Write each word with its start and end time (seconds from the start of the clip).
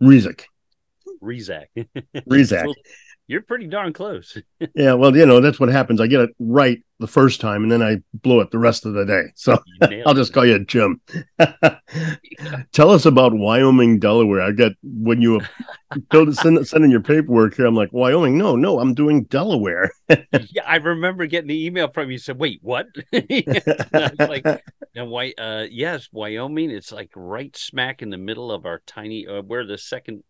Rezik, 0.02 0.44
Rezac. 1.22 1.68
Rezac. 2.30 2.74
You're 3.28 3.42
pretty 3.42 3.68
darn 3.68 3.94
close. 3.94 4.38
yeah, 4.76 4.94
well, 4.94 5.16
you 5.16 5.26
know, 5.26 5.40
that's 5.40 5.60
what 5.60 5.70
happens. 5.70 6.02
I 6.02 6.08
get 6.08 6.20
it 6.20 6.32
right 6.40 6.84
the 7.00 7.08
first 7.08 7.40
time 7.40 7.64
and 7.64 7.72
then 7.72 7.82
I 7.82 7.98
blow 8.14 8.42
it 8.42 8.52
the 8.52 8.60
rest 8.60 8.86
of 8.86 8.94
the 8.94 9.06
day. 9.06 9.24
So 9.36 9.58
I'll 10.06 10.14
just 10.14 10.34
call 10.34 10.46
you 10.46 10.64
Jim. 10.66 11.00
Tell 12.74 12.92
us 12.92 13.06
about 13.06 13.34
Wyoming, 13.34 14.00
Delaware. 14.00 14.42
I 14.42 14.52
got 14.52 14.74
when 14.84 15.22
you 15.22 15.40
go 16.10 16.30
send, 16.32 16.68
send 16.68 16.84
in 16.84 16.92
your 16.92 17.02
paperwork 17.02 17.56
here, 17.56 17.66
I'm 17.66 17.76
like, 17.76 17.94
Wyoming? 17.94 18.38
No, 18.38 18.58
no, 18.58 18.80
I'm 18.80 18.94
doing 18.94 19.24
Delaware. 19.24 19.92
yeah, 20.10 20.64
I 20.66 20.76
remember 20.78 21.26
getting 21.26 21.48
the 21.48 21.66
email 21.66 21.90
from 21.90 22.12
you. 22.12 22.18
Said, 22.18 22.38
wait, 22.38 22.60
what? 22.62 22.88
like, 23.12 24.46
and 24.96 25.10
why? 25.10 25.34
Uh, 25.38 25.66
yes, 25.72 26.10
Wyoming. 26.12 26.72
It's 26.72 26.92
like 26.92 27.12
right 27.16 27.56
smack 27.56 28.02
in 28.02 28.10
the 28.10 28.18
middle 28.18 28.52
of 28.52 28.66
our 28.66 28.82
tiny. 28.86 29.28
Uh, 29.28 29.42
we're 29.42 29.66
the 29.66 29.78
second 29.78 30.24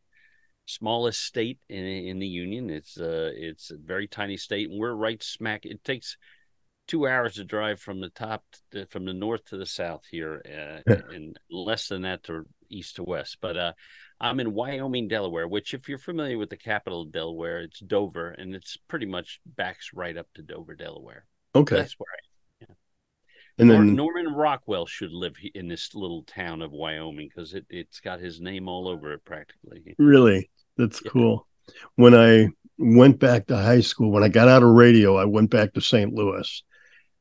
smallest 0.65 1.21
state 1.21 1.59
in 1.69 1.85
in 1.85 2.19
the 2.19 2.27
union. 2.27 2.69
It's 2.69 2.97
uh 2.97 3.31
it's 3.35 3.71
a 3.71 3.77
very 3.77 4.07
tiny 4.07 4.37
state, 4.37 4.69
and 4.69 4.79
we're 4.79 4.93
right 4.93 5.21
smack. 5.21 5.65
It 5.65 5.83
takes 5.83 6.17
two 6.87 7.07
hours 7.07 7.35
to 7.35 7.43
drive 7.43 7.79
from 7.79 8.01
the 8.01 8.09
top 8.09 8.43
to, 8.71 8.85
from 8.87 9.05
the 9.05 9.13
north 9.13 9.45
to 9.45 9.57
the 9.57 9.65
south 9.65 10.03
here, 10.09 10.41
uh, 10.45 10.81
yeah. 10.87 11.01
and 11.13 11.39
less 11.49 11.87
than 11.87 12.01
that 12.03 12.23
to 12.23 12.45
east 12.69 12.97
to 12.97 13.03
west. 13.03 13.37
But 13.41 13.57
uh, 13.57 13.73
I'm 14.19 14.39
in 14.39 14.53
Wyoming, 14.53 15.07
Delaware, 15.07 15.47
which, 15.47 15.73
if 15.73 15.87
you're 15.87 15.97
familiar 15.97 16.37
with 16.37 16.49
the 16.49 16.57
capital 16.57 17.01
of 17.01 17.11
Delaware, 17.11 17.61
it's 17.61 17.79
Dover, 17.79 18.31
and 18.31 18.53
it's 18.55 18.77
pretty 18.87 19.05
much 19.05 19.39
backs 19.45 19.91
right 19.93 20.17
up 20.17 20.27
to 20.35 20.41
Dover, 20.41 20.75
Delaware. 20.75 21.25
Okay, 21.55 21.77
that's 21.77 21.93
where 21.97 22.07
I. 22.11 22.25
And 23.59 23.69
then 23.69 23.95
Norman 23.95 24.33
Rockwell 24.33 24.87
should 24.87 25.11
live 25.11 25.35
in 25.53 25.67
this 25.67 25.93
little 25.93 26.23
town 26.23 26.63
of 26.63 26.71
Wyoming 26.71 27.29
because 27.29 27.53
it, 27.53 27.67
it's 27.69 27.99
got 27.99 28.19
his 28.19 28.41
name 28.41 28.67
all 28.67 28.87
over 28.87 29.13
it 29.13 29.23
practically. 29.23 29.95
Really? 29.99 30.49
That's 30.77 31.01
yeah. 31.03 31.11
cool. 31.11 31.47
When 31.95 32.15
I 32.15 32.49
went 32.77 33.19
back 33.19 33.47
to 33.47 33.57
high 33.57 33.81
school, 33.81 34.11
when 34.11 34.23
I 34.23 34.29
got 34.29 34.47
out 34.47 34.63
of 34.63 34.69
radio, 34.69 35.17
I 35.17 35.25
went 35.25 35.49
back 35.49 35.73
to 35.73 35.81
St. 35.81 36.13
Louis. 36.13 36.63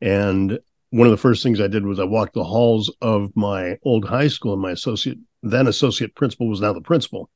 And 0.00 0.58
one 0.90 1.06
of 1.06 1.10
the 1.10 1.16
first 1.16 1.42
things 1.42 1.60
I 1.60 1.68
did 1.68 1.86
was 1.86 1.98
I 1.98 2.04
walked 2.04 2.34
the 2.34 2.44
halls 2.44 2.94
of 3.00 3.34
my 3.36 3.78
old 3.82 4.04
high 4.04 4.28
school, 4.28 4.52
and 4.52 4.62
my 4.62 4.72
associate, 4.72 5.18
then 5.42 5.66
associate 5.66 6.14
principal, 6.14 6.48
was 6.48 6.60
now 6.60 6.72
the 6.72 6.80
principal. 6.80 7.30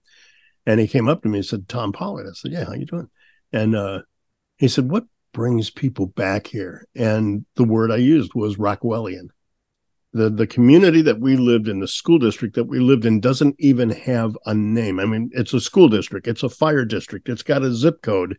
And 0.66 0.80
he 0.80 0.88
came 0.88 1.08
up 1.08 1.22
to 1.22 1.28
me 1.28 1.38
and 1.38 1.46
said, 1.46 1.68
Tom 1.68 1.92
Pollard. 1.92 2.26
I 2.26 2.32
said, 2.32 2.52
Yeah, 2.52 2.64
how 2.64 2.74
you 2.74 2.86
doing? 2.86 3.08
And 3.52 3.76
uh, 3.76 4.02
he 4.58 4.68
said, 4.68 4.90
What 4.90 5.04
brings 5.32 5.70
people 5.70 6.06
back 6.06 6.46
here? 6.46 6.86
And 6.96 7.46
the 7.54 7.64
word 7.64 7.92
I 7.92 7.96
used 7.96 8.34
was 8.34 8.56
Rockwellian 8.56 9.28
the 10.16 10.30
the 10.30 10.46
community 10.46 11.02
that 11.02 11.20
we 11.20 11.36
lived 11.36 11.68
in, 11.68 11.80
the 11.80 11.88
school 11.88 12.18
district 12.18 12.54
that 12.54 12.64
we 12.64 12.80
lived 12.80 13.04
in, 13.04 13.20
doesn't 13.20 13.54
even 13.58 13.90
have 13.90 14.36
a 14.46 14.54
name. 14.54 14.98
I 14.98 15.04
mean, 15.04 15.30
it's 15.32 15.52
a 15.52 15.60
school 15.60 15.88
district, 15.88 16.26
it's 16.26 16.42
a 16.42 16.48
fire 16.48 16.84
district, 16.84 17.28
it's 17.28 17.42
got 17.42 17.62
a 17.62 17.74
zip 17.74 18.02
code, 18.02 18.38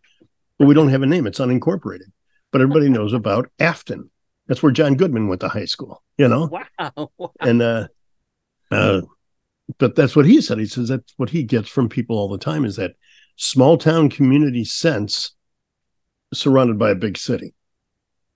but 0.58 0.66
we 0.66 0.74
don't 0.74 0.88
have 0.88 1.02
a 1.02 1.06
name. 1.06 1.26
It's 1.26 1.38
unincorporated. 1.38 2.10
But 2.50 2.62
everybody 2.62 2.88
knows 2.88 3.12
about 3.12 3.50
Afton. 3.58 4.10
That's 4.46 4.62
where 4.62 4.72
John 4.72 4.96
Goodman 4.96 5.28
went 5.28 5.42
to 5.42 5.48
high 5.48 5.66
school. 5.66 6.02
You 6.16 6.28
know. 6.28 6.46
Wow. 6.46 7.10
wow. 7.18 7.32
And 7.40 7.62
uh, 7.62 7.88
uh, 8.70 9.02
but 9.78 9.94
that's 9.94 10.16
what 10.16 10.26
he 10.26 10.40
said. 10.40 10.58
He 10.58 10.66
says 10.66 10.88
that's 10.88 11.14
what 11.16 11.30
he 11.30 11.42
gets 11.42 11.68
from 11.68 11.88
people 11.88 12.18
all 12.18 12.28
the 12.28 12.38
time 12.38 12.64
is 12.64 12.76
that 12.76 12.96
small 13.36 13.78
town 13.78 14.10
community 14.10 14.64
sense 14.64 15.32
surrounded 16.32 16.78
by 16.78 16.90
a 16.90 16.94
big 16.94 17.16
city. 17.16 17.54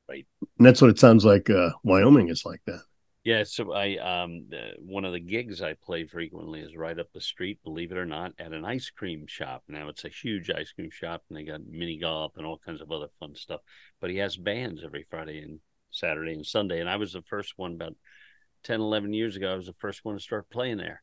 Right. 0.08 0.26
And 0.58 0.66
that's 0.66 0.80
what 0.80 0.90
it 0.90 0.98
sounds 0.98 1.24
like. 1.24 1.50
Uh, 1.50 1.70
Wyoming 1.82 2.28
is 2.28 2.44
like 2.44 2.60
that. 2.66 2.82
Yeah, 3.24 3.44
so 3.44 3.72
I 3.72 3.96
um 3.98 4.46
one 4.80 5.04
of 5.04 5.12
the 5.12 5.20
gigs 5.20 5.62
I 5.62 5.74
play 5.74 6.06
frequently 6.06 6.60
is 6.60 6.76
right 6.76 6.98
up 6.98 7.12
the 7.12 7.20
street, 7.20 7.60
believe 7.62 7.92
it 7.92 7.98
or 7.98 8.06
not, 8.06 8.32
at 8.38 8.52
an 8.52 8.64
ice 8.64 8.90
cream 8.90 9.26
shop. 9.28 9.62
Now 9.68 9.88
it's 9.88 10.04
a 10.04 10.08
huge 10.08 10.50
ice 10.50 10.72
cream 10.72 10.90
shop 10.90 11.22
and 11.28 11.38
they 11.38 11.44
got 11.44 11.60
mini 11.64 11.98
golf 11.98 12.32
and 12.36 12.44
all 12.44 12.58
kinds 12.58 12.80
of 12.80 12.90
other 12.90 13.08
fun 13.20 13.36
stuff. 13.36 13.60
But 14.00 14.10
he 14.10 14.16
has 14.16 14.36
bands 14.36 14.82
every 14.84 15.06
Friday 15.08 15.38
and 15.38 15.60
Saturday 15.92 16.32
and 16.32 16.44
Sunday. 16.44 16.80
And 16.80 16.90
I 16.90 16.96
was 16.96 17.12
the 17.12 17.22
first 17.22 17.52
one 17.56 17.74
about 17.74 17.94
10, 18.64 18.80
11 18.80 19.12
years 19.12 19.36
ago. 19.36 19.52
I 19.52 19.56
was 19.56 19.66
the 19.66 19.72
first 19.74 20.04
one 20.04 20.16
to 20.16 20.20
start 20.20 20.50
playing 20.50 20.78
there. 20.78 21.02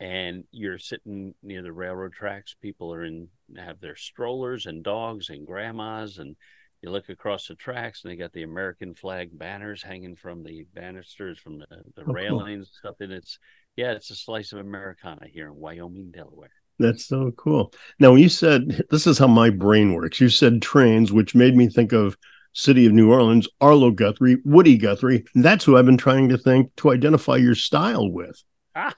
And 0.00 0.44
you're 0.50 0.78
sitting 0.78 1.34
near 1.42 1.62
the 1.62 1.72
railroad 1.72 2.14
tracks. 2.14 2.56
People 2.60 2.92
are 2.92 3.04
in 3.04 3.28
have 3.56 3.80
their 3.80 3.96
strollers 3.96 4.66
and 4.66 4.82
dogs 4.82 5.28
and 5.28 5.46
grandmas 5.46 6.18
and 6.18 6.34
you 6.82 6.90
look 6.90 7.08
across 7.08 7.46
the 7.46 7.54
tracks 7.54 8.02
and 8.02 8.10
they 8.10 8.16
got 8.16 8.32
the 8.32 8.42
American 8.42 8.94
flag 8.94 9.30
banners 9.36 9.82
hanging 9.82 10.16
from 10.16 10.42
the 10.42 10.66
banisters 10.74 11.38
from 11.38 11.58
the, 11.58 11.66
the 11.94 12.02
oh, 12.06 12.12
railings 12.12 12.70
cool. 12.82 12.90
stuff. 12.90 12.96
And 13.00 13.12
it's 13.12 13.38
yeah, 13.76 13.92
it's 13.92 14.10
a 14.10 14.16
slice 14.16 14.52
of 14.52 14.60
Americana 14.60 15.26
here 15.30 15.46
in 15.46 15.56
Wyoming, 15.56 16.10
Delaware. 16.10 16.50
That's 16.78 17.06
so 17.06 17.30
cool. 17.36 17.72
Now 17.98 18.14
you 18.14 18.28
said 18.28 18.84
this 18.90 19.06
is 19.06 19.18
how 19.18 19.26
my 19.26 19.50
brain 19.50 19.94
works. 19.94 20.20
You 20.20 20.28
said 20.28 20.62
trains, 20.62 21.12
which 21.12 21.34
made 21.34 21.54
me 21.56 21.68
think 21.68 21.92
of 21.92 22.16
City 22.52 22.86
of 22.86 22.92
New 22.92 23.12
Orleans, 23.12 23.46
Arlo 23.60 23.90
Guthrie, 23.90 24.38
Woody 24.44 24.76
Guthrie. 24.76 25.24
That's 25.34 25.64
who 25.64 25.76
I've 25.76 25.86
been 25.86 25.96
trying 25.96 26.28
to 26.30 26.38
think 26.38 26.74
to 26.76 26.90
identify 26.90 27.36
your 27.36 27.54
style 27.54 28.10
with. 28.10 28.42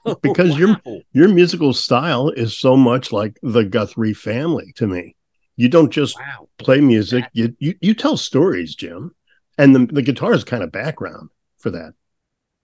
Oh, 0.05 0.15
because 0.21 0.51
wow. 0.51 0.57
your 0.57 1.01
your 1.13 1.27
musical 1.29 1.73
style 1.73 2.29
is 2.29 2.57
so 2.57 2.77
much 2.77 3.11
like 3.11 3.39
the 3.41 3.63
Guthrie 3.63 4.13
family 4.13 4.71
to 4.75 4.87
me. 4.87 5.15
You 5.55 5.69
don't 5.69 5.91
just 5.91 6.17
wow. 6.17 6.49
play 6.57 6.81
music. 6.81 7.25
You, 7.33 7.55
you 7.59 7.75
you 7.81 7.93
tell 7.93 8.17
stories, 8.17 8.75
Jim, 8.75 9.15
and 9.57 9.75
the 9.75 9.85
the 9.85 10.01
guitar 10.01 10.33
is 10.33 10.43
kind 10.43 10.63
of 10.63 10.71
background 10.71 11.29
for 11.59 11.69
that. 11.71 11.93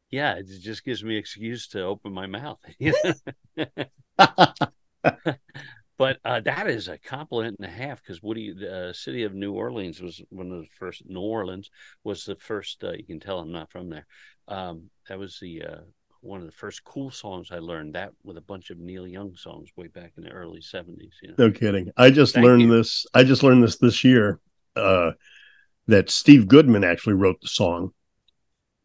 Yeah, 0.09 0.35
it 0.35 0.47
just 0.47 0.83
gives 0.83 1.03
me 1.03 1.17
excuse 1.17 1.67
to 1.69 1.83
open 1.83 2.11
my 2.13 2.25
mouth. 2.25 2.59
but 5.97 6.17
uh, 6.25 6.39
that 6.41 6.67
is 6.67 6.87
a 6.87 6.97
compliment 6.97 7.57
and 7.59 7.67
a 7.67 7.71
half 7.71 8.01
because 8.01 8.23
Woody, 8.23 8.53
the 8.53 8.89
uh, 8.89 8.93
city 8.93 9.23
of 9.23 9.35
New 9.35 9.53
Orleans, 9.53 10.01
was 10.01 10.21
one 10.29 10.51
of 10.51 10.61
the 10.61 10.67
first. 10.79 11.03
New 11.05 11.21
Orleans 11.21 11.69
was 12.03 12.25
the 12.25 12.37
first. 12.37 12.83
Uh, 12.83 12.93
you 12.93 13.03
can 13.05 13.19
tell 13.19 13.39
I'm 13.39 13.51
not 13.51 13.71
from 13.71 13.89
there. 13.89 14.07
Um, 14.47 14.89
that 15.07 15.19
was 15.19 15.37
the 15.39 15.63
uh, 15.63 15.81
one 16.21 16.39
of 16.41 16.45
the 16.45 16.51
first 16.51 16.83
cool 16.83 17.11
songs 17.11 17.49
I 17.51 17.59
learned. 17.59 17.95
That 17.95 18.11
with 18.23 18.37
a 18.37 18.41
bunch 18.41 18.69
of 18.69 18.77
Neil 18.79 19.07
Young 19.07 19.35
songs 19.35 19.69
way 19.75 19.87
back 19.87 20.13
in 20.17 20.23
the 20.23 20.31
early 20.31 20.61
seventies. 20.61 21.13
You 21.21 21.29
know? 21.29 21.35
No 21.47 21.51
kidding. 21.51 21.91
I 21.97 22.09
just 22.11 22.33
Thank 22.33 22.45
learned 22.45 22.63
you. 22.63 22.75
this. 22.77 23.05
I 23.13 23.23
just 23.23 23.43
learned 23.43 23.63
this 23.63 23.77
this 23.77 24.03
year. 24.03 24.39
Uh, 24.75 25.11
that 25.87 26.09
Steve 26.09 26.47
Goodman 26.47 26.83
actually 26.83 27.15
wrote 27.15 27.41
the 27.41 27.47
song 27.47 27.93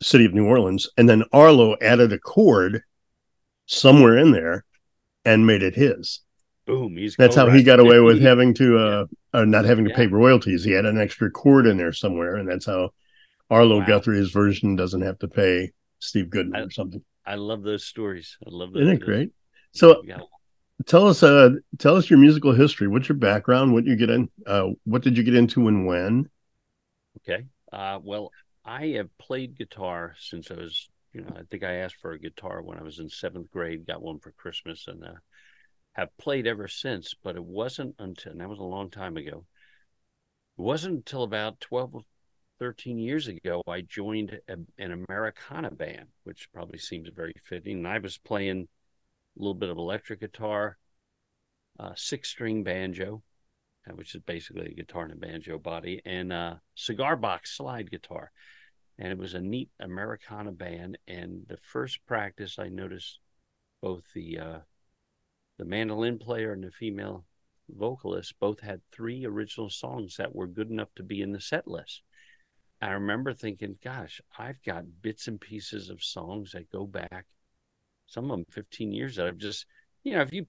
"City 0.02 0.24
of 0.24 0.32
New 0.34 0.46
Orleans," 0.46 0.88
and 0.96 1.08
then 1.08 1.24
Arlo 1.32 1.76
added 1.80 2.12
a 2.12 2.18
chord 2.18 2.82
somewhere 3.66 4.16
in 4.16 4.30
there 4.32 4.64
and 5.24 5.46
made 5.46 5.62
it 5.62 5.74
his. 5.74 6.20
Boom! 6.66 6.96
He's 6.96 7.14
That's 7.16 7.36
how 7.36 7.50
he 7.50 7.62
got 7.62 7.78
away 7.80 8.00
with 8.00 8.22
having 8.22 8.54
to, 8.54 8.78
uh, 8.78 9.06
Yeah. 9.34 9.40
uh 9.40 9.44
not 9.44 9.66
having 9.66 9.84
to 9.84 9.90
Yeah. 9.90 9.96
pay 9.96 10.06
royalties. 10.06 10.64
He 10.64 10.70
had 10.72 10.86
an 10.86 10.98
extra 10.98 11.30
chord 11.30 11.66
in 11.66 11.76
there 11.76 11.92
somewhere, 11.92 12.36
and 12.36 12.48
that's 12.48 12.64
how 12.66 12.90
Arlo 13.50 13.80
Wow. 13.80 13.86
Guthrie's 13.86 14.30
version 14.30 14.74
doesn't 14.74 15.02
have 15.02 15.18
to 15.18 15.28
pay 15.28 15.72
Steve 15.98 16.30
Goodman 16.30 16.62
I- 16.62 16.64
or 16.64 16.70
something. 16.70 17.04
I 17.26 17.36
love 17.36 17.62
those 17.62 17.84
stories. 17.84 18.36
I 18.46 18.50
love 18.50 18.72
those. 18.72 18.82
Isn't 18.82 18.96
it 18.96 19.00
great? 19.00 19.32
So 19.72 20.02
Yeah. 20.02 20.20
tell 20.86 21.08
us 21.08 21.22
uh 21.22 21.50
tell 21.78 21.96
us 21.96 22.10
your 22.10 22.18
musical 22.18 22.52
history. 22.52 22.88
What's 22.88 23.08
your 23.08 23.18
background? 23.18 23.72
What 23.72 23.84
you 23.86 23.96
get 23.96 24.10
in 24.10 24.30
uh 24.46 24.68
what 24.84 25.02
did 25.02 25.16
you 25.16 25.22
get 25.24 25.34
into 25.34 25.68
and 25.68 25.86
when? 25.86 26.28
Okay. 27.18 27.44
Uh, 27.72 27.98
well, 28.02 28.30
I 28.64 28.86
have 28.98 29.16
played 29.18 29.56
guitar 29.56 30.14
since 30.18 30.50
I 30.50 30.54
was, 30.54 30.88
you 31.12 31.22
know, 31.22 31.32
I 31.36 31.42
think 31.50 31.62
I 31.62 31.74
asked 31.76 31.96
for 31.96 32.12
a 32.12 32.18
guitar 32.18 32.62
when 32.62 32.78
I 32.78 32.82
was 32.82 32.98
in 32.98 33.08
seventh 33.08 33.50
grade, 33.50 33.86
got 33.86 34.02
one 34.02 34.18
for 34.18 34.32
Christmas, 34.32 34.86
and 34.86 35.04
uh, 35.04 35.14
have 35.94 36.16
played 36.18 36.46
ever 36.46 36.68
since. 36.68 37.14
But 37.22 37.36
it 37.36 37.44
wasn't 37.44 37.96
until, 37.98 38.32
and 38.32 38.40
that 38.40 38.48
was 38.48 38.58
a 38.60 38.64
long 38.64 38.90
time 38.90 39.16
ago, 39.16 39.46
it 40.58 40.62
wasn't 40.62 40.96
until 40.96 41.22
about 41.22 41.60
12 41.60 41.94
or 41.94 42.02
13 42.64 42.96
years 42.96 43.28
ago 43.28 43.62
I 43.68 43.82
joined 43.82 44.40
a, 44.48 44.56
an 44.78 45.04
Americana 45.06 45.70
band, 45.70 46.06
which 46.22 46.48
probably 46.50 46.78
seems 46.78 47.10
very 47.14 47.34
fitting. 47.46 47.76
And 47.76 47.88
I 47.88 47.98
was 47.98 48.16
playing 48.16 48.68
a 49.36 49.38
little 49.38 49.52
bit 49.52 49.68
of 49.68 49.76
electric 49.76 50.20
guitar, 50.20 50.78
uh, 51.78 51.92
six 51.94 52.30
string 52.30 52.64
banjo, 52.64 53.22
uh, 53.86 53.92
which 53.96 54.14
is 54.14 54.22
basically 54.22 54.68
a 54.68 54.74
guitar 54.74 55.02
and 55.02 55.12
a 55.12 55.16
banjo 55.16 55.58
body, 55.58 56.00
and 56.06 56.32
a 56.32 56.62
cigar 56.74 57.16
box 57.16 57.54
slide 57.54 57.90
guitar. 57.90 58.32
And 58.98 59.12
it 59.12 59.18
was 59.18 59.34
a 59.34 59.42
neat 59.42 59.68
Americana 59.78 60.52
band. 60.52 60.96
And 61.06 61.42
the 61.46 61.58
first 61.70 61.98
practice, 62.06 62.58
I 62.58 62.68
noticed 62.68 63.18
both 63.82 64.04
the 64.14 64.38
uh, 64.38 64.58
the 65.58 65.66
mandolin 65.66 66.18
player 66.18 66.54
and 66.54 66.64
the 66.64 66.70
female 66.70 67.26
vocalist 67.68 68.32
both 68.40 68.60
had 68.60 68.80
three 68.90 69.26
original 69.26 69.68
songs 69.68 70.16
that 70.16 70.34
were 70.34 70.46
good 70.46 70.70
enough 70.70 70.94
to 70.96 71.02
be 71.02 71.20
in 71.20 71.32
the 71.32 71.40
set 71.42 71.68
list. 71.68 72.00
I 72.84 72.92
remember 72.92 73.32
thinking, 73.32 73.76
gosh, 73.82 74.20
I've 74.38 74.62
got 74.62 75.02
bits 75.02 75.26
and 75.28 75.40
pieces 75.40 75.90
of 75.90 76.02
songs 76.02 76.52
that 76.52 76.70
go 76.70 76.86
back, 76.86 77.26
some 78.06 78.24
of 78.24 78.30
them 78.30 78.46
15 78.50 78.92
years 78.92 79.16
that 79.16 79.26
I've 79.26 79.38
just, 79.38 79.66
you 80.02 80.14
know, 80.14 80.22
if 80.22 80.32
you 80.32 80.46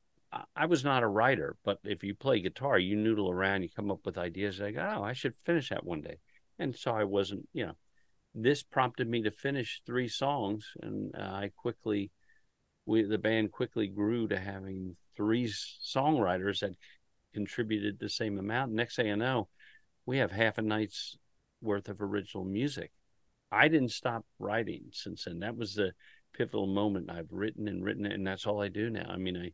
I 0.56 0.66
was 0.66 0.84
not 0.84 1.04
a 1.04 1.08
writer, 1.08 1.56
but 1.64 1.80
if 1.84 2.04
you 2.04 2.14
play 2.14 2.42
guitar, 2.42 2.78
you 2.78 2.96
noodle 2.96 3.30
around, 3.30 3.64
you 3.64 3.70
come 3.70 3.90
up 3.90 4.06
with 4.06 4.18
ideas 4.18 4.60
like, 4.60 4.76
oh, 4.78 5.04
I 5.04 5.14
should 5.14 5.34
finish 5.44 5.70
that 5.70 5.86
one 5.86 6.02
day. 6.02 6.18
And 6.60 6.76
so 6.76 6.92
I 6.92 7.06
wasn't, 7.06 7.48
you 7.54 7.68
know, 7.68 7.74
this 8.34 8.64
prompted 8.64 9.08
me 9.08 9.22
to 9.24 9.32
finish 9.32 9.82
three 9.86 10.10
songs, 10.10 10.74
and 10.82 11.16
uh, 11.16 11.22
I 11.22 11.52
quickly, 11.56 12.12
we 12.86 13.04
the 13.04 13.18
band 13.18 13.54
quickly 13.54 13.88
grew 13.88 14.28
to 14.28 14.38
having 14.38 14.98
three 15.16 15.48
songwriters 15.48 16.60
that 16.60 16.76
contributed 17.34 17.98
the 17.98 18.10
same 18.10 18.38
amount. 18.38 18.74
Next 18.74 18.98
thing 18.98 19.10
I 19.10 19.16
know, 19.16 19.48
we 20.06 20.18
have 20.18 20.32
half 20.32 20.58
a 20.58 20.62
night's 20.62 21.18
worth 21.62 21.90
of 21.90 22.02
original 22.02 22.44
music. 22.46 22.92
I 23.52 23.68
didn't 23.68 23.92
stop 23.92 24.26
writing 24.40 24.86
since 24.92 25.26
then. 25.26 25.40
That 25.40 25.56
was 25.58 25.76
the 25.76 25.94
pivotal 26.34 26.68
moment. 26.68 27.10
I've 27.10 27.32
written 27.32 27.68
and 27.68 27.84
written, 27.84 28.06
and 28.06 28.26
that's 28.26 28.46
all 28.46 28.62
I 28.62 28.68
do 28.68 28.90
now. 28.90 29.08
I 29.10 29.18
mean, 29.18 29.38
I 29.38 29.52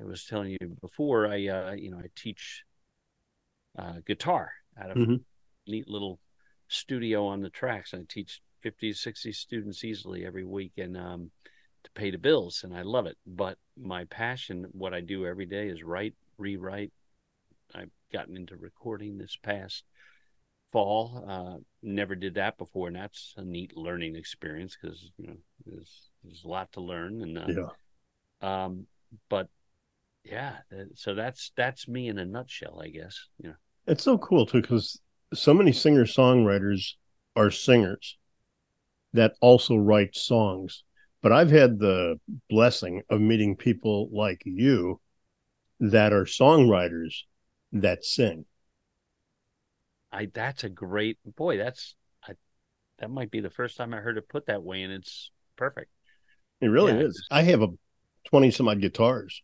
I 0.00 0.04
was 0.04 0.24
telling 0.24 0.56
you 0.60 0.76
before, 0.80 1.26
I 1.26 1.46
uh, 1.48 1.72
you 1.72 1.90
know 1.90 1.98
I 1.98 2.08
teach 2.14 2.64
uh, 3.78 3.94
guitar 4.06 4.52
at 4.76 4.90
a 4.90 4.94
Mhm. 4.94 5.24
neat 5.66 5.88
little 5.88 6.18
studio 6.68 7.26
on 7.26 7.40
the 7.40 7.50
tracks. 7.50 7.94
I 7.94 8.00
teach 8.08 8.40
50, 8.60 8.92
60 8.92 9.32
students 9.32 9.84
easily 9.84 10.24
every 10.26 10.44
week, 10.44 10.72
and 10.78 10.96
um, 10.96 11.30
to 11.84 11.90
pay 11.92 12.10
the 12.10 12.18
bills, 12.18 12.64
and 12.64 12.74
I 12.76 12.82
love 12.82 13.06
it. 13.06 13.16
But 13.26 13.58
my 13.76 14.04
passion, 14.04 14.66
what 14.72 14.94
I 14.94 15.00
do 15.00 15.26
every 15.26 15.46
day, 15.46 15.68
is 15.68 15.82
write, 15.82 16.14
rewrite. 16.38 16.92
I've 17.74 17.90
gotten 18.12 18.36
into 18.36 18.56
recording 18.56 19.18
this 19.18 19.36
past 19.36 19.84
fall. 20.72 21.24
Uh, 21.28 21.62
never 21.82 22.14
did 22.14 22.34
that 22.34 22.58
before, 22.58 22.88
and 22.88 22.96
that's 22.96 23.34
a 23.36 23.42
neat 23.42 23.76
learning 23.76 24.16
experience 24.16 24.76
because 24.80 25.10
you 25.18 25.28
know 25.28 25.36
there's 25.66 26.10
there's 26.24 26.44
a 26.44 26.48
lot 26.48 26.72
to 26.72 26.80
learn, 26.80 27.22
and 27.22 27.38
uh, 27.38 27.46
Yeah. 28.42 28.48
um, 28.48 28.86
but 29.28 29.48
yeah, 30.24 30.58
so 30.94 31.14
that's 31.14 31.52
that's 31.56 31.88
me 31.88 32.08
in 32.08 32.18
a 32.18 32.24
nutshell, 32.24 32.80
I 32.82 32.88
guess. 32.88 33.18
You 33.42 33.50
know, 33.50 33.54
It's 33.86 34.04
so 34.04 34.18
cool 34.18 34.46
too 34.46 34.60
because 34.60 35.00
so 35.34 35.54
many 35.54 35.72
singer 35.72 36.04
songwriters 36.04 36.94
are 37.36 37.50
singers 37.50 38.16
that 39.12 39.34
also 39.40 39.76
write 39.76 40.14
songs. 40.16 40.84
But 41.22 41.32
I've 41.32 41.50
had 41.50 41.78
the 41.78 42.20
blessing 42.48 43.02
of 43.10 43.20
meeting 43.20 43.56
people 43.56 44.08
like 44.12 44.42
you 44.44 45.00
that 45.80 46.12
are 46.12 46.24
songwriters 46.24 47.14
that 47.72 48.04
sing. 48.04 48.44
I 50.12 50.26
that's 50.26 50.64
a 50.64 50.68
great 50.68 51.18
boy. 51.36 51.58
That's 51.58 51.94
I 52.22 52.34
that 52.98 53.10
might 53.10 53.30
be 53.30 53.40
the 53.40 53.50
first 53.50 53.76
time 53.76 53.94
I 53.94 53.98
heard 53.98 54.18
it 54.18 54.28
put 54.28 54.46
that 54.46 54.62
way, 54.62 54.82
and 54.82 54.92
it's 54.92 55.30
perfect. 55.56 55.90
It 56.60 56.68
really 56.68 56.92
Yeah, 56.92 57.00
is. 57.00 57.20
I 57.32 57.42
have 57.42 57.62
a 57.62 57.68
20 58.24 58.52
some 58.52 58.68
odd 58.68 58.80
guitars, 58.80 59.42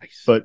Nice. 0.00 0.26
but 0.26 0.44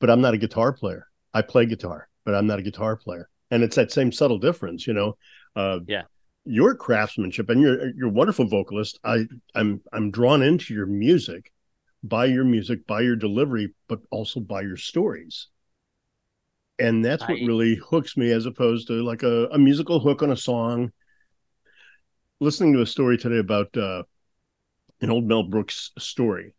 but 0.00 0.10
I'm 0.10 0.20
not 0.22 0.34
a 0.34 0.38
guitar 0.38 0.72
player. 0.72 1.08
I 1.34 1.42
play 1.42 1.66
guitar, 1.66 2.08
but 2.24 2.34
I'm 2.34 2.46
not 2.46 2.58
a 2.60 2.62
guitar 2.62 2.96
player. 2.96 3.28
And 3.50 3.62
it's 3.64 3.76
that 3.76 3.92
same 3.92 4.12
subtle 4.12 4.38
difference, 4.38 4.86
you 4.86 4.94
know. 4.94 5.16
Uh 5.56 5.80
Yeah. 5.86 6.04
Your 6.44 6.74
craftsmanship 6.76 7.50
and 7.50 7.60
you're 7.62 7.90
you're 7.96 8.10
wonderful 8.10 8.46
vocalist. 8.46 9.00
I 9.04 9.26
I'm 9.54 9.82
I'm 9.92 10.10
drawn 10.10 10.42
into 10.42 10.74
your 10.74 10.86
music 10.86 11.52
by 12.04 12.26
your 12.26 12.44
music, 12.44 12.86
by 12.86 13.02
your 13.02 13.16
delivery, 13.16 13.74
but 13.88 14.00
also 14.10 14.40
by 14.40 14.62
your 14.62 14.76
stories. 14.78 15.48
And 16.78 17.04
that's 17.04 17.22
what 17.22 17.38
I- 17.38 17.46
really 17.46 17.76
hooks 17.76 18.16
me 18.16 18.30
as 18.32 18.46
opposed 18.46 18.88
to 18.88 19.02
like 19.02 19.22
a, 19.22 19.46
a 19.46 19.58
musical 19.58 20.00
hook 20.00 20.22
on 20.22 20.30
a 20.30 20.36
song. 20.36 20.92
Listening 22.40 22.74
to 22.74 22.82
a 22.82 22.86
story 22.86 23.16
today 23.16 23.38
about 23.38 23.74
uh 23.76 24.02
an 25.00 25.10
old 25.10 25.24
Mel 25.24 25.42
Brooks 25.42 25.92
story. 25.98 26.54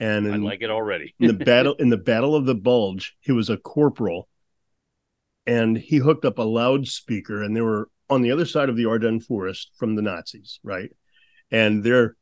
And 0.00 0.30
I 0.32 0.36
like 0.36 0.62
it 0.62 0.70
already. 0.70 1.14
in 1.20 1.26
the 1.28 1.44
battle 1.44 1.74
in 1.74 1.88
the 1.88 1.96
battle 1.96 2.34
of 2.34 2.44
the 2.44 2.54
bulge 2.54 3.16
he 3.20 3.32
was 3.32 3.48
a 3.50 3.56
corporal 3.56 4.28
and 5.46 5.76
he 5.76 5.96
hooked 5.96 6.24
up 6.24 6.38
a 6.38 6.42
loudspeaker 6.42 7.42
and 7.42 7.54
they 7.56 7.60
were 7.60 7.88
on 8.10 8.22
the 8.22 8.30
other 8.30 8.44
side 8.44 8.68
of 8.68 8.76
the 8.76 8.86
ardennes 8.86 9.24
forest 9.26 9.70
from 9.76 9.94
the 9.94 10.02
nazis 10.02 10.60
right 10.62 10.90
and 11.50 11.82
they're 11.84 12.16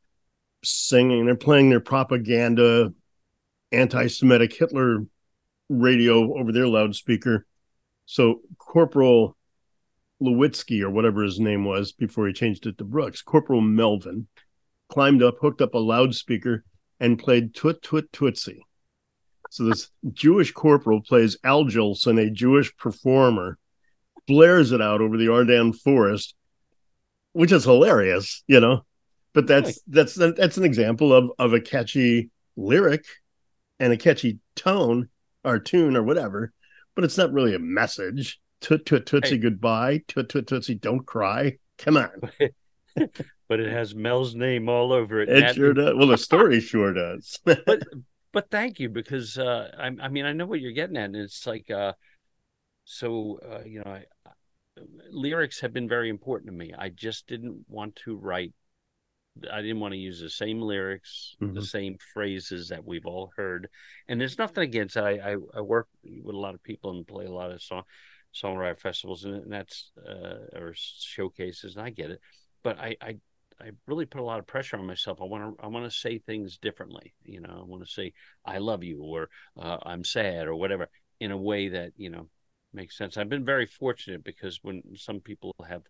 singing 0.63 1.25
they're 1.25 1.35
playing 1.35 1.69
their 1.69 1.79
propaganda 1.79 2.93
anti-semitic 3.71 4.53
hitler 4.55 5.05
radio 5.71 6.37
over 6.37 6.51
their 6.51 6.67
loudspeaker 6.67 7.45
so 8.05 8.41
corporal 8.57 9.37
lewitsky 10.21 10.81
or 10.81 10.89
whatever 10.89 11.23
his 11.23 11.39
name 11.39 11.65
was 11.65 11.91
before 11.91 12.27
he 12.27 12.33
changed 12.33 12.65
it 12.67 12.77
to 12.77 12.83
brooks 12.83 13.21
corporal 13.21 13.61
melvin 13.61 14.27
climbed 14.89 15.23
up 15.23 15.37
hooked 15.41 15.61
up 15.61 15.73
a 15.73 15.79
loudspeaker 15.79 16.63
and 17.01 17.17
played 17.17 17.53
Toot 17.55 17.81
Toot 17.81 18.11
Tootsie. 18.13 18.63
So 19.49 19.65
this 19.65 19.89
Jewish 20.13 20.53
corporal 20.53 21.01
plays 21.01 21.37
Al 21.43 21.65
Jolson, 21.65 22.21
a 22.21 22.29
Jewish 22.29 22.73
performer, 22.77 23.57
blares 24.27 24.71
it 24.71 24.81
out 24.81 25.01
over 25.01 25.17
the 25.17 25.27
Ardennes 25.27 25.81
forest, 25.81 26.35
which 27.33 27.51
is 27.51 27.65
hilarious, 27.65 28.43
you 28.47 28.59
know. 28.61 28.85
But 29.33 29.47
that's 29.47 29.81
that's 29.87 30.15
that's 30.15 30.57
an 30.57 30.63
example 30.63 31.11
of 31.11 31.31
of 31.39 31.53
a 31.53 31.59
catchy 31.59 32.29
lyric 32.55 33.03
and 33.79 33.91
a 33.91 33.97
catchy 33.97 34.39
tone 34.55 35.09
or 35.43 35.59
tune 35.59 35.95
or 35.95 36.03
whatever, 36.03 36.53
but 36.95 37.03
it's 37.03 37.17
not 37.17 37.31
really 37.31 37.55
a 37.55 37.59
message. 37.59 38.39
Toot 38.61 38.85
toot 38.85 39.05
tootsie 39.05 39.35
Hey. 39.35 39.37
goodbye. 39.37 40.01
Toot 40.07 40.29
toot 40.29 40.47
tootsie 40.47 40.75
don't 40.75 41.05
cry. 41.05 41.57
Come 41.77 41.97
on. 41.97 42.09
but 43.47 43.59
it 43.59 43.71
has 43.71 43.95
Mel's 43.95 44.35
name 44.35 44.69
all 44.69 44.93
over 44.93 45.21
it. 45.21 45.29
It 45.29 45.55
sure 45.55 45.73
does. 45.73 45.95
Well, 45.95 46.07
the 46.07 46.17
story 46.17 46.59
sure 46.59 46.93
does. 46.93 47.39
but 47.45 47.81
but 48.31 48.49
thank 48.49 48.79
you 48.79 48.89
because 48.89 49.37
uh, 49.37 49.69
I, 49.77 49.87
I 50.01 50.07
mean 50.09 50.25
I 50.25 50.33
know 50.33 50.45
what 50.45 50.61
you're 50.61 50.71
getting 50.71 50.97
at, 50.97 51.05
and 51.05 51.15
it's 51.15 51.47
like 51.47 51.69
uh, 51.71 51.93
so 52.85 53.39
uh, 53.49 53.63
you 53.65 53.81
know 53.83 53.91
I, 53.91 54.05
lyrics 55.09 55.61
have 55.61 55.73
been 55.73 55.89
very 55.89 56.09
important 56.09 56.51
to 56.51 56.57
me. 56.57 56.73
I 56.77 56.89
just 56.89 57.27
didn't 57.27 57.65
want 57.67 57.95
to 58.05 58.15
write. 58.15 58.53
I 59.51 59.61
didn't 59.61 59.79
want 59.79 59.93
to 59.93 59.97
use 59.97 60.19
the 60.19 60.29
same 60.29 60.61
lyrics, 60.61 61.35
the 61.39 61.61
Mhm. 61.61 61.65
same 61.65 61.97
phrases 62.13 62.67
that 62.69 62.85
we've 62.85 63.05
all 63.05 63.31
heard. 63.35 63.69
And 64.07 64.19
there's 64.19 64.37
nothing 64.37 64.63
against. 64.63 64.97
I 64.97 65.33
I, 65.33 65.35
I 65.55 65.61
work 65.61 65.87
with 66.03 66.35
a 66.35 66.39
lot 66.39 66.53
of 66.53 66.63
people 66.63 66.91
and 66.91 67.07
play 67.07 67.25
a 67.25 67.31
lot 67.31 67.51
of 67.51 67.61
song 67.61 67.83
songwriter 68.33 68.77
festivals, 68.77 69.23
and, 69.25 69.35
and 69.35 69.51
that's 69.51 69.91
uh, 70.07 70.57
or 70.57 70.73
showcases, 70.75 71.75
and 71.75 71.85
I 71.85 71.89
get 71.89 72.11
it. 72.11 72.21
But 72.63 72.79
I 72.79 72.95
I 73.01 73.17
I 73.59 73.71
really 73.87 74.05
put 74.05 74.21
a 74.21 74.23
lot 74.25 74.39
of 74.39 74.47
pressure 74.47 74.77
on 74.77 74.85
myself. 74.85 75.19
I 75.21 75.25
want 75.25 75.57
to 75.57 75.63
I 75.63 75.67
want 75.67 75.85
to 75.85 75.97
say 75.97 76.17
things 76.19 76.57
differently. 76.57 77.13
You 77.23 77.41
know, 77.41 77.59
I 77.61 77.63
want 77.63 77.85
to 77.85 77.91
say 77.91 78.13
I 78.45 78.57
love 78.57 78.83
you 78.83 79.01
or 79.01 79.29
uh, 79.57 79.77
I'm 79.83 80.03
sad 80.03 80.47
or 80.47 80.55
whatever 80.55 80.89
in 81.19 81.31
a 81.31 81.37
way 81.37 81.69
that 81.69 81.93
you 81.97 82.09
know 82.09 82.29
makes 82.73 82.97
sense. 82.97 83.17
I've 83.17 83.29
been 83.29 83.45
very 83.45 83.65
fortunate 83.65 84.23
because 84.23 84.59
when 84.61 84.81
some 84.95 85.19
people 85.19 85.55
have 85.67 85.83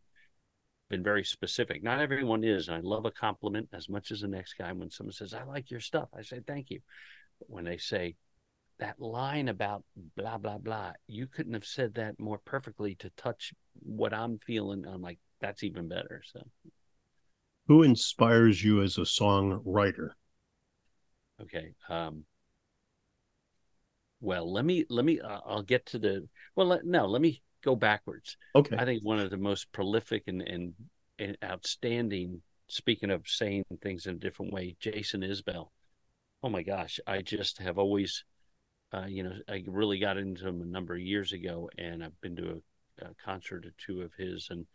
been 0.91 1.03
very 1.03 1.24
specific, 1.24 1.81
not 1.81 2.00
everyone 2.00 2.43
is. 2.43 2.69
I 2.69 2.79
love 2.81 3.05
a 3.05 3.12
compliment 3.12 3.69
as 3.74 3.89
much 3.89 4.12
as 4.12 4.21
the 4.21 4.27
next 4.27 4.55
guy. 4.60 4.71
When 4.74 4.91
someone 4.91 5.13
says 5.13 5.33
I 5.33 5.43
like 5.43 5.71
your 5.71 5.79
stuff, 5.79 6.10
I 6.15 6.21
say 6.21 6.41
thank 6.45 6.69
you. 6.69 6.81
But 7.39 7.50
when 7.50 7.63
they 7.63 7.77
say 7.77 8.15
that 8.79 9.00
line 9.00 9.48
about 9.48 9.83
blah 10.15 10.38
blah 10.38 10.57
blah, 10.57 10.91
you 11.07 11.27
couldn't 11.27 11.53
have 11.53 11.65
said 11.65 11.95
that 11.95 12.19
more 12.19 12.39
perfectly 12.39 12.95
to 12.95 13.10
touch 13.17 13.53
what 13.81 14.13
I'm 14.13 14.38
feeling. 14.45 14.86
I'm 14.86 15.01
like 15.01 15.19
that's 15.39 15.63
even 15.63 15.88
better. 15.88 16.21
So 16.31 16.41
Who 17.67 17.83
inspires 17.83 18.63
you 18.63 18.83
as 18.83 18.98
a 18.98 19.01
songwriter? 19.01 20.10
Okay. 21.41 21.74
Um, 21.89 22.25
well, 24.19 24.51
let 24.51 24.65
me 24.65 24.86
let 24.89 25.05
me. 25.05 25.19
Uh, 25.19 25.39
I'll 25.45 25.63
get 25.63 25.86
to 25.88 26.00
the. 26.00 26.27
Well, 26.55 26.67
let, 26.67 26.86
no, 26.86 27.07
let 27.07 27.21
me 27.21 27.41
go 27.63 27.75
backwards. 27.75 28.38
Okay. 28.56 28.75
I 28.77 28.86
think 28.86 29.03
one 29.03 29.20
of 29.20 29.30
the 29.30 29.38
most 29.38 29.72
prolific 29.72 30.24
and 30.27 30.41
and, 30.41 30.74
and 31.20 31.38
outstanding. 31.44 32.41
Speaking 32.68 33.12
of 33.12 33.27
saying 33.27 33.65
things 33.82 34.06
in 34.06 34.15
a 34.15 34.20
different 34.20 34.53
way, 34.53 34.77
Jason 34.80 35.22
Isbell. 35.22 35.68
Oh 36.41 36.50
my 36.50 36.63
gosh, 36.63 37.01
I 37.06 37.22
just 37.22 37.58
have 37.60 37.77
always, 37.77 38.24
uh, 38.94 39.06
you 39.08 39.24
know, 39.24 39.34
I 39.50 39.62
really 39.68 40.00
got 40.00 40.18
into 40.18 40.48
him 40.48 40.62
a 40.62 40.65
number 40.65 40.94
of 40.96 41.01
years 41.01 41.34
ago, 41.34 41.70
and 41.77 42.01
I've 42.01 42.20
been 42.22 42.36
to 42.38 42.62
a, 43.01 43.06
a 43.08 43.13
concert 43.24 43.65
or 43.65 43.74
two 43.77 44.01
of 44.01 44.13
his, 44.18 44.48
and 44.50 44.65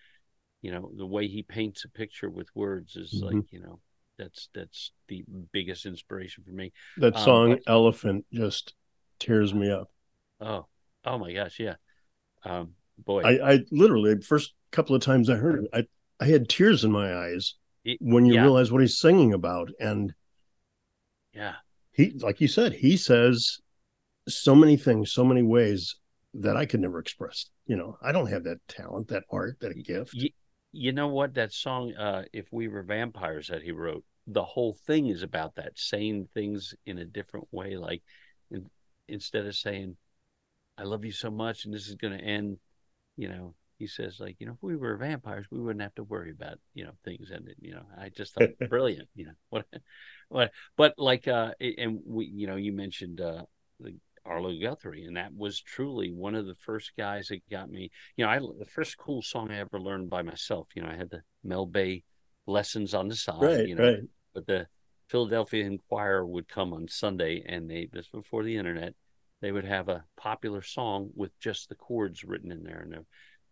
you 0.62 0.71
know, 0.73 0.90
the 0.95 1.07
way 1.07 1.26
he 1.26 1.43
paints 1.43 1.85
a 1.85 1.88
picture 1.88 2.28
with 2.31 2.55
words 2.55 2.97
is 2.97 3.14
Mhm. 3.14 3.23
like, 3.23 3.50
you 3.52 3.61
know, 3.61 3.81
that's 4.19 4.49
that's 4.55 4.93
the 5.09 5.25
biggest 5.52 5.87
inspiration 5.87 6.45
for 6.45 6.50
me. 6.52 6.73
That 6.99 7.16
Um, 7.16 7.25
song 7.25 7.50
but- 7.50 7.62
Elephant 7.66 8.26
just 8.31 8.75
tears 9.19 9.55
me 9.55 9.71
up. 9.71 9.90
Oh, 10.38 10.66
oh 11.07 11.19
my 11.19 11.33
gosh, 11.33 11.59
yeah. 11.59 11.76
Um, 12.45 12.75
boy, 13.04 13.22
I, 13.22 13.52
I 13.54 13.60
literally 13.70 14.20
first 14.20 14.54
couple 14.72 14.94
of 14.96 15.02
times 15.02 15.30
I 15.30 15.36
heard 15.36 15.64
it, 15.64 15.70
I, 15.72 15.84
I 16.24 16.28
had 16.28 16.48
tears 16.48 16.84
in 16.84 16.92
my 16.92 17.14
eyes 17.14 17.54
It- 17.84 17.98
when 18.00 18.26
you 18.26 18.34
yeah. 18.34 18.42
realize 18.42 18.72
what 18.72 18.80
he's 18.80 18.98
singing 18.98 19.32
about. 19.32 19.70
And 19.80 20.12
yeah, 21.32 21.54
he 21.92 22.10
like 22.18 22.40
you 22.40 22.48
said, 22.48 22.72
he 22.72 22.96
says 22.96 23.60
so 24.28 24.54
many 24.54 24.76
things, 24.76 25.12
so 25.12 25.24
many 25.24 25.42
ways 25.42 25.96
that 26.34 26.56
I 26.56 26.66
could 26.66 26.80
never 26.80 26.98
express. 26.98 27.46
You 27.66 27.76
know, 27.76 27.96
I 28.02 28.12
don't 28.12 28.28
have 28.28 28.44
that 28.44 28.58
talent, 28.68 29.08
that 29.08 29.24
art, 29.30 29.58
that 29.60 29.82
gift. 29.84 30.14
you, 30.14 30.30
you 30.72 30.92
know 30.92 31.08
what? 31.08 31.34
That 31.34 31.52
song, 31.52 31.94
uh, 31.94 32.24
"If 32.32 32.52
We 32.52 32.68
Were 32.68 32.82
Vampires," 32.82 33.48
that 33.48 33.62
he 33.62 33.72
wrote, 33.72 34.04
the 34.26 34.44
whole 34.44 34.74
thing 34.86 35.06
is 35.08 35.22
about 35.22 35.54
that, 35.56 35.78
saying 35.78 36.28
things 36.34 36.74
in 36.84 36.98
a 36.98 37.04
different 37.04 37.48
way. 37.52 37.76
Like, 37.76 38.02
in, 38.50 38.66
instead 39.08 39.46
of 39.46 39.54
saying, 39.54 39.96
"I 40.76 40.82
love 40.82 41.04
you 41.04 41.12
so 41.12 41.30
much," 41.30 41.64
and 41.64 41.72
this 41.74 41.88
is 41.88 41.94
going 41.94 42.16
to 42.18 42.24
end, 42.24 42.58
you 43.16 43.28
know, 43.28 43.54
he 43.78 43.87
says, 43.87 44.18
like, 44.20 44.37
you 44.38 44.46
know, 44.46 44.54
if 44.54 44.62
we 44.62 44.76
were 44.76 44.96
vampires, 44.96 45.46
we 45.50 45.61
wouldn't 45.61 45.82
have 45.82 45.94
to 45.96 46.04
worry 46.04 46.30
about, 46.30 46.58
you 46.75 46.85
know, 46.85 46.92
things. 47.04 47.30
And 47.30 47.49
you 47.61 47.73
know, 47.75 47.82
I 47.99 48.08
just 48.08 48.35
thought 48.35 48.49
brilliant. 48.70 49.08
You 49.14 49.26
know 49.26 49.32
what? 49.50 49.66
What? 50.28 50.50
But 50.76 50.94
like, 50.99 51.28
uh, 51.28 51.52
and 51.61 52.00
we, 52.04 52.26
you 52.26 52.46
know, 52.46 52.56
you 52.56 52.73
mentioned 52.73 53.20
uh, 53.20 53.44
the 53.80 53.96
Arlo 54.25 54.52
Guthrie, 54.58 55.04
and 55.04 55.16
that 55.16 55.35
was 55.35 55.61
truly 55.61 56.11
one 56.11 56.35
of 56.35 56.46
the 56.46 56.54
first 56.54 56.92
guys 56.96 57.28
that 57.28 57.49
got 57.50 57.70
me. 57.70 57.90
You 58.16 58.25
know, 58.25 58.30
I 58.30 58.38
the 58.38 58.66
first 58.66 58.96
cool 58.96 59.23
song 59.23 59.50
I 59.50 59.58
ever 59.58 59.80
learned 59.80 60.11
by 60.11 60.23
myself. 60.23 60.68
You 60.75 60.82
know, 60.82 60.88
I 60.88 60.96
had 60.96 61.11
the 61.11 61.23
Mel 61.44 61.66
Bay 61.66 62.04
lessons 62.46 62.94
on 62.94 63.08
the 63.08 63.16
side. 63.16 63.42
Right, 63.42 63.68
you 63.68 63.75
know, 63.75 63.85
right. 63.85 64.00
but 64.35 64.46
the 64.46 64.66
Philadelphia 65.08 65.64
Inquirer 65.64 66.26
would 66.26 66.49
come 66.49 66.73
on 66.73 66.88
Sunday, 66.88 67.44
and 67.46 67.70
they 67.70 67.88
this 67.92 68.08
before 68.08 68.42
the 68.42 68.56
internet. 68.56 68.94
They 69.40 69.52
would 69.52 69.64
have 69.64 69.88
a 69.88 70.05
popular 70.16 70.62
song 70.62 71.11
with 71.14 71.38
just 71.40 71.69
the 71.69 71.75
chords 71.75 72.25
written 72.25 72.50
in 72.50 72.62
there, 72.62 72.81
and 72.81 72.95
uh, 72.95 73.00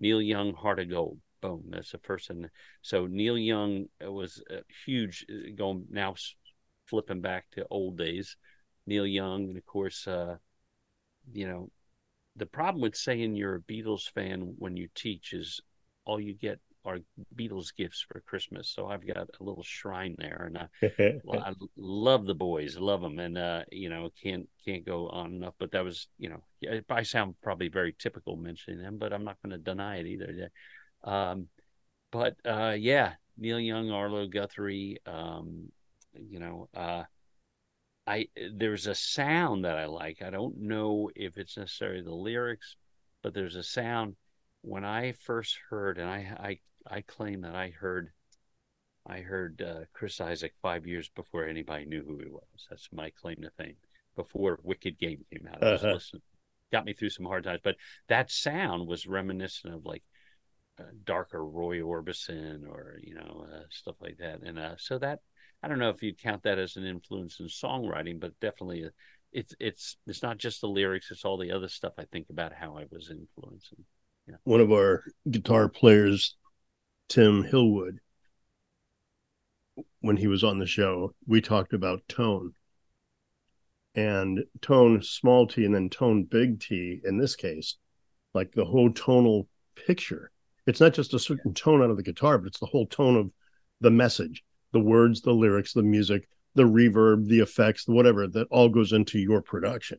Neil 0.00 0.20
Young, 0.20 0.54
"Heart 0.54 0.80
of 0.80 0.90
Gold." 0.90 1.20
Boom, 1.40 1.64
that's 1.68 1.92
the 1.92 1.98
first 1.98 2.30
one. 2.30 2.50
So 2.80 3.06
Neil 3.06 3.36
Young 3.36 3.86
was 4.00 4.42
a 4.50 4.62
huge. 4.84 5.26
uh, 5.30 5.50
Going 5.54 5.86
now, 5.90 6.14
flipping 6.86 7.20
back 7.20 7.46
to 7.52 7.66
old 7.70 7.98
days, 7.98 8.36
Neil 8.86 9.06
Young, 9.06 9.44
and 9.48 9.56
of 9.56 9.66
course, 9.66 10.06
uh, 10.06 10.36
you 11.32 11.46
know, 11.48 11.70
the 12.36 12.46
problem 12.46 12.82
with 12.82 12.96
saying 12.96 13.36
you're 13.36 13.56
a 13.56 13.60
Beatles 13.60 14.10
fan 14.10 14.54
when 14.58 14.76
you 14.76 14.88
teach 14.94 15.32
is 15.32 15.60
all 16.04 16.20
you 16.20 16.34
get 16.34 16.60
are 16.84 16.98
Beatles 17.34 17.74
gifts 17.74 18.04
for 18.06 18.20
Christmas. 18.20 18.68
So 18.68 18.86
I've 18.88 19.06
got 19.06 19.16
a 19.16 19.26
little 19.42 19.62
shrine 19.62 20.16
there, 20.18 20.44
and 20.46 20.58
I, 20.58 21.20
well, 21.24 21.40
I 21.40 21.52
love 21.76 22.26
the 22.26 22.34
boys, 22.34 22.76
love 22.76 23.00
them, 23.00 23.18
and 23.18 23.38
uh, 23.38 23.62
you 23.72 23.88
know 23.88 24.10
can't 24.22 24.48
can't 24.64 24.84
go 24.84 25.08
on 25.08 25.34
enough. 25.34 25.54
But 25.58 25.72
that 25.72 25.84
was 25.84 26.08
you 26.18 26.30
know 26.30 26.80
I 26.90 27.02
sound 27.02 27.34
probably 27.42 27.68
very 27.68 27.94
typical 27.98 28.36
mentioning 28.36 28.80
them, 28.80 28.98
but 28.98 29.12
I'm 29.12 29.24
not 29.24 29.38
going 29.42 29.52
to 29.52 29.58
deny 29.58 29.96
it 29.96 30.06
either. 30.06 30.32
Yeah. 30.32 31.30
Um, 31.30 31.48
but 32.12 32.36
uh, 32.44 32.74
yeah, 32.78 33.14
Neil 33.36 33.58
Young, 33.58 33.90
Arlo 33.90 34.26
Guthrie, 34.26 34.98
um, 35.06 35.70
you 36.12 36.38
know, 36.38 36.68
uh, 36.74 37.04
I 38.06 38.28
there's 38.52 38.86
a 38.86 38.94
sound 38.94 39.64
that 39.64 39.76
I 39.76 39.86
like. 39.86 40.22
I 40.22 40.30
don't 40.30 40.58
know 40.58 41.10
if 41.16 41.38
it's 41.38 41.56
necessarily 41.56 42.02
the 42.02 42.14
lyrics, 42.14 42.76
but 43.22 43.34
there's 43.34 43.56
a 43.56 43.62
sound 43.62 44.16
when 44.62 44.84
I 44.84 45.12
first 45.12 45.58
heard, 45.70 45.98
and 45.98 46.08
I 46.08 46.36
I 46.38 46.58
I 46.90 47.00
claim 47.02 47.42
that 47.42 47.54
I 47.54 47.70
heard 47.70 48.12
I 49.06 49.20
heard 49.20 49.62
uh, 49.62 49.84
Chris 49.92 50.20
Isaak 50.20 50.52
five 50.62 50.86
years 50.86 51.08
before 51.10 51.46
anybody 51.46 51.84
knew 51.84 52.02
who 52.04 52.18
he 52.18 52.28
was. 52.28 52.66
That's 52.70 52.88
my 52.92 53.10
claim 53.10 53.36
to 53.42 53.50
fame. 53.50 53.76
Before 54.16 54.58
Wicked 54.62 54.98
Game 54.98 55.24
came 55.32 55.46
out, 55.48 55.62
I 55.62 55.68
was 55.68 55.86
Uh-huh. 55.86 55.90
listening. 55.90 56.22
Got 56.72 56.84
me 56.86 56.92
through 56.94 57.10
some 57.10 57.26
hard 57.26 57.44
times, 57.44 57.60
but 57.62 57.76
that 58.08 58.30
sound 58.30 58.86
was 58.86 59.06
reminiscent 59.06 59.74
of 59.74 59.84
like 59.84 60.02
uh, 60.78 60.84
darker 61.04 61.44
Roy 61.44 61.78
Orbison 61.80 62.68
or 62.68 62.98
you 63.02 63.14
know 63.14 63.46
uh, 63.52 63.62
stuff 63.70 63.96
like 64.00 64.18
that. 64.18 64.42
And 64.42 64.58
uh, 64.58 64.76
so 64.78 64.98
that 64.98 65.20
I 65.62 65.68
don't 65.68 65.78
know 65.78 65.90
if 65.90 66.02
you'd 66.02 66.18
count 66.22 66.42
that 66.44 66.58
as 66.58 66.76
an 66.76 66.84
influence 66.84 67.40
in 67.40 67.46
songwriting, 67.46 68.20
but 68.20 68.38
definitely 68.40 68.84
uh, 68.86 68.90
it's 69.32 69.54
it's 69.60 69.96
it's 70.06 70.22
not 70.22 70.38
just 70.38 70.60
the 70.60 70.68
lyrics; 70.68 71.10
it's 71.10 71.24
all 71.24 71.38
the 71.38 71.52
other 71.52 71.68
stuff 71.68 71.94
I 71.98 72.04
think 72.06 72.30
about 72.30 72.52
how 72.52 72.76
I 72.76 72.86
was 72.90 73.10
influencing. 73.10 73.84
One 74.44 74.60
of 74.60 74.72
our 74.72 75.04
guitar 75.30 75.68
players, 75.68 76.36
Tim 77.08 77.44
Hillwood, 77.44 77.98
when 80.00 80.16
he 80.16 80.26
was 80.26 80.44
on 80.44 80.58
the 80.58 80.66
show, 80.66 81.14
we 81.26 81.40
talked 81.40 81.72
about 81.72 82.06
tone. 82.08 82.52
And 83.94 84.44
tone 84.60 85.02
small 85.02 85.46
t 85.46 85.64
and 85.64 85.74
then 85.74 85.88
tone 85.88 86.24
big 86.24 86.60
T 86.60 87.00
in 87.04 87.18
this 87.18 87.36
case, 87.36 87.76
like 88.32 88.52
the 88.52 88.64
whole 88.64 88.92
tonal 88.92 89.48
picture. 89.86 90.30
It's 90.66 90.80
not 90.80 90.94
just 90.94 91.14
a 91.14 91.18
certain 91.18 91.54
tone 91.54 91.82
out 91.82 91.90
of 91.90 91.96
the 91.96 92.02
guitar, 92.02 92.38
but 92.38 92.48
it's 92.48 92.58
the 92.58 92.66
whole 92.66 92.86
tone 92.86 93.16
of 93.16 93.30
the 93.80 93.90
message, 93.90 94.42
the 94.72 94.80
words, 94.80 95.20
the 95.20 95.32
lyrics, 95.32 95.74
the 95.74 95.82
music, 95.82 96.28
the 96.54 96.64
reverb, 96.64 97.28
the 97.28 97.40
effects, 97.40 97.86
whatever 97.86 98.26
that 98.26 98.48
all 98.50 98.68
goes 98.68 98.92
into 98.92 99.18
your 99.18 99.42
production. 99.42 99.98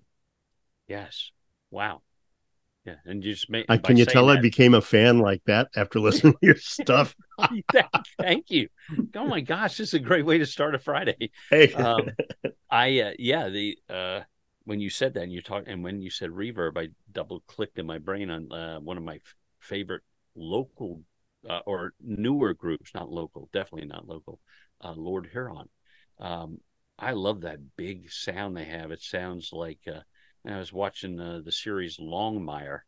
Yes, 0.87 1.31
wow, 1.71 2.01
yeah, 2.85 2.95
and 3.05 3.23
you 3.23 3.33
just 3.33 3.49
made. 3.49 3.65
I, 3.67 3.77
can 3.77 3.97
you 3.97 4.05
tell 4.05 4.29
I 4.29 4.35
became 4.37 4.73
a 4.73 4.81
fan 4.81 5.19
like 5.19 5.41
that 5.45 5.69
after 5.75 5.99
listening 5.99 6.33
to 6.33 6.39
your 6.41 6.55
stuff? 6.59 7.15
thank, 7.71 7.89
thank 8.19 8.51
you. 8.51 8.69
Oh 9.15 9.27
my 9.27 9.41
gosh, 9.41 9.77
this 9.77 9.89
is 9.89 9.93
a 9.95 9.99
great 9.99 10.25
way 10.25 10.37
to 10.37 10.45
start 10.45 10.75
a 10.75 10.79
Friday. 10.79 11.31
Hey, 11.49 11.73
Um, 11.73 12.11
I 12.69 12.99
uh, 12.99 13.11
yeah, 13.19 13.49
the 13.49 13.77
uh, 13.89 14.21
when 14.65 14.79
you 14.79 14.89
said 14.89 15.13
that 15.13 15.23
and 15.23 15.33
you 15.33 15.41
talked 15.41 15.67
and 15.67 15.83
when 15.83 16.01
you 16.01 16.09
said 16.09 16.29
reverb, 16.31 16.77
I 16.77 16.89
double 17.11 17.41
clicked 17.47 17.79
in 17.79 17.85
my 17.85 17.99
brain 17.99 18.29
on 18.29 18.51
uh, 18.51 18.79
one 18.79 18.97
of 18.97 19.03
my 19.03 19.15
f- 19.15 19.35
favorite 19.59 20.03
local 20.35 21.01
uh, 21.49 21.59
or 21.65 21.93
newer 22.01 22.53
groups, 22.53 22.91
not 22.93 23.09
local, 23.09 23.49
definitely 23.53 23.87
not 23.87 24.07
local. 24.07 24.39
Uh, 24.83 24.93
Lord 24.95 25.29
Huron. 25.31 25.69
Um, 26.19 26.59
I 26.97 27.11
love 27.11 27.41
that 27.41 27.75
big 27.75 28.11
sound 28.11 28.55
they 28.55 28.65
have. 28.65 28.91
It 28.91 29.01
sounds 29.01 29.51
like 29.51 29.79
uh, 29.87 29.99
I 30.47 30.57
was 30.59 30.71
watching 30.73 31.19
uh, 31.19 31.41
the 31.43 31.51
series 31.51 31.97
Longmire, 31.97 32.79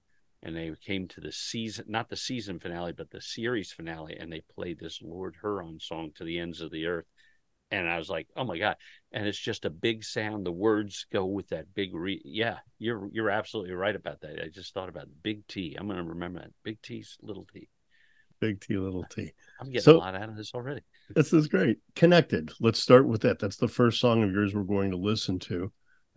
and 0.44 0.56
they 0.56 0.72
came 0.86 1.08
to 1.10 1.22
the 1.22 1.32
season, 1.32 1.86
not 1.88 2.10
the 2.10 2.16
season 2.16 2.60
finale, 2.60 2.94
but 2.94 3.10
the 3.10 3.22
series 3.22 3.72
finale, 3.72 4.16
and 4.18 4.32
they 4.32 4.42
played 4.56 4.80
this 4.80 5.00
Lord 5.02 5.36
Huron 5.42 5.80
song 5.80 6.12
to 6.16 6.24
the 6.24 6.40
ends 6.40 6.62
of 6.62 6.72
the 6.72 6.86
earth. 6.86 7.06
And 7.70 7.90
I 7.90 7.98
was 7.98 8.10
like, 8.10 8.28
"Oh 8.38 8.46
my 8.46 8.58
god!" 8.58 8.78
And 9.12 9.28
it's 9.28 9.38
just 9.40 9.66
a 9.66 9.70
big 9.70 10.04
sound. 10.06 10.46
The 10.46 10.52
words 10.54 11.06
go 11.12 11.26
with 11.26 11.50
that 11.50 11.74
big 11.74 11.94
re. 11.94 12.22
Yeah, 12.24 12.60
you're 12.80 13.10
you're 13.12 13.30
absolutely 13.30 13.74
right 13.74 13.96
about 13.96 14.22
that. 14.22 14.42
I 14.42 14.48
just 14.48 14.74
thought 14.74 14.88
about 14.88 15.04
it. 15.04 15.22
big 15.24 15.46
T. 15.48 15.76
I'm 15.78 15.88
going 15.88 15.98
to 15.98 16.04
remember 16.06 16.40
that. 16.40 16.52
Big 16.64 16.82
T's 16.82 17.18
little 17.22 17.46
T. 17.54 17.68
big 18.40 18.62
T, 18.62 18.78
little 18.78 19.04
T. 19.10 19.34
I'm 19.60 19.68
getting 19.68 19.82
So- 19.82 19.98
a 19.98 20.00
lot 20.00 20.16
out 20.16 20.30
of 20.30 20.38
this 20.38 20.54
already. 20.54 20.82
This 21.14 21.34
is 21.34 21.48
great. 21.48 21.80
Connected. 21.96 22.52
Let's 22.62 22.80
start 22.80 23.06
with 23.08 23.22
that. 23.24 23.40
That's 23.40 23.58
the 23.58 23.68
first 23.68 24.00
song 24.00 24.24
of 24.24 24.32
yours 24.32 24.54
we're 24.56 24.64
going 24.64 24.92
to 24.92 24.98
listen 24.98 25.38
to. 25.40 25.72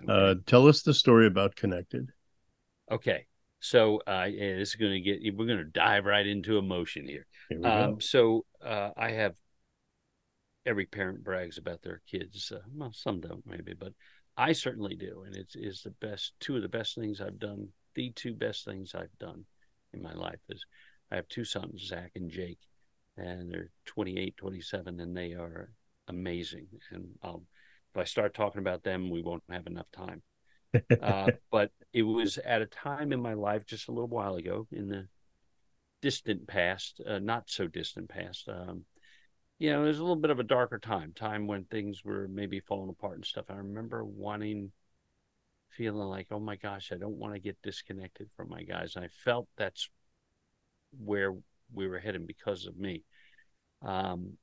Uh, 0.09 0.35
tell 0.47 0.66
us 0.69 0.83
the 0.83 0.95
story 0.95 1.26
about 1.26 1.57
Connected. 1.57 2.11
okay. 2.90 3.26
So 3.61 4.00
uh, 4.07 4.26
yeah, 4.30 4.57
this 4.57 4.71
is 4.71 4.75
going 4.76 4.92
to 4.92 5.00
get. 5.00 5.21
We're 5.37 5.47
going 5.47 5.59
to 5.59 5.64
dive 5.64 6.07
right 6.07 6.26
into 6.26 6.57
emotion 6.57 7.07
here. 7.07 7.26
Here. 7.50 7.66
Um, 7.66 8.00
so 8.00 8.47
uh, 8.64 8.90
I 8.97 9.11
have 9.11 9.35
every 10.64 10.87
parent 10.87 11.23
brags 11.23 11.59
about 11.59 11.83
their 11.83 12.00
kids. 12.11 12.52
Uh, 12.54 12.61
well, 12.75 12.92
some 12.95 13.21
don't 13.21 13.47
maybe, 13.47 13.75
but 13.78 13.92
I 14.37 14.52
certainly 14.52 14.95
do, 14.95 15.25
and 15.26 15.37
it's 15.37 15.57
is 15.57 15.83
the 15.83 15.90
best. 15.90 16.33
Two 16.40 16.57
of 16.57 16.62
the 16.62 16.69
best 16.69 16.95
things 16.95 17.21
I've 17.21 17.38
done. 17.38 17.69
The 17.95 18.11
two 18.12 18.35
best 18.35 18.64
things 18.64 18.95
I've 18.95 19.19
done 19.19 19.45
in 19.92 20.02
my 20.02 20.14
life 20.14 20.40
is 20.49 20.64
I 21.11 21.16
have 21.16 21.28
two 21.28 21.45
sons, 21.45 21.87
Zach 21.87 22.12
and 22.14 22.30
Jake, 22.30 22.61
and 23.16 23.50
they're 23.50 23.71
28, 23.87 24.37
27, 24.37 25.00
and 25.00 25.16
they 25.16 25.33
are 25.33 25.73
amazing. 26.09 26.69
And 26.92 27.09
I'll, 27.23 27.42
if 27.94 28.00
I 28.00 28.04
start 28.04 28.35
talking 28.35 28.61
about 28.61 28.82
them, 28.82 29.11
we 29.11 29.23
won't 29.23 29.42
have 29.50 29.66
enough 29.66 29.90
time. 29.92 30.23
uh, 31.02 31.30
but 31.50 31.73
it 31.92 32.02
was 32.02 32.38
at 32.38 32.62
a 32.62 32.66
time 32.66 33.12
in 33.12 33.20
my 33.20 33.35
life 33.35 33.66
just 33.66 33.88
a 33.88 33.92
little 33.92 34.09
while 34.09 34.37
ago 34.37 34.68
in 34.70 34.88
the 34.88 35.09
distant 36.00 36.47
past, 36.47 37.00
uh, 37.06 37.18
not 37.18 37.50
so 37.50 37.66
distant 37.66 38.09
past. 38.09 38.49
Um, 38.49 38.85
you 39.59 39.73
know, 39.73 39.85
it 39.85 39.88
was 39.88 39.99
a 39.99 40.02
little 40.02 40.16
bit 40.16 40.30
of 40.30 40.38
a 40.38 40.44
darker 40.44 40.78
time, 40.78 41.12
time 41.14 41.47
when 41.47 41.64
things 41.64 42.04
were 42.04 42.28
maybe 42.28 42.61
falling 42.61 42.88
apart 42.88 43.16
and 43.16 43.25
stuff. 43.25 43.47
I 43.50 43.54
remember 43.54 44.04
wanting, 44.04 44.70
feeling 45.70 46.09
like, 46.09 46.28
oh 46.30 46.40
my 46.40 46.56
gosh, 46.56 46.92
I 46.92 46.97
don't 46.97 47.18
want 47.18 47.35
to 47.35 47.40
get 47.40 47.59
disconnected 47.62 48.30
from 48.37 48.49
my 48.49 48.62
guys. 48.62 48.94
And 48.97 49.04
I 49.04 49.09
felt 49.25 49.49
that's 49.59 49.90
where 50.99 51.35
we 51.75 51.88
were 51.88 51.99
heading 51.99 52.26
because 52.26 52.66
of 52.66 52.76
me. 52.78 53.02
Um, 53.82 54.38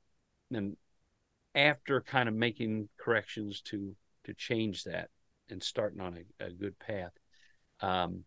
and 0.52 0.76
after 1.58 2.00
kind 2.00 2.28
of 2.28 2.34
making 2.34 2.88
corrections 2.98 3.60
to 3.62 3.94
to 4.24 4.34
change 4.34 4.84
that 4.84 5.08
and 5.50 5.62
starting 5.62 6.00
on 6.00 6.18
a, 6.40 6.46
a 6.46 6.50
good 6.50 6.78
path, 6.78 7.12
um, 7.80 8.24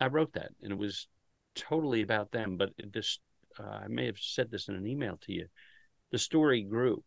I 0.00 0.08
wrote 0.08 0.32
that, 0.34 0.50
and 0.62 0.72
it 0.72 0.78
was 0.78 1.08
totally 1.54 2.02
about 2.02 2.32
them. 2.32 2.56
But 2.56 2.70
this, 2.92 3.20
uh, 3.58 3.80
I 3.84 3.88
may 3.88 4.06
have 4.06 4.18
said 4.18 4.50
this 4.50 4.68
in 4.68 4.74
an 4.74 4.86
email 4.86 5.18
to 5.22 5.32
you. 5.32 5.46
The 6.10 6.18
story 6.18 6.62
grew, 6.62 7.02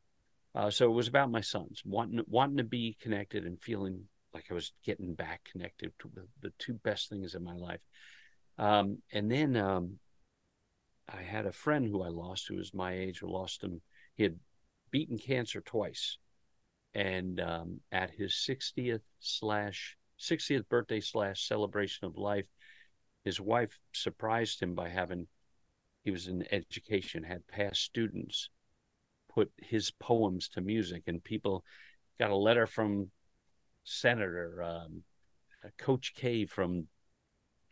uh, 0.56 0.70
so 0.70 0.86
it 0.86 0.96
was 0.96 1.08
about 1.08 1.32
my 1.32 1.42
sons 1.42 1.82
wanting 1.86 2.24
wanting 2.28 2.58
to 2.58 2.64
be 2.64 2.98
connected 3.00 3.46
and 3.46 3.62
feeling 3.62 4.06
like 4.34 4.46
I 4.50 4.54
was 4.54 4.74
getting 4.86 5.14
back 5.14 5.42
connected 5.52 5.92
to 6.00 6.10
the, 6.14 6.26
the 6.42 6.54
two 6.58 6.74
best 6.74 7.10
things 7.10 7.36
in 7.36 7.44
my 7.44 7.56
life. 7.56 7.82
Um, 8.58 9.00
and 9.12 9.30
then 9.30 9.58
um, 9.58 10.00
I 11.10 11.22
had 11.22 11.46
a 11.46 11.52
friend 11.52 11.86
who 11.86 12.02
I 12.02 12.08
lost, 12.08 12.48
who 12.48 12.56
was 12.56 12.74
my 12.74 12.94
age, 12.94 13.20
who 13.20 13.28
lost 13.28 13.64
him. 13.64 13.82
He 14.16 14.24
had 14.24 14.38
beaten 14.92 15.18
cancer 15.18 15.62
twice, 15.62 16.18
and 16.94 17.40
um, 17.40 17.80
at 17.92 18.12
his 18.12 18.34
60th 18.34 19.02
slash 19.20 19.98
60th 20.20 20.68
birthday 20.70 21.00
slash 21.00 21.48
celebration 21.48 22.06
of 22.06 22.18
life, 22.18 22.46
his 23.24 23.40
wife 23.40 23.80
surprised 23.94 24.62
him 24.62 24.76
by 24.76 24.90
having 24.90 25.28
he 26.04 26.12
was 26.12 26.28
in 26.28 26.46
education, 26.52 27.24
had 27.24 27.48
past 27.48 27.82
students 27.82 28.50
put 29.34 29.52
his 29.58 29.92
poems 29.92 30.50
to 30.50 30.62
music, 30.62 31.04
and 31.08 31.24
people 31.24 31.64
got 32.20 32.32
a 32.32 32.36
letter 32.36 32.68
from 32.68 33.12
Senator 33.84 34.64
um, 34.64 35.04
Coach 35.78 36.14
K 36.16 36.46
from 36.46 36.88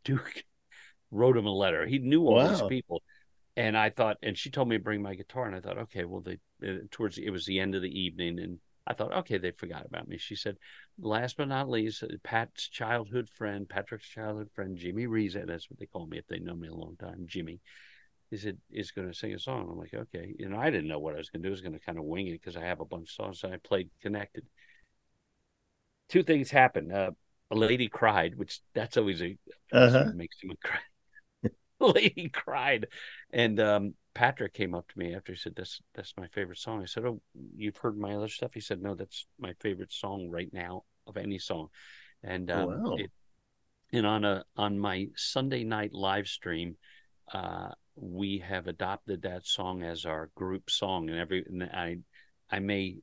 Duke 0.04 0.44
wrote 1.12 1.38
him 1.38 1.46
a 1.46 1.54
letter. 1.54 1.86
He 1.86 2.00
knew 2.00 2.26
all 2.26 2.36
wow. 2.36 2.50
these 2.50 2.62
people, 2.64 3.02
and 3.60 3.78
I 3.78 3.90
thought, 3.90 4.16
and 4.24 4.38
she 4.38 4.50
told 4.50 4.70
me 4.70 4.78
to 4.78 4.84
bring 4.84 5.02
my 5.02 5.16
guitar, 5.16 5.46
and 5.46 5.54
I 5.54 5.60
thought, 5.60 5.78
okay, 5.80 6.06
well, 6.06 6.22
they 6.22 6.38
uh, 6.66 6.78
towards 6.92 7.18
it 7.18 7.30
was 7.30 7.46
the 7.46 7.60
end 7.60 7.76
of 7.76 7.82
the 7.82 8.00
evening, 8.00 8.40
and 8.40 8.58
I 8.88 8.94
thought, 8.94 9.14
okay, 9.14 9.38
they 9.38 9.52
forgot 9.52 9.86
about 9.86 10.08
me. 10.08 10.18
She 10.18 10.36
said, 10.36 10.56
last 10.98 11.36
but 11.36 11.50
not 11.50 11.70
least, 11.70 12.02
uh, 12.02 12.08
Pat's 12.24 12.70
childhood 12.70 13.28
friend, 13.30 13.68
Patrick's 13.68 14.08
childhood 14.08 14.50
friend, 14.56 14.78
Jimmy 14.78 15.08
Reese, 15.08 15.36
that's 15.46 15.70
what 15.70 15.78
they 15.78 15.88
call 15.88 16.08
me 16.08 16.18
if 16.18 16.28
they 16.28 16.40
know 16.40 16.56
me 16.56 16.70
a 16.70 16.74
long 16.74 16.96
time, 16.98 17.26
Jimmy. 17.28 17.60
He 18.32 18.38
said, 18.38 18.60
is 18.72 18.92
going 18.92 19.10
to 19.10 19.14
sing 19.14 19.34
a 19.34 19.40
song. 19.40 19.68
I'm 19.70 19.78
like, 19.78 19.94
okay. 19.94 20.34
You 20.40 20.48
know, 20.48 20.58
I 20.58 20.70
didn't 20.70 20.88
know 20.88 21.00
what 21.00 21.16
I 21.16 21.18
was 21.18 21.30
going 21.30 21.42
to 21.42 21.48
do. 21.48 21.52
I 21.52 21.58
was 21.58 21.62
going 21.62 21.74
to 21.74 21.80
kind 21.80 21.98
of 21.98 22.06
wing 22.06 22.28
it 22.28 22.40
because 22.40 22.56
I 22.56 22.62
have 22.62 22.80
a 22.80 22.86
bunch 22.86 23.10
of 23.10 23.14
songs. 23.14 23.40
So 23.42 23.52
I 23.52 23.58
played 23.58 23.90
Connected. 24.02 24.46
Two 26.08 26.24
things 26.24 26.50
happened. 26.50 26.94
Uh, 26.94 27.12
a 27.52 27.56
lady 27.56 27.90
cried, 27.90 28.36
which 28.38 28.62
that's 28.74 28.98
always 28.98 29.22
a 29.22 29.36
uh-huh. 29.74 30.12
makes 30.16 30.38
me 30.44 30.56
cry. 30.64 30.80
lady 31.94 32.30
cried, 32.30 32.88
and 33.32 33.60
um, 33.60 33.94
Patrick 34.14 34.54
came 34.54 34.76
up 34.76 34.88
to 34.90 35.00
me 35.00 35.16
after 35.16 35.32
he 35.32 35.38
said, 35.38 35.56
"That's 35.56 35.82
that's 35.94 36.14
my 36.18 36.28
favorite 36.28 36.58
song." 36.58 36.82
I 36.82 36.86
said, 36.86 37.06
"Oh, 37.06 37.22
you've 37.56 37.78
heard 37.78 37.98
my 37.98 38.16
other 38.16 38.28
stuff?" 38.28 38.54
He 38.54 38.60
said, 38.62 38.82
"No, 38.82 38.96
that's 38.96 39.26
my 39.40 39.54
favorite 39.60 39.94
song 39.94 40.30
right 40.30 40.52
now 40.54 40.84
of 41.08 41.18
any 41.18 41.40
song." 41.40 41.70
And 42.24 42.52
um, 42.52 42.82
wow. 42.86 42.96
it, 42.98 43.12
and 43.92 44.06
on 44.06 44.26
a 44.26 44.44
on 44.58 44.78
my 44.78 45.08
Sunday 45.16 45.64
night 45.64 45.94
live 45.94 46.28
stream, 46.28 46.76
uh, 47.34 47.70
we 47.96 48.40
have 48.40 48.68
adopted 48.68 49.22
that 49.22 49.46
song 49.46 49.84
as 49.84 50.06
our 50.06 50.30
group 50.36 50.70
song, 50.70 51.10
and 51.10 51.18
every 51.18 51.46
and 51.48 51.64
I 51.64 51.98
I 52.52 52.60
may 52.60 52.98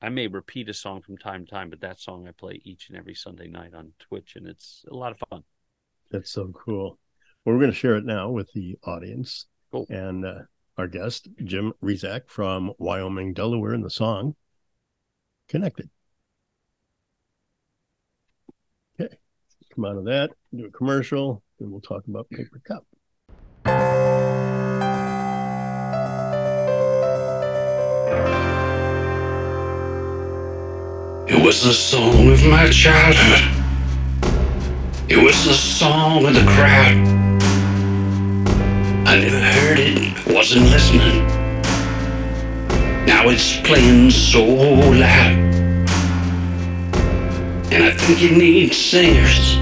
I 0.00 0.08
may 0.08 0.26
repeat 0.26 0.68
a 0.68 0.74
song 0.74 1.00
from 1.00 1.16
time 1.16 1.46
to 1.46 1.50
time, 1.50 1.70
but 1.70 1.80
that 1.80 2.00
song 2.00 2.28
I 2.28 2.32
play 2.32 2.60
each 2.64 2.88
and 2.88 2.98
every 2.98 3.14
Sunday 3.14 3.48
night 3.48 3.74
on 3.74 3.92
Twitch, 3.98 4.36
and 4.36 4.46
it's 4.46 4.84
a 4.90 4.94
lot 4.94 5.12
of 5.12 5.18
fun. 5.30 5.42
That's 6.10 6.30
so 6.30 6.48
cool. 6.48 6.98
Well, 7.46 7.54
we're 7.54 7.60
going 7.60 7.70
to 7.70 7.78
share 7.78 7.94
it 7.94 8.04
now 8.04 8.28
with 8.28 8.52
the 8.54 8.76
audience. 8.82 9.46
Cool. 9.70 9.86
And 9.88 10.26
uh, 10.26 10.40
our 10.76 10.88
guest, 10.88 11.28
Jim 11.44 11.72
Rezac 11.80 12.22
from 12.26 12.72
Wyoming, 12.78 13.34
Delaware, 13.34 13.72
in 13.72 13.82
the 13.82 13.90
song 13.90 14.34
Connected. 15.48 15.88
Okay. 19.00 19.14
Come 19.72 19.84
out 19.84 19.96
of 19.96 20.06
that, 20.06 20.30
do 20.52 20.66
a 20.66 20.70
commercial, 20.70 21.44
and 21.60 21.70
we'll 21.70 21.80
talk 21.80 22.02
about 22.08 22.28
Paper 22.30 22.60
Cup. 22.66 22.84
It 31.28 31.44
was 31.44 31.62
the 31.62 31.72
song 31.72 32.32
of 32.32 32.44
my 32.46 32.68
childhood. 32.70 33.52
It 35.08 35.22
was 35.22 35.44
the 35.44 35.54
song 35.54 36.26
of 36.26 36.34
the 36.34 36.44
crowd. 36.44 37.15
I 39.16 39.20
never 39.20 39.40
heard 39.40 39.78
it, 39.78 40.26
wasn't 40.26 40.66
listening. 40.66 41.26
Now 43.06 43.30
it's 43.30 43.58
playing 43.62 44.10
so 44.10 44.44
loud. 44.44 45.38
And 47.72 47.82
I 47.82 47.92
think 47.92 48.22
it 48.22 48.36
needs 48.36 48.76
singers. 48.76 49.56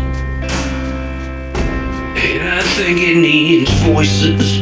And 2.16 2.48
I 2.48 2.62
think 2.74 2.98
it 2.98 3.14
needs 3.16 3.70
voices. 3.84 4.58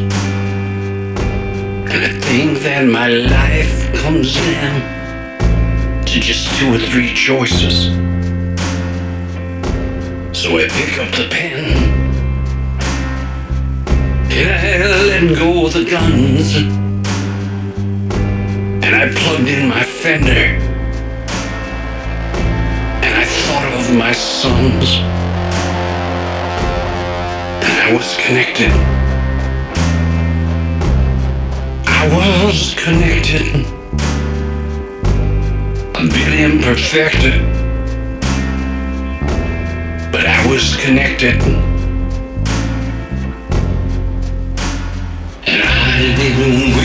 And 1.88 2.05
I 2.05 2.20
think 2.20 2.59
that 2.59 2.85
my 2.85 3.09
life 3.09 3.94
comes 3.94 4.35
down 4.35 6.05
to 6.05 6.20
just 6.20 6.55
two 6.59 6.74
or 6.74 6.78
three 6.78 7.14
choices. 7.14 7.87
So 10.38 10.59
I 10.59 10.68
pick 10.68 10.98
up 10.98 11.14
the 11.14 11.28
pen 11.31 12.01
I 14.34 14.78
let 15.08 15.38
go 15.38 15.66
of 15.66 15.74
the 15.74 15.84
guns. 15.84 16.56
And 18.84 18.94
I 18.96 19.12
plugged 19.14 19.48
in 19.48 19.68
my 19.68 19.84
fender. 19.84 20.58
And 23.04 23.14
I 23.14 23.24
thought 23.24 23.70
of 23.78 23.94
my 23.94 24.12
sons. 24.12 24.96
And 27.62 27.74
I 27.86 27.92
was 27.92 28.16
connected. 28.16 28.72
I 31.86 32.08
was 32.16 32.74
connected. 32.74 33.66
A 35.94 36.04
bit 36.06 36.40
imperfect. 36.40 37.22
But 40.10 40.26
I 40.26 40.46
was 40.48 40.74
connected. 40.76 41.71
Will 46.50 46.81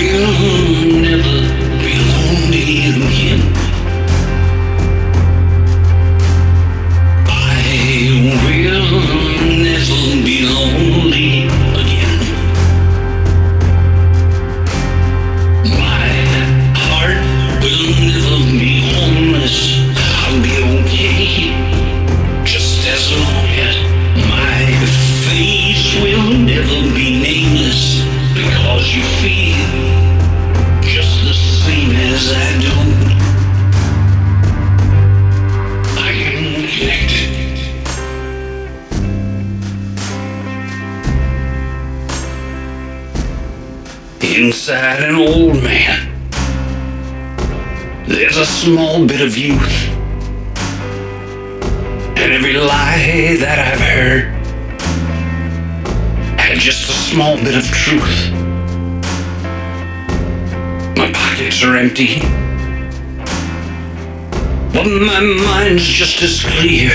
my 65.02 65.20
mind's 65.20 65.84
just 65.84 66.22
as 66.22 66.44
clear. 66.44 66.92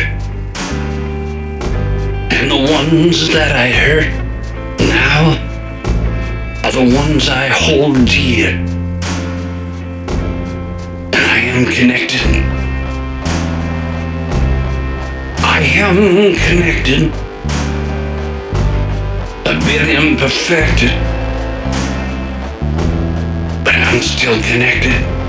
And 2.30 2.50
the 2.50 2.72
ones 2.72 3.28
that 3.28 3.54
I 3.54 3.68
hurt 3.68 4.08
now 4.78 5.36
are 6.64 6.72
the 6.72 6.96
ones 6.96 7.28
I 7.28 7.48
hold 7.48 8.04
dear. 8.06 8.50
And 11.12 11.14
I 11.14 11.38
am 11.38 11.64
connected. 11.66 12.20
I 15.44 15.60
am 15.60 16.34
connected. 16.34 17.12
A 19.46 19.54
bit 19.66 19.88
imperfected. 19.88 20.90
But 23.64 23.76
I'm 23.76 24.00
still 24.00 24.40
connected. 24.42 25.21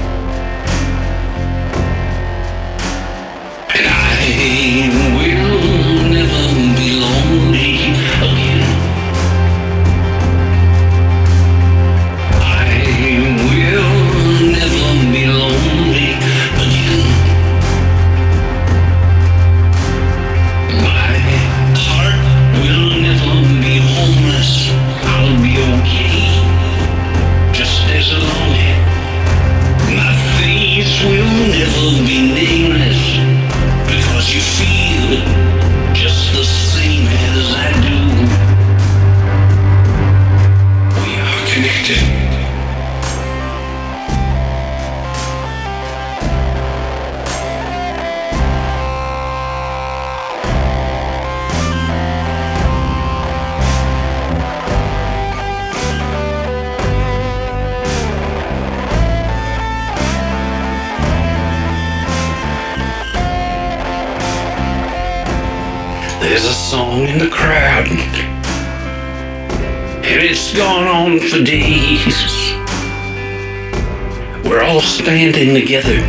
Together, 75.74 76.04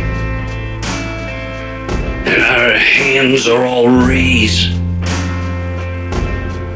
and 2.29 2.43
our 2.43 2.77
hands 2.77 3.47
are 3.47 3.65
all 3.65 3.87
raised. 3.87 4.71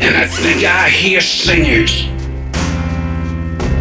And 0.02 0.16
I 0.18 0.26
think 0.26 0.64
I 0.64 0.90
hear 0.90 1.22
singers. 1.22 2.08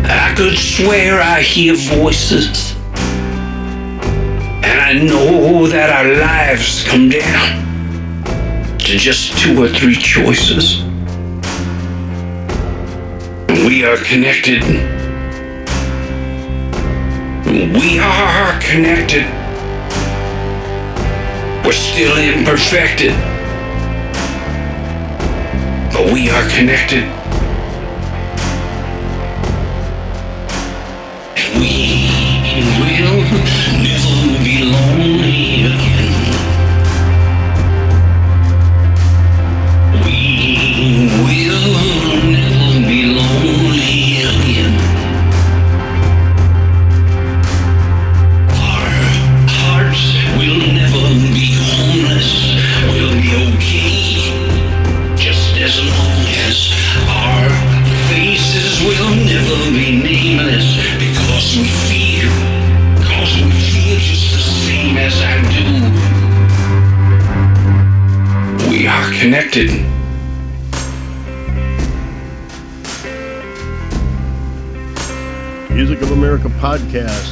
I 0.04 0.34
could 0.36 0.58
swear 0.58 1.22
I 1.22 1.40
hear 1.40 1.74
voices. 1.74 2.74
And 4.62 4.78
I 4.78 4.92
know 4.92 5.66
that 5.68 5.88
our 5.88 6.12
lives 6.12 6.84
come 6.86 7.08
down 7.08 8.78
to 8.78 8.98
just 8.98 9.38
two 9.38 9.62
or 9.62 9.68
three 9.68 9.96
choices. 9.96 10.82
We 13.66 13.84
are 13.86 13.96
connected. 13.96 14.97
We 17.58 17.98
are 17.98 18.60
connected. 18.60 19.24
We're 21.66 21.72
still 21.72 22.16
imperfected. 22.16 23.10
But 25.92 26.12
we 26.12 26.30
are 26.30 26.48
connected. 26.50 27.17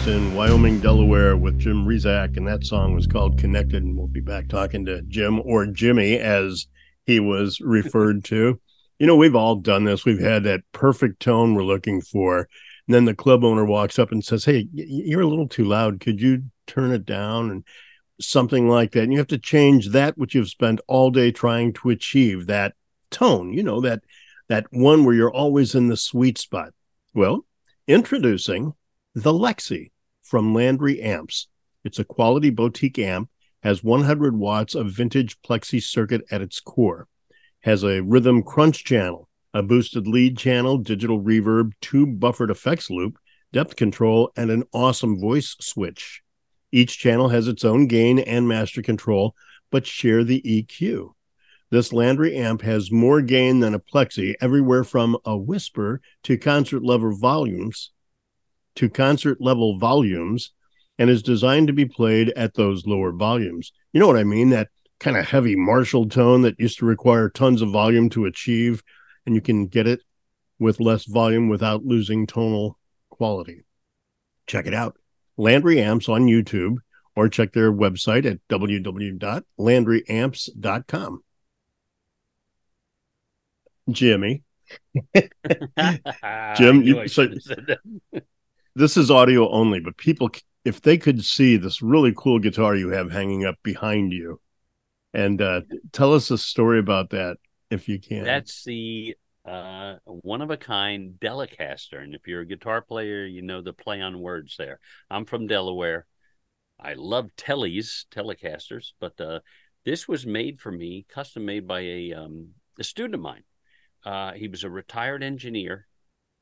In 0.08 0.34
Wyoming, 0.34 0.80
Delaware 0.80 1.36
with 1.36 1.58
Jim 1.58 1.84
Rizak. 1.84 2.36
And 2.36 2.46
that 2.46 2.64
song 2.64 2.94
was 2.94 3.06
called 3.06 3.38
Connected. 3.38 3.82
And 3.82 3.96
we'll 3.96 4.06
be 4.06 4.20
back 4.20 4.48
talking 4.48 4.84
to 4.86 5.02
Jim 5.02 5.40
or 5.40 5.66
Jimmy 5.66 6.18
as 6.18 6.66
he 7.04 7.20
was 7.20 7.60
referred 7.64 8.24
to. 8.24 8.60
You 8.98 9.06
know, 9.06 9.16
we've 9.16 9.36
all 9.36 9.56
done 9.56 9.84
this. 9.84 10.04
We've 10.04 10.20
had 10.20 10.44
that 10.44 10.60
perfect 10.72 11.20
tone 11.20 11.54
we're 11.54 11.64
looking 11.64 12.00
for. 12.00 12.38
And 12.86 12.94
then 12.94 13.04
the 13.04 13.14
club 13.14 13.44
owner 13.44 13.64
walks 13.64 13.98
up 13.98 14.12
and 14.12 14.24
says, 14.24 14.44
Hey, 14.44 14.68
you're 14.72 15.22
a 15.22 15.26
little 15.26 15.48
too 15.48 15.64
loud. 15.64 16.00
Could 16.00 16.20
you 16.20 16.44
turn 16.66 16.92
it 16.92 17.04
down? 17.04 17.50
And 17.50 17.64
something 18.20 18.68
like 18.68 18.92
that. 18.92 19.02
And 19.02 19.12
you 19.12 19.18
have 19.18 19.26
to 19.28 19.38
change 19.38 19.90
that 19.90 20.16
which 20.16 20.34
you've 20.34 20.48
spent 20.48 20.80
all 20.86 21.10
day 21.10 21.30
trying 21.30 21.72
to 21.74 21.90
achieve 21.90 22.46
that 22.46 22.74
tone, 23.10 23.52
you 23.52 23.62
know, 23.62 23.80
that 23.80 24.02
that 24.48 24.66
one 24.70 25.04
where 25.04 25.14
you're 25.14 25.34
always 25.34 25.74
in 25.74 25.88
the 25.88 25.96
sweet 25.96 26.38
spot. 26.38 26.72
Well, 27.14 27.44
Introducing 27.88 28.72
the 29.14 29.32
Lexi 29.32 29.92
from 30.26 30.52
Landry 30.52 31.00
Amps. 31.00 31.46
It's 31.84 32.00
a 32.00 32.04
quality 32.04 32.50
boutique 32.50 32.98
amp, 32.98 33.30
has 33.62 33.84
100 33.84 34.36
watts 34.36 34.74
of 34.74 34.90
vintage 34.90 35.40
plexi 35.42 35.80
circuit 35.80 36.22
at 36.30 36.42
its 36.42 36.58
core, 36.58 37.06
has 37.60 37.84
a 37.84 38.02
rhythm 38.02 38.42
crunch 38.42 38.84
channel, 38.84 39.28
a 39.54 39.62
boosted 39.62 40.08
lead 40.08 40.36
channel, 40.36 40.78
digital 40.78 41.22
reverb, 41.22 41.72
two 41.80 42.06
buffered 42.06 42.50
effects 42.50 42.90
loop, 42.90 43.18
depth 43.52 43.76
control, 43.76 44.32
and 44.36 44.50
an 44.50 44.64
awesome 44.72 45.20
voice 45.20 45.54
switch. 45.60 46.22
Each 46.72 46.98
channel 46.98 47.28
has 47.28 47.46
its 47.46 47.64
own 47.64 47.86
gain 47.86 48.18
and 48.18 48.48
master 48.48 48.82
control, 48.82 49.34
but 49.70 49.86
share 49.86 50.24
the 50.24 50.42
EQ. 50.42 51.12
This 51.70 51.92
Landry 51.92 52.36
amp 52.36 52.62
has 52.62 52.92
more 52.92 53.22
gain 53.22 53.60
than 53.60 53.74
a 53.74 53.80
plexi, 53.80 54.34
everywhere 54.40 54.84
from 54.84 55.16
a 55.24 55.36
whisper 55.36 56.00
to 56.24 56.36
concert 56.36 56.82
level 56.82 57.16
volumes 57.16 57.92
to 58.76 58.88
concert 58.88 59.40
level 59.40 59.78
volumes, 59.78 60.52
and 60.98 61.10
is 61.10 61.22
designed 61.22 61.66
to 61.66 61.72
be 61.72 61.84
played 61.84 62.30
at 62.30 62.54
those 62.54 62.86
lower 62.86 63.12
volumes. 63.12 63.72
You 63.92 64.00
know 64.00 64.06
what 64.06 64.16
I 64.16 64.24
mean? 64.24 64.48
That 64.50 64.68
kind 64.98 65.16
of 65.16 65.26
heavy 65.26 65.54
Marshall 65.56 66.08
tone 66.08 66.42
that 66.42 66.58
used 66.58 66.78
to 66.78 66.86
require 66.86 67.28
tons 67.28 67.60
of 67.62 67.70
volume 67.70 68.08
to 68.10 68.24
achieve, 68.24 68.82
and 69.26 69.34
you 69.34 69.40
can 69.42 69.66
get 69.66 69.86
it 69.86 70.00
with 70.58 70.80
less 70.80 71.04
volume 71.04 71.48
without 71.50 71.84
losing 71.84 72.26
tonal 72.26 72.78
quality. 73.10 73.62
Check 74.46 74.66
it 74.66 74.72
out. 74.74 74.96
Landry 75.36 75.80
Amps 75.82 76.08
on 76.08 76.26
YouTube 76.26 76.76
or 77.14 77.28
check 77.28 77.52
their 77.52 77.70
website 77.72 78.24
at 78.24 78.38
www.landryamps.com. 78.48 81.22
Jimmy, 83.90 84.42
Jim, 86.56 86.82
you- 86.82 87.06
so- 87.08 87.28
this 88.76 88.96
is 88.96 89.10
audio 89.10 89.50
only, 89.50 89.80
but 89.80 89.96
people, 89.96 90.30
if 90.64 90.82
they 90.82 90.98
could 90.98 91.24
see 91.24 91.56
this 91.56 91.80
really 91.80 92.12
cool 92.14 92.38
guitar 92.38 92.76
you 92.76 92.90
have 92.90 93.10
hanging 93.10 93.46
up 93.46 93.56
behind 93.62 94.12
you, 94.12 94.40
and 95.14 95.40
uh, 95.40 95.62
tell 95.92 96.12
us 96.12 96.30
a 96.30 96.36
story 96.36 96.78
about 96.78 97.10
that 97.10 97.38
if 97.70 97.88
you 97.88 97.98
can. 97.98 98.24
That's 98.24 98.64
the 98.64 99.16
uh, 99.46 99.94
one 100.04 100.42
of 100.42 100.50
a 100.50 100.58
kind 100.58 101.14
Delicaster. 101.18 102.02
And 102.02 102.14
if 102.14 102.26
you're 102.26 102.42
a 102.42 102.46
guitar 102.46 102.82
player, 102.82 103.24
you 103.24 103.40
know 103.42 103.62
the 103.62 103.72
play 103.72 104.02
on 104.02 104.20
words 104.20 104.56
there. 104.58 104.78
I'm 105.10 105.24
from 105.24 105.46
Delaware. 105.46 106.06
I 106.78 106.94
love 106.94 107.30
Tellys, 107.38 108.04
Telecasters, 108.14 108.92
but 109.00 109.18
uh, 109.18 109.40
this 109.86 110.06
was 110.06 110.26
made 110.26 110.60
for 110.60 110.70
me, 110.70 111.06
custom 111.08 111.46
made 111.46 111.66
by 111.66 111.80
a, 111.80 112.12
um, 112.12 112.50
a 112.78 112.84
student 112.84 113.14
of 113.14 113.20
mine. 113.22 113.44
Uh, 114.04 114.32
he 114.32 114.48
was 114.48 114.64
a 114.64 114.70
retired 114.70 115.22
engineer, 115.22 115.86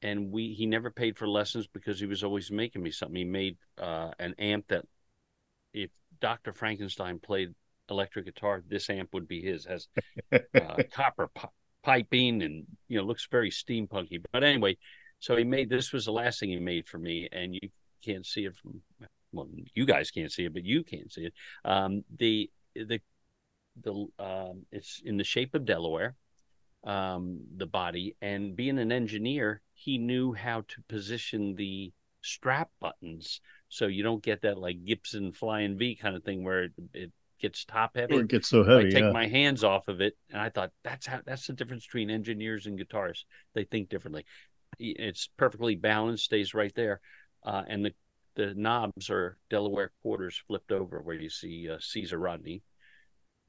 and 0.02 0.30
we 0.30 0.52
he 0.52 0.66
never 0.66 0.90
paid 0.90 1.16
for 1.16 1.28
lessons 1.28 1.66
because 1.66 1.98
he 1.98 2.06
was 2.06 2.22
always 2.24 2.50
making 2.50 2.82
me 2.82 2.90
something. 2.90 3.16
He 3.16 3.24
made 3.24 3.56
uh, 3.78 4.10
an 4.18 4.34
amp 4.38 4.66
that 4.68 4.84
if 5.72 5.90
Dr. 6.20 6.52
Frankenstein 6.52 7.18
played 7.18 7.50
electric 7.90 8.26
guitar, 8.26 8.62
this 8.68 8.90
amp 8.90 9.10
would 9.12 9.28
be 9.28 9.40
his. 9.40 9.64
Has 9.66 9.88
uh, 10.32 10.82
copper 10.92 11.28
pi- 11.34 11.48
piping 11.82 12.42
and 12.42 12.64
you 12.88 12.98
know 12.98 13.04
looks 13.04 13.26
very 13.30 13.50
steampunky. 13.50 14.22
But 14.32 14.44
anyway, 14.44 14.76
so 15.18 15.36
he 15.36 15.44
made 15.44 15.68
this 15.68 15.92
was 15.92 16.04
the 16.04 16.12
last 16.12 16.40
thing 16.40 16.50
he 16.50 16.58
made 16.58 16.86
for 16.86 16.98
me, 16.98 17.28
and 17.32 17.54
you 17.54 17.68
can't 18.04 18.26
see 18.26 18.44
it 18.44 18.56
from 18.56 18.82
well, 19.34 19.48
you 19.74 19.84
guys 19.84 20.10
can't 20.10 20.32
see 20.32 20.44
it, 20.44 20.54
but 20.54 20.64
you 20.64 20.84
can 20.84 21.10
see 21.10 21.22
it. 21.22 21.34
Um, 21.64 22.04
the 22.18 22.50
the 22.74 23.00
the 23.82 24.06
um, 24.18 24.64
it's 24.70 25.02
in 25.04 25.16
the 25.16 25.24
shape 25.24 25.54
of 25.54 25.64
Delaware, 25.64 26.14
um, 26.84 27.40
the 27.56 27.66
body, 27.66 28.16
and 28.22 28.54
being 28.54 28.78
an 28.78 28.92
engineer, 28.92 29.60
he 29.74 29.98
knew 29.98 30.32
how 30.32 30.62
to 30.68 30.82
position 30.88 31.54
the 31.56 31.92
strap 32.22 32.70
buttons 32.80 33.40
so 33.68 33.86
you 33.86 34.02
don't 34.02 34.22
get 34.22 34.42
that 34.42 34.56
like 34.56 34.84
Gibson 34.84 35.32
Flying 35.32 35.76
V 35.76 35.96
kind 35.96 36.16
of 36.16 36.22
thing 36.22 36.44
where 36.44 36.64
it, 36.64 36.72
it 36.94 37.12
gets 37.40 37.64
top 37.64 37.96
heavy. 37.96 38.14
Or 38.14 38.20
it 38.20 38.28
gets 38.28 38.48
so 38.48 38.64
heavy. 38.64 38.86
I 38.86 38.90
take 38.90 39.04
yeah. 39.04 39.12
my 39.12 39.26
hands 39.26 39.64
off 39.64 39.88
of 39.88 40.00
it, 40.00 40.16
and 40.30 40.40
I 40.40 40.48
thought 40.48 40.70
that's 40.82 41.06
how 41.06 41.20
that's 41.26 41.46
the 41.46 41.52
difference 41.52 41.84
between 41.84 42.10
engineers 42.10 42.66
and 42.66 42.78
guitarists. 42.78 43.24
They 43.54 43.64
think 43.64 43.88
differently. 43.88 44.24
It's 44.78 45.28
perfectly 45.36 45.76
balanced, 45.76 46.24
stays 46.24 46.54
right 46.54 46.72
there, 46.74 47.00
uh, 47.44 47.62
and 47.66 47.84
the 47.84 47.92
the 48.36 48.54
knobs 48.56 49.10
are 49.10 49.36
Delaware 49.50 49.92
quarters 50.02 50.40
flipped 50.46 50.72
over, 50.72 51.00
where 51.02 51.14
you 51.16 51.30
see 51.30 51.68
uh, 51.70 51.76
Caesar 51.80 52.18
Rodney, 52.18 52.62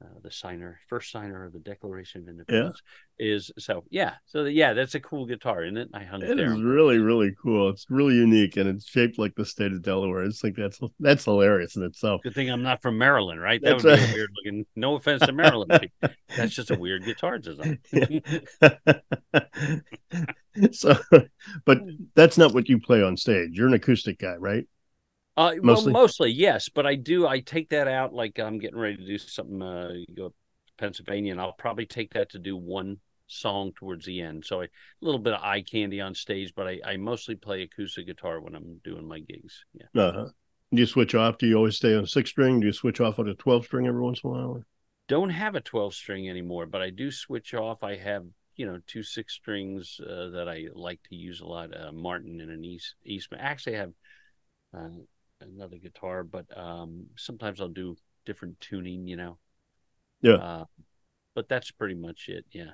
uh, 0.02 0.08
the 0.22 0.30
signer, 0.30 0.78
first 0.88 1.10
signer 1.10 1.44
of 1.44 1.52
the 1.52 1.58
Declaration 1.58 2.22
of 2.22 2.28
Independence, 2.28 2.80
is 3.18 3.50
so 3.58 3.84
yeah. 3.90 4.14
So 4.26 4.44
the, 4.44 4.52
yeah, 4.52 4.74
that's 4.74 4.94
a 4.94 5.00
cool 5.00 5.24
guitar, 5.24 5.64
isn't 5.64 5.78
it? 5.78 5.88
I 5.94 6.04
hung 6.04 6.22
it 6.22 6.30
It 6.30 6.36
there. 6.36 6.52
is 6.52 6.62
really, 6.62 6.98
really 6.98 7.34
cool. 7.42 7.70
It's 7.70 7.86
really 7.88 8.14
unique, 8.14 8.58
and 8.58 8.68
it's 8.68 8.86
shaped 8.86 9.18
like 9.18 9.34
the 9.36 9.46
state 9.46 9.72
of 9.72 9.82
Delaware. 9.82 10.24
It's 10.24 10.44
like 10.44 10.54
that's 10.54 10.78
that's 11.00 11.24
hilarious 11.24 11.76
in 11.76 11.82
itself. 11.82 12.20
Good 12.22 12.34
thing 12.34 12.50
I'm 12.50 12.62
not 12.62 12.82
from 12.82 12.98
Maryland, 12.98 13.40
right? 13.40 13.60
That 13.62 13.82
That's 13.82 13.84
would 13.84 13.96
be 13.96 14.12
a 14.12 14.14
weird 14.14 14.30
looking. 14.36 14.66
No 14.76 14.96
offense 14.96 15.22
to 15.22 15.32
Maryland, 15.32 15.88
that's 16.36 16.54
just 16.54 16.70
a 16.70 16.78
weird 16.78 17.04
guitar 17.04 17.38
design. 17.38 17.78
so, 20.72 20.94
but 21.64 21.78
that's 22.14 22.38
not 22.38 22.54
what 22.54 22.68
you 22.68 22.80
play 22.80 23.02
on 23.02 23.16
stage. 23.16 23.50
You're 23.52 23.68
an 23.68 23.74
acoustic 23.74 24.18
guy, 24.18 24.36
right? 24.36 24.66
Uh, 25.36 25.52
Mostly? 25.62 25.92
well, 25.92 26.02
mostly 26.02 26.30
yes, 26.30 26.68
but 26.68 26.86
I 26.86 26.94
do. 26.94 27.26
I 27.26 27.40
take 27.40 27.68
that 27.70 27.88
out 27.88 28.14
like 28.14 28.38
I'm 28.38 28.58
getting 28.58 28.78
ready 28.78 28.96
to 28.96 29.06
do 29.06 29.18
something. 29.18 29.60
Uh, 29.62 29.92
go 30.14 30.28
to 30.30 30.34
Pennsylvania, 30.78 31.32
and 31.32 31.40
I'll 31.40 31.52
probably 31.52 31.86
take 31.86 32.14
that 32.14 32.30
to 32.30 32.38
do 32.38 32.56
one 32.56 32.98
song 33.26 33.72
towards 33.74 34.06
the 34.06 34.22
end. 34.22 34.44
So 34.46 34.62
I, 34.62 34.64
a 34.64 34.68
little 35.02 35.18
bit 35.20 35.34
of 35.34 35.42
eye 35.42 35.62
candy 35.62 36.00
on 36.00 36.14
stage, 36.14 36.54
but 36.56 36.66
I, 36.66 36.80
I 36.84 36.96
mostly 36.96 37.34
play 37.34 37.62
acoustic 37.62 38.06
guitar 38.06 38.40
when 38.40 38.54
I'm 38.54 38.80
doing 38.82 39.06
my 39.06 39.18
gigs. 39.18 39.64
Yeah, 39.74 39.86
Uh-huh. 39.96 40.28
Do 40.72 40.80
you 40.80 40.86
switch 40.86 41.14
off? 41.14 41.38
Do 41.38 41.46
you 41.46 41.56
always 41.56 41.76
stay 41.76 41.94
on 41.94 42.04
a 42.04 42.06
six 42.06 42.30
string? 42.30 42.60
Do 42.60 42.66
you 42.66 42.72
switch 42.72 43.00
off 43.00 43.18
on 43.18 43.28
a 43.28 43.34
twelve 43.34 43.64
string 43.64 43.86
every 43.86 44.00
once 44.02 44.20
in 44.22 44.30
a 44.30 44.32
while? 44.32 44.62
don't 45.08 45.30
have 45.30 45.54
a 45.54 45.60
12 45.60 45.94
string 45.94 46.28
anymore, 46.28 46.66
but 46.66 46.82
I 46.82 46.90
do 46.90 47.10
switch 47.10 47.54
off. 47.54 47.82
I 47.82 47.96
have 47.96 48.24
you 48.56 48.66
know 48.66 48.80
two 48.86 49.02
six 49.02 49.34
strings 49.34 50.00
uh, 50.00 50.30
that 50.30 50.48
I 50.48 50.66
like 50.74 51.00
to 51.10 51.16
use 51.16 51.40
a 51.40 51.46
lot. 51.46 51.76
Uh, 51.76 51.92
Martin 51.92 52.40
and 52.40 52.50
an 52.50 52.64
East 52.64 52.94
Eastman. 53.04 53.40
Actually, 53.40 53.76
I 53.76 53.80
have 53.80 53.92
uh, 54.76 54.88
another 55.40 55.76
guitar, 55.76 56.24
but 56.24 56.46
um, 56.56 57.06
sometimes 57.16 57.60
I'll 57.60 57.68
do 57.68 57.96
different 58.24 58.60
tuning. 58.60 59.06
You 59.06 59.16
know. 59.16 59.38
Yeah. 60.20 60.34
Uh, 60.34 60.64
but 61.34 61.48
that's 61.48 61.70
pretty 61.70 61.94
much 61.94 62.28
it. 62.28 62.46
Yeah. 62.50 62.70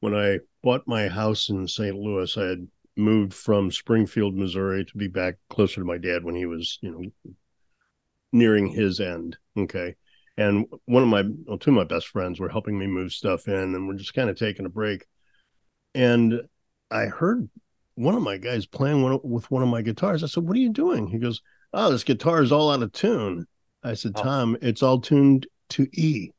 When 0.00 0.14
I 0.14 0.40
bought 0.62 0.86
my 0.86 1.08
house 1.08 1.48
in 1.48 1.66
St. 1.66 1.96
Louis, 1.96 2.36
I 2.36 2.44
had 2.44 2.68
moved 2.96 3.32
from 3.32 3.70
Springfield, 3.70 4.34
Missouri, 4.34 4.84
to 4.84 4.98
be 4.98 5.08
back 5.08 5.36
closer 5.48 5.80
to 5.80 5.86
my 5.86 5.98
dad 5.98 6.24
when 6.24 6.34
he 6.34 6.46
was, 6.46 6.78
you 6.82 6.90
know, 6.90 7.32
nearing 8.32 8.68
his 8.68 9.00
end. 9.00 9.38
Okay. 9.56 9.94
And 10.36 10.66
one 10.84 11.02
of 11.02 11.08
my, 11.08 11.22
well, 11.46 11.58
two 11.58 11.70
of 11.70 11.76
my 11.76 11.84
best 11.84 12.08
friends 12.08 12.40
were 12.40 12.48
helping 12.48 12.78
me 12.78 12.86
move 12.86 13.12
stuff 13.12 13.48
in, 13.48 13.54
and 13.54 13.88
we're 13.88 13.94
just 13.94 14.14
kind 14.14 14.28
of 14.28 14.36
taking 14.36 14.66
a 14.66 14.70
break. 14.70 15.06
And 15.94 16.42
I 16.90 17.06
heard 17.06 17.48
one 17.96 18.14
of 18.14 18.22
my 18.22 18.36
guys 18.36 18.66
playing 18.66 19.02
one, 19.02 19.18
with 19.22 19.50
one 19.50 19.62
of 19.62 19.68
my 19.68 19.82
guitars. 19.82 20.22
I 20.22 20.26
said, 20.26 20.44
What 20.44 20.56
are 20.56 20.60
you 20.60 20.70
doing? 20.70 21.06
He 21.06 21.18
goes, 21.18 21.40
Oh, 21.72 21.90
this 21.90 22.04
guitar 22.04 22.42
is 22.42 22.52
all 22.52 22.70
out 22.72 22.82
of 22.82 22.92
tune. 22.92 23.46
I 23.82 23.94
said, 23.94 24.12
Oh. 24.16 24.22
Tom, 24.22 24.56
it's 24.62 24.82
all 24.82 25.00
tuned 25.00 25.46
to 25.70 25.88
E. 25.92 26.30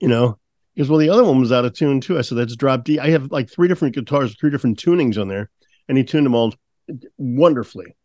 You 0.00 0.08
know, 0.08 0.38
he 0.74 0.80
goes, 0.80 0.90
Well, 0.90 0.98
the 0.98 1.10
other 1.10 1.24
one 1.24 1.40
was 1.40 1.52
out 1.52 1.64
of 1.64 1.74
tune 1.74 2.00
too. 2.00 2.18
I 2.18 2.22
said, 2.22 2.38
That's 2.38 2.56
drop 2.56 2.84
D. 2.84 2.98
I 2.98 3.10
have 3.10 3.30
like 3.30 3.50
three 3.50 3.68
different 3.68 3.94
guitars, 3.94 4.34
three 4.34 4.50
different 4.50 4.82
tunings 4.82 5.20
on 5.20 5.28
there. 5.28 5.50
And 5.88 5.98
he 5.98 6.04
tuned 6.04 6.26
them 6.26 6.34
all 6.34 6.54
wonderfully. 7.18 7.96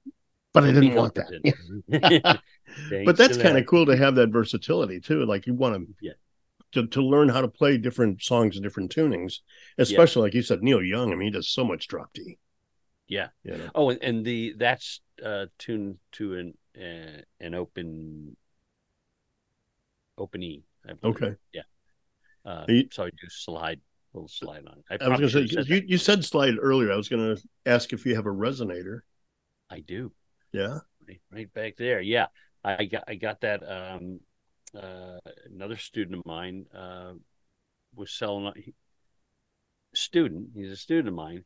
But 0.54 0.64
I 0.64 0.72
didn't 0.72 0.96
want 0.96 1.16
that. 1.16 1.32
but 3.06 3.18
that's 3.18 3.38
kind 3.38 3.58
of 3.58 3.66
cool 3.68 3.86
to 3.86 3.96
have 3.96 4.16
that 4.16 4.30
versatility 4.30 5.00
too. 5.00 5.26
Like 5.26 5.46
you 5.46 5.54
want 5.54 5.76
to, 5.76 5.94
Yeah. 6.02 6.14
To 6.74 6.88
to 6.88 7.02
learn 7.02 7.30
how 7.30 7.42
to 7.42 7.48
play 7.48 7.78
different 7.78 8.22
songs 8.22 8.56
and 8.56 8.64
different 8.64 8.94
tunings, 8.94 9.40
especially 9.78 10.24
like 10.24 10.34
you 10.34 10.42
said, 10.42 10.62
Neil 10.62 10.82
Young. 10.84 11.12
I 11.12 11.16
mean, 11.16 11.28
he 11.28 11.32
does 11.32 11.50
so 11.50 11.64
much 11.64 11.88
drop 11.88 12.12
D. 12.14 12.38
Yeah. 13.08 13.30
You 13.44 13.58
know? 13.58 13.70
Oh, 13.74 13.90
and, 13.90 14.04
and 14.04 14.26
the 14.26 14.54
that's 14.58 15.02
uh, 15.24 15.46
tuned 15.58 15.98
to 16.14 16.36
an 16.36 16.54
uh, 16.78 17.22
an 17.40 17.56
open 17.56 18.36
open 20.18 20.44
E. 20.44 20.64
I. 20.88 20.94
Okay. 21.04 21.36
Yeah. 21.54 21.62
Uh, 22.46 22.66
You- 22.68 22.88
so 22.92 23.04
I 23.04 23.10
do 23.10 23.30
slide, 23.30 23.82
little 24.14 24.28
slide 24.28 24.66
on. 24.68 24.84
I, 24.90 25.04
I 25.04 25.10
was 25.10 25.34
going 25.34 25.48
to 25.48 25.64
say 25.64 25.64
you, 25.76 25.84
you 25.86 25.98
said 25.98 26.24
slide 26.24 26.56
earlier. 26.62 26.92
I 26.92 26.96
was 26.96 27.10
going 27.10 27.36
to 27.36 27.42
ask 27.66 27.94
if 27.94 28.06
you 28.06 28.16
have 28.16 28.26
a 28.26 28.30
resonator. 28.32 29.00
I 29.70 29.82
do. 29.82 30.12
Yeah. 30.54 30.80
right, 31.08 31.22
right 31.32 31.54
back 31.54 31.76
there. 31.78 32.00
Yeah, 32.02 32.28
I 32.64 32.86
got 32.86 33.04
I 33.08 33.16
got 33.16 33.42
that. 33.42 33.64
Um, 33.70 34.20
uh, 34.76 35.20
another 35.46 35.78
student 35.78 36.20
of 36.20 36.26
mine 36.26 36.66
uh, 36.76 37.14
was 37.96 38.12
selling. 38.12 38.52
he- 38.56 38.74
Student, 39.94 40.50
he's 40.54 40.72
a 40.72 40.76
student 40.76 41.08
of 41.08 41.14
mine. 41.16 41.44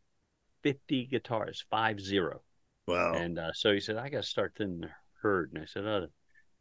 Fifty 0.64 1.06
guitars, 1.06 1.66
five 1.70 2.00
zero, 2.00 2.42
Wow. 2.86 3.14
and 3.14 3.40
uh, 3.40 3.52
so 3.54 3.72
he 3.72 3.80
said, 3.80 3.98
"I 3.98 4.10
got 4.10 4.24
to 4.24 4.30
start 4.30 4.54
thinning 4.56 4.82
the 4.82 4.90
herd." 5.22 5.52
And 5.54 5.64
I 5.64 5.66
said, 5.66 5.86
"Oh, 5.86 6.02
the 6.02 6.10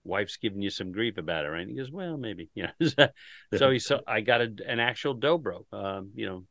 wife's 0.04 0.36
giving 0.36 0.62
you 0.62 0.70
some 0.70 0.92
grief 0.92 1.18
about 1.18 1.44
it, 1.44 1.48
right?" 1.48 1.62
And 1.62 1.70
he 1.70 1.76
goes, 1.76 1.90
"Well, 1.90 2.16
maybe, 2.16 2.50
you 2.54 2.64
know." 2.80 3.08
so 3.56 3.70
he 3.70 3.78
so 3.78 4.00
I 4.06 4.20
got 4.20 4.40
a, 4.40 4.50
an 4.66 4.80
actual 4.80 5.16
dobro, 5.16 5.64
um, 5.72 6.12
you 6.14 6.26
know, 6.26 6.44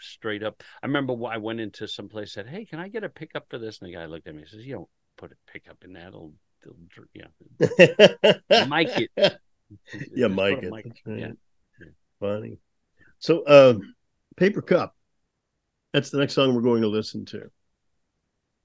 straight 0.00 0.42
up. 0.42 0.62
I 0.82 0.86
remember 0.86 1.14
I 1.26 1.38
went 1.38 1.60
into 1.60 1.86
some 1.88 2.08
place 2.08 2.32
said, 2.32 2.48
"Hey, 2.48 2.64
can 2.64 2.80
I 2.80 2.88
get 2.88 3.04
a 3.04 3.08
pickup 3.08 3.46
for 3.48 3.58
this?" 3.58 3.80
And 3.80 3.88
the 3.88 3.94
guy 3.94 4.06
looked 4.06 4.26
at 4.26 4.34
me 4.34 4.42
and 4.42 4.50
says, 4.50 4.66
"You 4.66 4.74
don't 4.74 4.88
put 5.16 5.32
a 5.32 5.50
pickup 5.52 5.84
in 5.84 5.92
that. 5.94 6.08
It'll, 6.08 6.32
dr- 6.88 7.08
you 7.14 7.22
know, 7.22 7.28
it. 7.60 9.38
yeah, 10.14 10.28
Mike. 10.28 10.62
It. 10.62 10.70
right. 10.70 10.86
yeah. 11.06 11.86
Funny. 12.20 12.58
So, 13.18 13.42
uh, 13.44 13.74
Paper 14.36 14.62
Cup. 14.62 14.94
That's 15.92 16.10
the 16.10 16.18
next 16.18 16.34
song 16.34 16.54
we're 16.54 16.62
going 16.62 16.82
to 16.82 16.88
listen 16.88 17.24
to. 17.26 17.50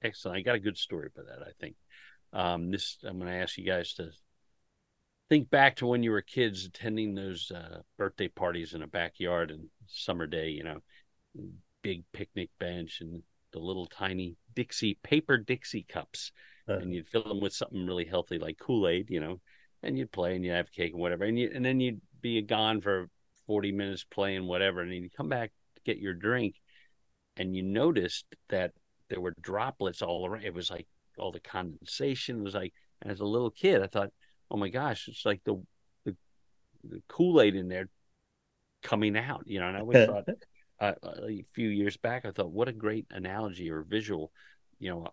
Excellent. 0.02 0.38
I 0.38 0.40
got 0.40 0.56
a 0.56 0.60
good 0.60 0.78
story 0.78 1.10
for 1.14 1.22
that. 1.22 1.46
I 1.46 1.50
think. 1.60 1.76
Um, 2.32 2.70
this 2.70 2.98
I'm 3.04 3.18
going 3.18 3.30
to 3.30 3.38
ask 3.38 3.58
you 3.58 3.66
guys 3.66 3.94
to 3.94 4.10
think 5.28 5.50
back 5.50 5.76
to 5.76 5.86
when 5.86 6.02
you 6.02 6.10
were 6.10 6.22
kids 6.22 6.64
attending 6.64 7.14
those 7.14 7.52
uh, 7.54 7.80
birthday 7.96 8.28
parties 8.28 8.74
in 8.74 8.82
a 8.82 8.86
backyard 8.86 9.50
and 9.50 9.68
summer 9.86 10.26
day. 10.26 10.48
You 10.48 10.64
know, 10.64 10.78
big 11.82 12.04
picnic 12.12 12.50
bench 12.58 12.98
and 13.00 13.22
the 13.52 13.58
little 13.58 13.86
tiny 13.86 14.36
Dixie 14.54 14.98
paper 15.02 15.38
Dixie 15.38 15.86
cups, 15.88 16.32
Uh, 16.68 16.74
and 16.74 16.94
you'd 16.94 17.08
fill 17.08 17.24
them 17.24 17.40
with 17.40 17.52
something 17.52 17.86
really 17.86 18.04
healthy 18.04 18.38
like 18.38 18.58
Kool 18.58 18.88
Aid. 18.88 19.10
You 19.10 19.20
know, 19.20 19.40
and 19.82 19.98
you'd 19.98 20.12
play 20.12 20.34
and 20.34 20.44
you'd 20.44 20.54
have 20.54 20.70
cake 20.72 20.92
and 20.92 21.00
whatever, 21.00 21.24
and 21.24 21.38
you 21.38 21.50
and 21.54 21.64
then 21.64 21.80
you'd 21.80 22.00
be 22.20 22.40
gone 22.42 22.80
for 22.80 23.08
40 23.46 23.72
minutes 23.72 24.04
playing 24.04 24.46
whatever, 24.46 24.80
and 24.80 24.92
then 24.92 25.02
you 25.02 25.10
come 25.16 25.28
back 25.28 25.50
to 25.76 25.82
get 25.84 25.98
your 25.98 26.14
drink, 26.14 26.56
and 27.36 27.54
you 27.56 27.62
noticed 27.62 28.26
that 28.48 28.72
there 29.08 29.20
were 29.20 29.34
droplets 29.40 30.02
all 30.02 30.26
around. 30.26 30.44
It 30.44 30.54
was 30.54 30.70
like 30.70 30.86
all 31.18 31.32
the 31.32 31.40
condensation 31.40 32.42
was 32.42 32.54
like. 32.54 32.72
And 33.02 33.10
as 33.10 33.20
a 33.20 33.24
little 33.24 33.50
kid, 33.50 33.82
I 33.82 33.86
thought, 33.86 34.10
oh 34.50 34.58
my 34.58 34.68
gosh, 34.68 35.08
it's 35.08 35.24
like 35.24 35.40
the 35.44 35.54
the, 36.04 36.14
the 36.84 37.02
Kool 37.08 37.40
Aid 37.40 37.56
in 37.56 37.68
there 37.68 37.88
coming 38.82 39.16
out. 39.16 39.44
You 39.46 39.60
know, 39.60 39.68
and 39.68 39.76
I 39.76 39.80
always 39.80 40.06
thought 40.06 40.28
uh, 40.80 40.94
a 41.04 41.44
few 41.54 41.68
years 41.68 41.96
back, 41.96 42.24
I 42.24 42.30
thought, 42.30 42.50
what 42.50 42.68
a 42.68 42.72
great 42.72 43.06
analogy 43.10 43.70
or 43.70 43.82
visual, 43.82 44.32
you 44.78 44.90
know, 44.90 45.08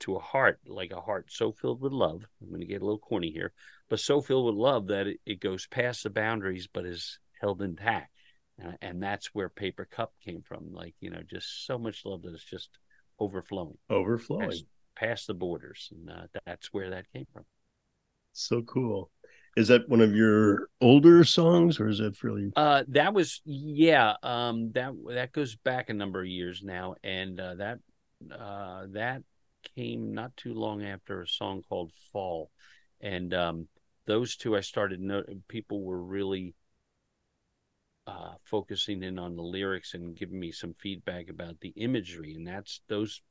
to 0.00 0.16
a 0.16 0.20
heart, 0.20 0.60
like 0.66 0.92
a 0.92 1.00
heart 1.00 1.26
so 1.30 1.52
filled 1.52 1.80
with 1.80 1.92
love. 1.92 2.24
I'm 2.42 2.48
going 2.48 2.60
to 2.60 2.66
get 2.66 2.82
a 2.82 2.84
little 2.84 2.98
corny 2.98 3.30
here, 3.30 3.52
but 3.88 4.00
so 4.00 4.20
filled 4.20 4.46
with 4.46 4.54
love 4.54 4.88
that 4.88 5.06
it, 5.06 5.20
it 5.24 5.40
goes 5.40 5.66
past 5.66 6.02
the 6.02 6.10
boundaries, 6.10 6.68
but 6.72 6.84
is 6.86 7.18
held 7.40 7.62
intact. 7.62 8.10
And, 8.58 8.78
and 8.82 9.02
that's 9.02 9.34
where 9.34 9.48
Paper 9.48 9.84
Cup 9.84 10.12
came 10.24 10.42
from. 10.42 10.72
Like, 10.72 10.94
you 11.00 11.10
know, 11.10 11.22
just 11.28 11.66
so 11.66 11.78
much 11.78 12.04
love 12.04 12.22
that 12.22 12.34
it's 12.34 12.44
just 12.44 12.70
overflowing 13.18 13.78
Overflowing. 13.88 14.50
past, 14.50 14.64
past 14.96 15.26
the 15.26 15.34
borders. 15.34 15.90
And 15.92 16.10
uh, 16.10 16.26
that's 16.44 16.72
where 16.72 16.90
that 16.90 17.10
came 17.12 17.26
from. 17.32 17.44
So 18.32 18.62
cool. 18.62 19.10
Is 19.56 19.68
that 19.68 19.88
one 19.88 20.00
of 20.00 20.14
your 20.16 20.68
older 20.80 21.22
songs 21.22 21.78
or 21.78 21.88
is 21.88 21.98
that 21.98 22.20
really? 22.24 22.50
Uh, 22.56 22.82
that 22.88 23.14
was 23.14 23.40
yeah. 23.44 24.14
Um, 24.22 24.72
that 24.72 24.92
that 25.10 25.30
goes 25.30 25.54
back 25.54 25.90
a 25.90 25.94
number 25.94 26.20
of 26.20 26.26
years 26.26 26.60
now, 26.64 26.96
and 27.04 27.38
uh, 27.38 27.54
that 27.54 27.78
uh, 28.36 28.86
that 28.90 29.22
came 29.74 30.14
not 30.14 30.36
too 30.36 30.54
long 30.54 30.84
after 30.84 31.22
a 31.22 31.28
song 31.28 31.62
called 31.68 31.92
"Fall," 32.12 32.50
and 33.00 33.32
um, 33.34 33.68
those 34.06 34.36
two 34.36 34.56
I 34.56 34.60
started. 34.60 35.00
No, 35.00 35.22
people 35.48 35.82
were 35.82 36.02
really 36.02 36.54
uh, 38.06 38.34
focusing 38.44 39.02
in 39.02 39.18
on 39.18 39.36
the 39.36 39.42
lyrics 39.42 39.94
and 39.94 40.16
giving 40.16 40.38
me 40.38 40.52
some 40.52 40.74
feedback 40.80 41.28
about 41.28 41.60
the 41.60 41.72
imagery, 41.76 42.34
and 42.34 42.46
that's 42.46 42.80
those 42.88 43.22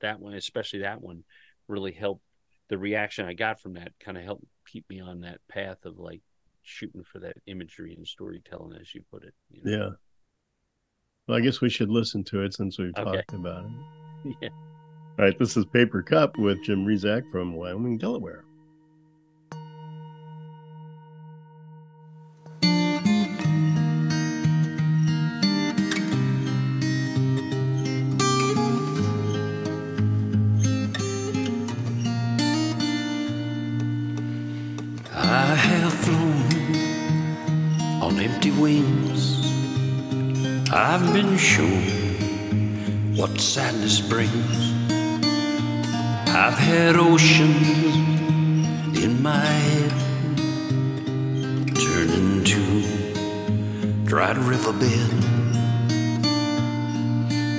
that 0.00 0.20
one, 0.20 0.34
especially 0.34 0.80
that 0.80 1.00
one, 1.00 1.24
really 1.68 1.92
helped. 1.92 2.22
The 2.68 2.78
reaction 2.78 3.26
I 3.26 3.34
got 3.34 3.60
from 3.60 3.74
that 3.74 3.92
kind 4.00 4.16
of 4.16 4.24
helped 4.24 4.44
keep 4.66 4.88
me 4.88 5.00
on 5.00 5.20
that 5.20 5.40
path 5.48 5.84
of 5.84 5.98
like 5.98 6.22
shooting 6.62 7.04
for 7.04 7.18
that 7.20 7.36
imagery 7.46 7.94
and 7.94 8.06
storytelling, 8.06 8.78
as 8.80 8.94
you 8.94 9.02
put 9.10 9.24
it. 9.24 9.34
you 9.50 9.62
know? 9.64 9.70
Yeah. 9.70 9.90
Well, 11.26 11.38
I 11.38 11.40
guess 11.40 11.60
we 11.60 11.68
should 11.70 11.90
listen 11.90 12.24
to 12.24 12.42
it 12.42 12.54
since 12.54 12.78
we've 12.78 12.96
Okay. 12.96 13.04
talked 13.04 13.32
about 13.32 13.64
it. 13.64 14.34
Yeah. 14.40 14.48
All 15.22 15.28
right, 15.28 15.38
this 15.38 15.56
is 15.56 15.64
Paper 15.66 16.02
Cup 16.02 16.36
with 16.36 16.64
Jim 16.64 16.84
Rezac 16.84 17.30
from 17.30 17.54
Wyoming, 17.54 17.96
Delaware. 17.96 18.42
I 35.14 35.54
have 35.54 35.92
flown 35.92 36.42
on 38.02 38.18
empty 38.18 38.50
wings. 38.50 39.38
I've 40.72 41.12
been 41.12 41.36
shown 41.36 42.02
what 43.14 43.40
sadness 43.40 44.00
brings. 44.00 44.71
I've 46.44 46.58
had 46.58 46.96
oceans 46.96 47.96
in 48.98 49.22
my 49.22 49.44
head 49.44 49.90
turn 51.72 52.10
into 52.10 52.62
dried 54.04 54.38
riverbed. 54.38 55.12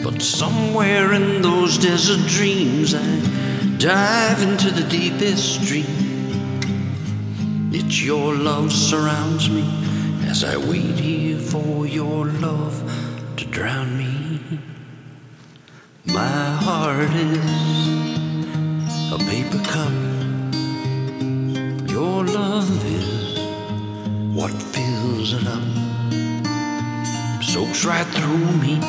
But 0.04 0.22
somewhere 0.22 1.14
in 1.14 1.42
those 1.42 1.78
desert 1.78 2.28
dreams, 2.28 2.94
I 2.94 3.20
dive 3.78 4.42
into 4.42 4.70
the 4.70 4.84
deepest 4.90 5.64
stream. 5.64 6.60
It's 7.72 8.04
your 8.04 8.36
love 8.36 8.74
surrounds 8.74 9.50
me 9.50 9.64
as 10.28 10.44
I 10.44 10.58
wait 10.58 11.00
here 11.00 11.40
for 11.40 11.88
your 11.88 12.26
love 12.26 12.76
to 13.38 13.46
drown 13.46 13.98
me. 13.98 14.60
My 16.06 16.58
heart 16.66 17.14
is 17.14 17.93
cup. 19.64 19.92
Your 21.90 22.26
love 22.26 22.70
is 22.86 23.40
what 24.36 24.52
fills 24.52 25.34
it 25.34 25.48
up. 25.48 25.64
Soaks 27.44 27.86
right 27.86 28.08
through 28.08 28.52
me 28.64 28.80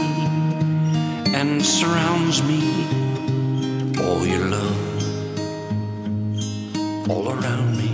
and 1.34 1.64
surrounds 1.64 2.42
me. 2.42 2.62
All 4.02 4.26
your 4.26 4.46
love 4.48 4.84
all 7.08 7.28
around 7.28 7.76
me. 7.76 7.93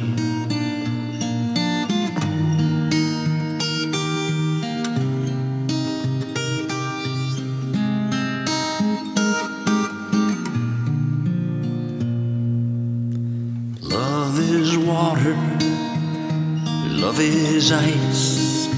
Is 17.60 17.72
ice. 17.72 18.68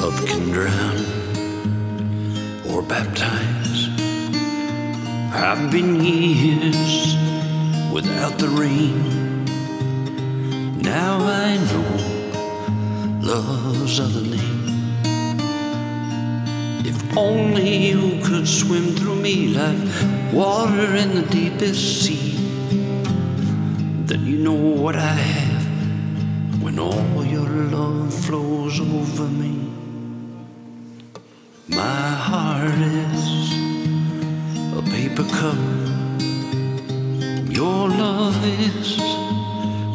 Love 0.00 0.18
can 0.26 0.50
drown 0.50 0.98
or 2.68 2.82
baptize. 2.82 3.88
I've 5.32 5.70
been 5.70 5.92
years 6.04 7.16
without 7.90 8.36
the 8.38 8.48
rain. 8.48 8.98
Now 10.92 11.12
I 11.46 11.56
know 11.68 11.92
love's 13.32 13.98
other 13.98 14.26
name. 14.36 14.64
If 16.84 16.98
only 17.16 17.70
you 17.90 18.20
could 18.26 18.46
swim 18.46 18.86
through 18.98 19.20
me 19.28 19.54
like 19.60 19.80
water 20.34 20.96
in 21.02 21.14
the 21.14 21.26
deepest 21.30 21.82
sea 22.02 22.36
then 24.08 24.26
you 24.26 24.38
know 24.38 24.60
what 24.82 24.96
I 24.96 25.14
have 25.32 25.39
over 28.78 29.24
me. 29.24 29.68
My 31.66 32.08
heart 32.26 32.78
is 32.78 33.52
a 34.78 34.82
paper 34.94 35.24
cup. 35.24 35.58
Your 37.50 37.88
love 37.88 38.38
is 38.44 38.96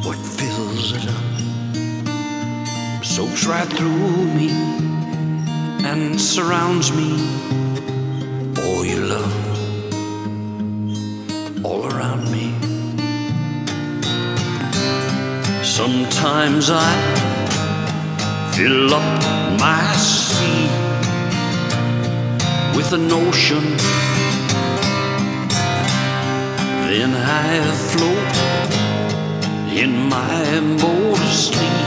what 0.06 0.18
fills 0.18 0.92
it 0.92 1.08
up, 1.08 3.06
soaks 3.06 3.46
right 3.46 3.72
through 3.78 4.26
me 4.40 4.50
and 5.86 6.20
surrounds 6.20 6.92
me. 6.92 7.12
All 8.62 8.84
your 8.84 9.06
love 9.06 9.36
all 11.64 11.86
around 11.94 12.30
me. 12.30 12.52
Sometimes 15.64 16.70
I 16.70 17.35
fill 18.56 18.94
up 18.94 19.22
my 19.60 19.86
sea 19.98 20.68
with 22.74 22.90
an 22.94 23.12
ocean. 23.12 23.66
Then 26.88 27.12
I 27.14 27.60
float 27.90 28.36
in 29.84 29.92
my 30.08 30.46
of 31.12 31.20
sleep 31.34 31.85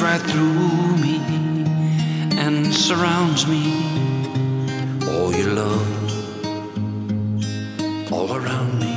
right 0.00 0.20
through 0.20 0.96
me 0.98 1.16
and 2.38 2.72
surrounds 2.72 3.48
me. 3.48 3.74
All 5.08 5.34
your 5.34 5.52
love 5.54 5.98
all 8.12 8.36
around 8.36 8.78
me. 8.78 8.94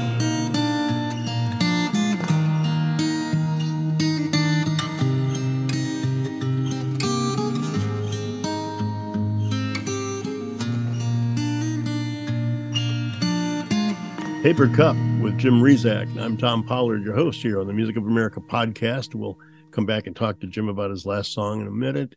Paper 14.44 14.68
Cup 14.68 14.96
with 15.22 15.38
Jim 15.40 15.62
Rezac. 15.62 16.16
I'm 16.20 16.38
Tom 16.38 16.64
Pollard, 16.64 17.04
your 17.04 17.16
host 17.16 17.42
here 17.42 17.60
on 17.60 17.68
the 17.68 17.74
Music 17.74 17.98
of 17.98 18.06
America 18.06 18.40
podcast. 18.40 19.16
We'll 19.16 19.38
come 19.72 19.86
back 19.86 20.08
and 20.08 20.16
talk 20.16 20.40
to 20.40 20.48
Jim 20.48 20.70
about 20.70 20.92
his 20.92 21.06
last 21.06 21.34
song 21.34 21.62
in 21.62 21.68
a 21.68 21.72
minute. 21.72 22.16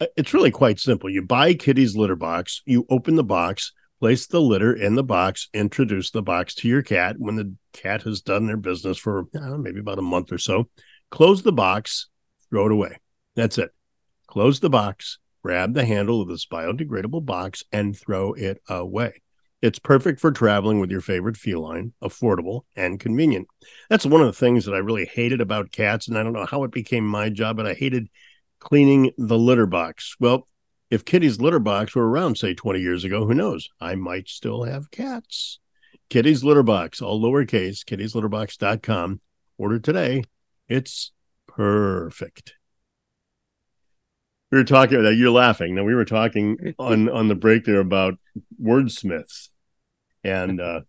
Uh, 0.00 0.06
It's 0.16 0.34
really 0.34 0.50
quite 0.50 0.78
simple. 0.80 1.08
You 1.10 1.22
buy 1.22 1.54
Kitty's 1.54 1.96
litter 1.96 2.16
box, 2.16 2.62
you 2.66 2.86
open 2.90 3.14
the 3.16 3.24
box, 3.24 3.72
place 4.00 4.26
the 4.26 4.40
litter 4.40 4.72
in 4.72 4.94
the 4.94 5.04
box, 5.04 5.48
introduce 5.52 6.10
the 6.10 6.22
box 6.22 6.54
to 6.56 6.68
your 6.68 6.82
cat. 6.82 7.16
When 7.18 7.36
the 7.36 7.54
cat 7.72 8.02
has 8.02 8.20
done 8.20 8.46
their 8.46 8.56
business 8.56 8.98
for 8.98 9.26
know, 9.34 9.58
maybe 9.58 9.80
about 9.80 9.98
a 9.98 10.02
month 10.02 10.32
or 10.32 10.38
so, 10.38 10.68
close 11.10 11.42
the 11.42 11.52
box, 11.52 12.08
throw 12.50 12.66
it 12.66 12.72
away. 12.72 12.98
That's 13.34 13.58
it. 13.58 13.70
Close 14.26 14.60
the 14.60 14.70
box, 14.70 15.18
grab 15.42 15.74
the 15.74 15.84
handle 15.84 16.20
of 16.20 16.28
this 16.28 16.46
biodegradable 16.46 17.24
box, 17.24 17.64
and 17.72 17.96
throw 17.96 18.34
it 18.34 18.60
away. 18.68 19.22
It's 19.60 19.80
perfect 19.80 20.20
for 20.20 20.30
traveling 20.30 20.78
with 20.78 20.90
your 20.90 21.00
favorite 21.00 21.36
feline, 21.36 21.92
affordable 22.02 22.62
and 22.76 23.00
convenient. 23.00 23.48
That's 23.90 24.06
one 24.06 24.20
of 24.20 24.28
the 24.28 24.32
things 24.32 24.64
that 24.64 24.74
I 24.74 24.78
really 24.78 25.06
hated 25.06 25.40
about 25.40 25.72
cats. 25.72 26.06
And 26.06 26.16
I 26.16 26.22
don't 26.22 26.32
know 26.32 26.46
how 26.46 26.62
it 26.62 26.70
became 26.70 27.04
my 27.04 27.28
job, 27.28 27.56
but 27.56 27.66
I 27.66 27.74
hated 27.74 28.08
cleaning 28.60 29.10
the 29.18 29.36
litter 29.36 29.66
box. 29.66 30.14
Well, 30.20 30.46
if 30.90 31.04
Kitty's 31.04 31.40
litter 31.40 31.58
box 31.58 31.96
were 31.96 32.08
around, 32.08 32.38
say 32.38 32.54
20 32.54 32.80
years 32.80 33.02
ago, 33.04 33.26
who 33.26 33.34
knows? 33.34 33.68
I 33.80 33.96
might 33.96 34.28
still 34.28 34.62
have 34.62 34.92
cats. 34.92 35.58
Kitty's 36.08 36.44
litter 36.44 36.62
box, 36.62 37.02
all 37.02 37.20
lowercase, 37.20 37.84
kittieslitterbox.com. 37.84 39.20
Order 39.58 39.78
today. 39.80 40.22
It's 40.68 41.10
perfect. 41.48 42.54
We 44.50 44.58
were 44.58 44.64
talking 44.64 44.98
about 44.98 45.16
you're 45.16 45.30
laughing. 45.30 45.74
Now 45.74 45.84
we 45.84 45.94
were 45.94 46.04
talking 46.04 46.74
on 46.78 47.08
on 47.08 47.28
the 47.28 47.34
break 47.34 47.64
there 47.64 47.80
about 47.80 48.14
wordsmiths 48.62 49.47
and 50.28 50.60
uh 50.60 50.80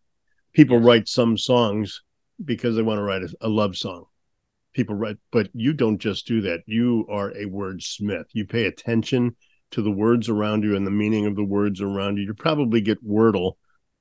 people 0.53 0.79
write 0.79 1.07
some 1.07 1.37
songs 1.37 2.01
because 2.43 2.75
they 2.75 2.81
want 2.81 2.99
to 2.99 3.03
write 3.03 3.23
a, 3.23 3.33
a 3.41 3.49
love 3.49 3.75
song. 3.75 4.05
People 4.73 4.95
write, 4.95 5.17
but 5.31 5.49
you 5.53 5.73
don't 5.73 5.97
just 5.97 6.27
do 6.27 6.41
that. 6.41 6.61
You 6.65 7.05
are 7.09 7.31
a 7.31 7.45
wordsmith. 7.45 8.25
You 8.33 8.45
pay 8.45 8.65
attention 8.65 9.35
to 9.71 9.81
the 9.81 9.91
words 9.91 10.29
around 10.29 10.63
you 10.63 10.75
and 10.75 10.85
the 10.85 10.91
meaning 10.91 11.25
of 11.25 11.35
the 11.35 11.43
words 11.43 11.81
around 11.81 12.17
you. 12.17 12.23
You 12.23 12.33
probably 12.33 12.81
get 12.81 13.05
Wordle 13.05 13.53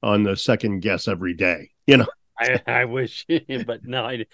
on 0.02 0.22
the 0.22 0.36
second 0.36 0.80
guess 0.80 1.08
every 1.08 1.34
day. 1.34 1.70
You 1.86 1.98
know, 1.98 2.06
I, 2.38 2.60
I 2.66 2.84
wish, 2.84 3.26
but 3.66 3.84
no, 3.84 4.04
I. 4.04 4.24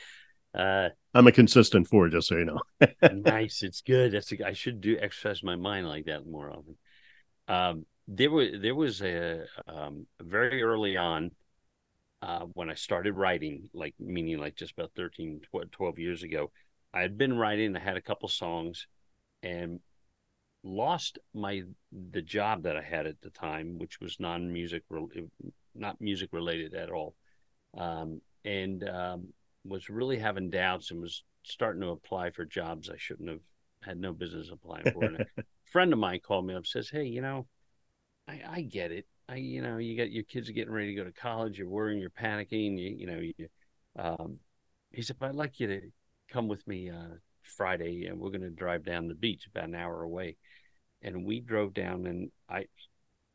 Uh, 0.57 0.91
I'm 1.13 1.27
a 1.27 1.33
consistent 1.33 1.89
four, 1.89 2.09
just 2.09 2.29
so 2.29 2.37
you 2.37 2.45
know. 2.45 2.61
nice, 3.13 3.63
it's 3.63 3.81
good. 3.81 4.13
That's 4.13 4.33
a, 4.33 4.47
I 4.47 4.53
should 4.53 4.81
do 4.81 4.97
exercise 5.01 5.43
my 5.43 5.57
mind 5.57 5.89
like 5.89 6.05
that 6.07 6.27
more 6.27 6.51
often. 6.51 6.77
Um, 7.49 7.87
there 8.07 8.31
was 8.31 8.49
there 8.61 8.75
was 8.75 9.01
a 9.03 9.45
um, 9.67 10.07
very 10.21 10.63
early 10.63 10.97
on 10.97 11.31
uh, 12.23 12.47
when 12.55 12.71
I 12.71 12.75
started 12.75 13.15
writing, 13.15 13.69
like 13.73 13.95
meaning 13.99 14.39
like 14.39 14.57
just 14.57 14.73
about 14.73 14.93
13, 14.97 15.41
12 15.71 15.99
years 15.99 16.23
ago. 16.23 16.51
I 16.93 17.01
had 17.01 17.19
been 17.19 17.37
writing. 17.37 17.77
I 17.77 17.81
had 17.81 17.97
a 17.97 18.03
couple 18.03 18.29
songs, 18.29 18.87
and 19.43 19.81
lost 20.63 21.19
my 21.35 21.63
the 21.93 22.23
job 22.23 22.63
that 22.63 22.77
I 22.77 22.83
had 22.83 23.07
at 23.07 23.21
the 23.21 23.31
time, 23.31 23.79
which 23.79 24.01
was 24.01 24.21
non 24.21 24.53
music, 24.53 24.83
not 25.75 26.01
music 26.01 26.31
related 26.33 26.75
at 26.75 26.91
all, 26.91 27.15
um, 27.77 28.21
and 28.45 28.89
um, 28.89 29.29
was 29.65 29.91
really 29.91 30.19
having 30.19 30.51
doubts 30.51 30.91
and 30.91 31.01
was 31.01 31.25
starting 31.43 31.83
to 31.83 31.89
apply 31.89 32.31
for 32.31 32.45
jobs 32.45 32.89
I 32.89 32.97
shouldn't 32.97 33.29
have 33.29 33.41
had 33.83 33.99
no 33.99 34.13
business 34.13 34.51
applying 34.51 34.91
for. 34.93 35.05
and 35.05 35.21
a 35.21 35.27
friend 35.73 35.93
of 35.93 35.99
mine 35.99 36.21
called 36.27 36.47
me 36.47 36.55
up, 36.55 36.67
says, 36.67 36.89
"Hey, 36.89 37.05
you 37.05 37.21
know, 37.21 37.47
I, 38.29 38.41
I 38.49 38.61
get 38.63 38.93
it. 38.93 39.07
I, 39.29 39.37
you 39.37 39.63
know, 39.63 39.79
you 39.79 39.97
got 39.97 40.11
your 40.11 40.25
kids 40.25 40.49
are 40.49 40.53
getting 40.53 40.73
ready 40.73 40.89
to 40.89 40.95
go 40.95 41.05
to 41.05 41.13
college. 41.13 41.59
You're 41.59 41.69
worrying, 41.69 42.01
you're 42.01 42.11
panicking. 42.11 42.79
You, 42.79 42.97
you 42.97 43.07
know, 43.07 43.21
you, 43.21 43.49
um, 43.97 44.39
he 44.91 45.03
said, 45.03 45.17
but 45.19 45.31
I'd 45.31 45.35
like 45.35 45.61
you 45.61 45.67
to 45.67 45.81
come 46.31 46.49
with 46.49 46.67
me 46.67 46.91
uh, 46.91 47.17
Friday, 47.43 48.07
and 48.07 48.19
we're 48.19 48.31
going 48.31 48.43
to 48.43 48.51
drive 48.51 48.85
down 48.85 49.09
the 49.09 49.15
beach 49.15 49.47
about 49.47 49.69
an 49.69 49.75
hour 49.75 50.03
away." 50.03 50.37
and 51.05 51.25
we 51.25 51.41
drove 51.41 51.75
down 51.75 52.07
and 52.07 52.31
I 52.49 52.67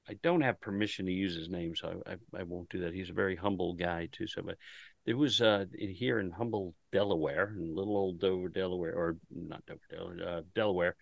I 0.08 0.16
don't 0.24 0.42
have 0.42 0.60
permission 0.60 1.06
to 1.06 1.12
use 1.12 1.36
his 1.36 1.50
name, 1.50 1.76
so 1.76 2.02
I, 2.08 2.14
I, 2.14 2.40
I 2.40 2.44
won't 2.44 2.70
do 2.70 2.80
that. 2.80 2.96
He's 2.96 3.12
a 3.12 3.14
very 3.14 3.36
humble 3.36 3.74
guy 3.74 4.10
too. 4.12 4.26
So, 4.26 4.42
but 4.42 4.58
there 5.06 5.16
was 5.16 5.40
uh 5.40 5.66
in, 5.78 5.94
here 5.94 6.20
in 6.20 6.32
Humble, 6.32 6.74
Delaware, 6.92 7.54
in 7.56 7.76
little 7.76 7.96
old 7.96 8.20
Dover, 8.20 8.50
Delaware, 8.50 8.96
or 8.96 9.18
not 9.32 9.64
Dover, 9.68 9.82
Delaware, 9.92 10.28
uh, 10.28 10.42
Delaware, 10.56 10.96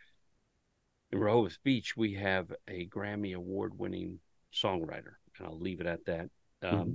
in 1.12 1.20
Rehoboth 1.20 1.58
Beach, 1.64 1.95
we 1.95 2.14
have 2.16 2.51
a 2.68 2.88
Grammy 2.88 3.36
award-winning 3.36 4.20
songwriter, 4.53 5.16
and 5.38 5.47
I'll 5.47 5.60
leave 5.60 5.82
it 5.82 5.88
at 5.88 6.05
that. 6.05 6.30
Um, 6.64 6.72
mm-hmm. 6.72 6.91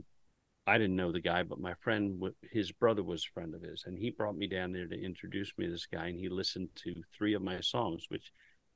I 0.66 0.78
didn't 0.78 0.96
know 0.96 1.10
the 1.10 1.20
guy, 1.20 1.42
but 1.42 1.60
my 1.60 1.74
friend, 1.74 2.22
his 2.52 2.70
brother 2.72 3.02
was 3.02 3.24
a 3.24 3.32
friend 3.32 3.54
of 3.54 3.62
his, 3.62 3.84
and 3.86 3.98
he 3.98 4.10
brought 4.10 4.36
me 4.36 4.46
down 4.46 4.72
there 4.72 4.86
to 4.86 5.04
introduce 5.04 5.52
me 5.58 5.66
to 5.66 5.72
this 5.72 5.86
guy, 5.86 6.08
and 6.08 6.18
he 6.18 6.28
listened 6.28 6.68
to 6.84 6.94
three 7.16 7.34
of 7.34 7.42
my 7.42 7.60
songs, 7.60 8.06
which 8.08 8.32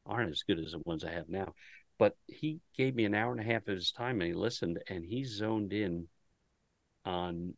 aren't 0.08 0.30
as 0.30 0.42
good 0.42 0.58
as 0.58 0.72
the 0.72 0.80
ones 0.84 1.04
I 1.04 1.12
have 1.12 1.28
now. 1.28 1.54
But 1.98 2.16
he 2.26 2.60
gave 2.76 2.94
me 2.94 3.04
an 3.04 3.14
hour 3.14 3.32
and 3.32 3.40
a 3.40 3.44
half 3.44 3.68
of 3.68 3.74
his 3.74 3.90
time 3.90 4.20
and 4.20 4.28
he 4.28 4.34
listened 4.34 4.78
and 4.88 5.04
he 5.04 5.24
zoned 5.24 5.72
in 5.72 6.08
on 7.04 7.54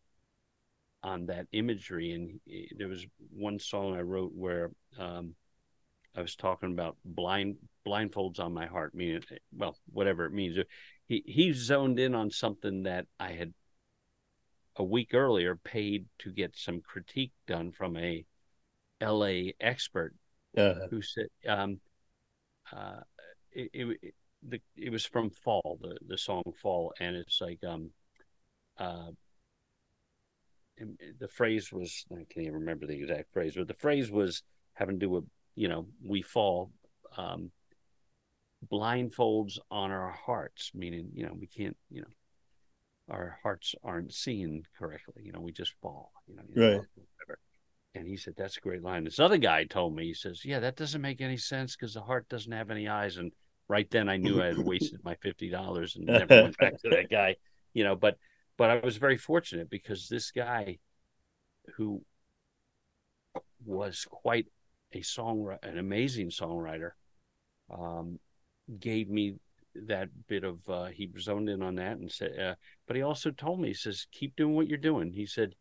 on 1.02 1.26
that 1.26 1.46
imagery 1.52 2.12
and 2.12 2.40
he, 2.44 2.70
there 2.76 2.88
was 2.88 3.04
one 3.30 3.58
song 3.58 3.96
I 3.96 4.02
wrote 4.02 4.32
where 4.34 4.70
um, 4.98 5.34
I 6.16 6.22
was 6.22 6.36
talking 6.36 6.72
about 6.72 6.96
blind 7.04 7.56
blindfolds 7.86 8.40
on 8.40 8.52
my 8.52 8.66
heart, 8.66 8.94
meaning 8.94 9.22
well, 9.56 9.76
whatever 9.92 10.24
it 10.24 10.32
means. 10.32 10.58
He 11.06 11.22
he 11.26 11.52
zoned 11.52 11.98
in 11.98 12.14
on 12.14 12.30
something 12.30 12.82
that 12.84 13.06
I 13.18 13.32
had 13.32 13.54
a 14.76 14.84
week 14.84 15.14
earlier 15.14 15.56
paid 15.56 16.06
to 16.20 16.30
get 16.30 16.56
some 16.56 16.80
critique 16.80 17.32
done 17.46 17.72
from 17.72 17.96
a 17.96 18.24
LA 19.00 19.50
expert 19.60 20.14
uh-huh. 20.56 20.86
who 20.90 21.02
said 21.02 21.26
um, 21.46 21.80
uh, 22.72 23.00
it, 23.52 23.70
it, 23.72 24.14
the, 24.42 24.60
it 24.76 24.90
was 24.90 25.04
from 25.04 25.30
Fall, 25.30 25.78
the, 25.80 25.96
the 26.06 26.18
song 26.18 26.42
Fall, 26.62 26.92
and 27.00 27.16
it's 27.16 27.40
like 27.40 27.58
um, 27.66 27.90
uh, 28.78 29.10
the 31.18 31.28
phrase 31.28 31.72
was 31.72 32.04
I 32.12 32.16
can't 32.16 32.46
even 32.46 32.54
remember 32.54 32.86
the 32.86 33.00
exact 33.00 33.32
phrase, 33.32 33.54
but 33.56 33.68
the 33.68 33.74
phrase 33.74 34.10
was 34.10 34.42
having 34.74 34.98
to 34.98 35.06
do 35.06 35.10
with 35.10 35.24
you 35.58 35.68
know 35.68 35.86
we 36.04 36.22
fall 36.22 36.70
um, 37.16 37.50
blindfolds 38.70 39.58
on 39.70 39.90
our 39.90 40.10
hearts, 40.10 40.70
meaning 40.74 41.10
you 41.14 41.26
know 41.26 41.34
we 41.38 41.46
can't 41.46 41.76
you 41.90 42.02
know 42.02 42.08
our 43.10 43.38
hearts 43.42 43.74
aren't 43.82 44.12
seen 44.12 44.62
correctly, 44.78 45.22
you 45.24 45.32
know 45.32 45.40
we 45.40 45.52
just 45.52 45.72
fall, 45.82 46.12
you 46.26 46.36
know, 46.36 46.42
you 46.48 46.70
right. 46.70 46.80
And 47.94 48.06
he 48.06 48.16
said, 48.16 48.34
That's 48.36 48.56
a 48.56 48.60
great 48.60 48.82
line. 48.82 49.04
This 49.04 49.18
other 49.18 49.38
guy 49.38 49.64
told 49.64 49.94
me, 49.94 50.06
he 50.06 50.14
says, 50.14 50.44
Yeah, 50.44 50.60
that 50.60 50.76
doesn't 50.76 51.00
make 51.00 51.20
any 51.20 51.36
sense 51.36 51.74
because 51.74 51.94
the 51.94 52.00
heart 52.00 52.28
doesn't 52.28 52.52
have 52.52 52.70
any 52.70 52.88
eyes. 52.88 53.16
And 53.16 53.32
right 53.68 53.90
then 53.90 54.08
I 54.08 54.16
knew 54.16 54.40
I 54.40 54.46
had 54.46 54.58
wasted 54.58 55.00
my 55.04 55.14
$50 55.16 55.96
and 55.96 56.06
never 56.06 56.42
went 56.42 56.58
back 56.58 56.80
to 56.82 56.90
that 56.90 57.10
guy, 57.10 57.36
you 57.74 57.84
know. 57.84 57.96
But, 57.96 58.16
but 58.56 58.70
I 58.70 58.78
was 58.78 58.96
very 58.96 59.16
fortunate 59.16 59.70
because 59.70 60.08
this 60.08 60.30
guy 60.30 60.78
who 61.76 62.02
was 63.64 64.06
quite 64.08 64.46
a 64.92 65.00
songwriter, 65.00 65.62
an 65.62 65.78
amazing 65.78 66.30
songwriter, 66.30 66.90
um, 67.70 68.18
gave 68.80 69.08
me 69.08 69.34
that 69.74 70.08
bit 70.26 70.44
of, 70.44 70.68
uh, 70.68 70.86
he 70.86 71.10
zoned 71.18 71.48
in 71.48 71.62
on 71.62 71.76
that 71.76 71.98
and 71.98 72.10
said, 72.10 72.38
uh, 72.38 72.54
but 72.86 72.96
he 72.96 73.02
also 73.02 73.30
told 73.30 73.60
me, 73.60 73.68
he 73.68 73.74
says, 73.74 74.06
keep 74.12 74.34
doing 74.36 74.54
what 74.54 74.66
you're 74.66 74.78
doing. 74.78 75.12
He 75.12 75.26
said, 75.26 75.54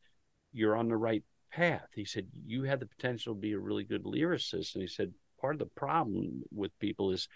you're 0.53 0.75
on 0.75 0.87
the 0.87 0.97
right 0.97 1.23
path. 1.51 1.87
He 1.95 2.05
said, 2.05 2.27
You 2.45 2.63
have 2.63 2.79
the 2.79 2.85
potential 2.85 3.33
to 3.33 3.39
be 3.39 3.53
a 3.53 3.59
really 3.59 3.83
good 3.83 4.03
lyricist. 4.03 4.75
And 4.75 4.81
he 4.81 4.87
said, 4.87 5.13
Part 5.39 5.55
of 5.55 5.59
the 5.59 5.65
problem 5.75 6.43
with 6.51 6.77
people 6.79 7.11
is 7.11 7.27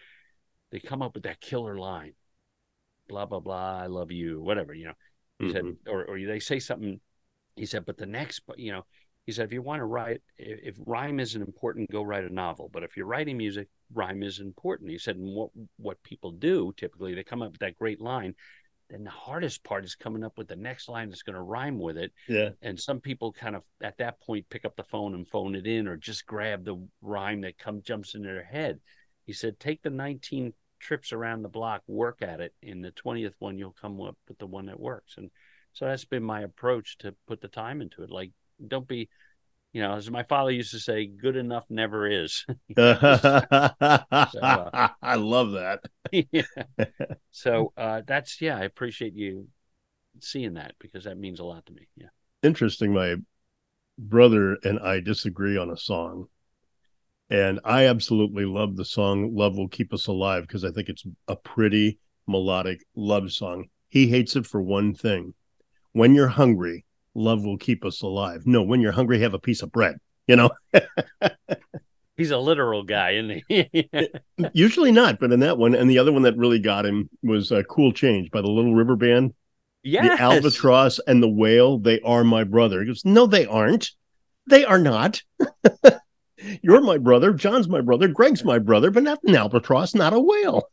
they 0.71 0.79
come 0.79 1.01
up 1.01 1.13
with 1.13 1.23
that 1.23 1.41
killer 1.41 1.77
line, 1.77 2.13
blah, 3.07 3.25
blah, 3.25 3.39
blah, 3.39 3.79
I 3.79 3.87
love 3.87 4.11
you, 4.11 4.41
whatever, 4.41 4.73
you 4.73 4.85
know. 4.85 4.93
He 5.39 5.45
mm-hmm. 5.45 5.53
said, 5.53 5.75
or, 5.87 6.05
or 6.05 6.19
they 6.19 6.39
say 6.39 6.59
something. 6.59 6.99
He 7.55 7.65
said, 7.65 7.85
But 7.85 7.97
the 7.97 8.05
next, 8.05 8.41
you 8.57 8.71
know, 8.71 8.85
he 9.25 9.31
said, 9.31 9.45
if 9.45 9.53
you 9.53 9.61
want 9.61 9.79
to 9.79 9.85
write, 9.85 10.21
if, 10.37 10.75
rhyme 10.85 11.19
isn't 11.19 11.41
important, 11.41 11.91
go 11.91 12.01
write 12.01 12.25
a 12.25 12.33
novel. 12.33 12.69
But 12.73 12.83
if 12.83 12.97
you're 12.97 13.05
writing 13.05 13.37
music, 13.37 13.67
rhyme 13.93 14.23
is 14.23 14.39
important. 14.39 14.89
He 14.89 14.97
said, 14.97 15.15
and 15.15 15.35
what 15.35 15.51
what 15.77 16.01
people 16.03 16.31
do 16.31 16.73
typically, 16.75 17.13
they 17.13 17.23
come 17.23 17.41
up 17.41 17.51
with 17.51 17.59
that 17.59 17.77
great 17.77 18.01
line, 18.01 18.33
then 18.89 19.03
the 19.03 19.09
hardest 19.09 19.63
part 19.63 19.85
is 19.85 19.95
coming 19.95 20.23
up 20.23 20.37
with 20.37 20.47
the 20.47 20.55
next 20.55 20.89
line 20.89 21.09
that's 21.09 21.23
going 21.23 21.35
to 21.35 21.41
rhyme 21.41 21.79
with 21.79 21.97
it. 21.97 22.11
Yeah. 22.27 22.49
And 22.61 22.79
some 22.79 22.99
people 22.99 23.31
kind 23.31 23.55
of 23.55 23.63
at 23.81 23.97
that 23.99 24.19
point 24.21 24.49
pick 24.49 24.65
up 24.65 24.75
the 24.75 24.83
phone 24.83 25.13
and 25.13 25.27
phone 25.27 25.55
it 25.55 25.67
in 25.67 25.87
or 25.87 25.97
just 25.97 26.25
grab 26.25 26.65
the 26.65 26.85
rhyme 27.01 27.41
that 27.41 27.57
come 27.57 27.81
jumps 27.83 28.15
into 28.15 28.27
their 28.27 28.43
head. 28.43 28.79
He 29.25 29.33
said, 29.33 29.59
take 29.59 29.81
the 29.81 29.89
19 29.89 30.51
trips 30.79 31.13
around 31.13 31.43
the 31.43 31.47
block, 31.47 31.83
work 31.87 32.21
at 32.21 32.41
it. 32.41 32.53
In 32.61 32.81
the 32.81 32.91
20th 32.91 33.35
one, 33.39 33.57
you'll 33.57 33.75
come 33.79 34.01
up 34.01 34.17
with 34.27 34.39
the 34.39 34.47
one 34.47 34.65
that 34.65 34.79
works. 34.79 35.13
And 35.17 35.29
so 35.73 35.85
that's 35.85 36.05
been 36.05 36.23
my 36.23 36.41
approach 36.41 36.97
to 36.97 37.15
put 37.27 37.39
the 37.39 37.47
time 37.47 37.81
into 37.81 38.03
it. 38.03 38.09
Like, 38.09 38.31
don't 38.67 38.87
be 38.87 39.09
you 39.73 39.81
know, 39.81 39.93
as 39.93 40.11
my 40.11 40.23
father 40.23 40.51
used 40.51 40.71
to 40.71 40.79
say, 40.79 41.05
good 41.05 41.37
enough 41.37 41.65
never 41.69 42.05
is. 42.05 42.45
so, 42.75 42.83
uh, 42.83 44.89
I 45.01 45.15
love 45.15 45.51
that. 45.51 45.79
yeah. 46.11 46.41
So 47.31 47.71
uh, 47.77 48.01
that's, 48.05 48.41
yeah, 48.41 48.57
I 48.57 48.63
appreciate 48.63 49.13
you 49.13 49.47
seeing 50.19 50.55
that 50.55 50.73
because 50.79 51.05
that 51.05 51.17
means 51.17 51.39
a 51.39 51.45
lot 51.45 51.65
to 51.67 51.73
me. 51.73 51.87
Yeah. 51.95 52.07
Interesting. 52.43 52.93
My 52.93 53.15
brother 53.97 54.57
and 54.63 54.79
I 54.79 54.99
disagree 54.99 55.57
on 55.57 55.69
a 55.69 55.77
song. 55.77 56.25
And 57.29 57.61
I 57.63 57.85
absolutely 57.85 58.43
love 58.43 58.75
the 58.75 58.83
song 58.83 59.33
Love 59.33 59.55
Will 59.55 59.69
Keep 59.69 59.93
Us 59.93 60.07
Alive 60.07 60.45
because 60.45 60.65
I 60.65 60.71
think 60.71 60.89
it's 60.89 61.05
a 61.29 61.37
pretty 61.37 61.97
melodic 62.27 62.83
love 62.93 63.31
song. 63.31 63.69
He 63.87 64.07
hates 64.07 64.35
it 64.35 64.45
for 64.45 64.61
one 64.61 64.93
thing. 64.93 65.33
When 65.93 66.13
you're 66.13 66.27
hungry, 66.27 66.83
love 67.13 67.43
will 67.43 67.57
keep 67.57 67.85
us 67.85 68.01
alive. 68.01 68.43
No, 68.45 68.61
when 68.63 68.81
you're 68.81 68.91
hungry, 68.91 69.19
have 69.21 69.33
a 69.33 69.39
piece 69.39 69.61
of 69.61 69.71
bread, 69.71 69.97
you 70.27 70.35
know? 70.35 70.51
He's 72.17 72.31
a 72.31 72.37
literal 72.37 72.83
guy, 72.83 73.11
isn't 73.11 73.43
he? 73.47 73.89
Usually 74.53 74.91
not, 74.91 75.19
but 75.19 75.31
in 75.31 75.39
that 75.39 75.57
one, 75.57 75.73
and 75.73 75.89
the 75.89 75.97
other 75.97 76.11
one 76.11 76.21
that 76.23 76.37
really 76.37 76.59
got 76.59 76.85
him 76.85 77.09
was 77.23 77.51
uh, 77.51 77.63
Cool 77.63 77.93
Change 77.93 78.29
by 78.31 78.41
the 78.41 78.47
Little 78.47 78.75
River 78.75 78.95
Band. 78.95 79.33
Yeah. 79.83 80.03
The 80.03 80.21
albatross 80.21 80.99
and 81.07 81.23
the 81.23 81.29
whale, 81.29 81.79
they 81.79 81.99
are 82.01 82.23
my 82.23 82.43
brother. 82.43 82.81
He 82.81 82.87
goes, 82.87 83.03
No, 83.03 83.25
they 83.25 83.47
aren't. 83.47 83.89
They 84.47 84.63
are 84.63 84.77
not. 84.77 85.23
You're 86.61 86.81
my 86.81 86.99
brother. 86.99 87.33
John's 87.33 87.67
my 87.67 87.81
brother. 87.81 88.07
Greg's 88.07 88.43
my 88.43 88.59
brother, 88.59 88.91
but 88.91 89.03
not 89.03 89.19
an 89.23 89.35
albatross, 89.35 89.95
not 89.95 90.13
a 90.13 90.19
whale. 90.19 90.69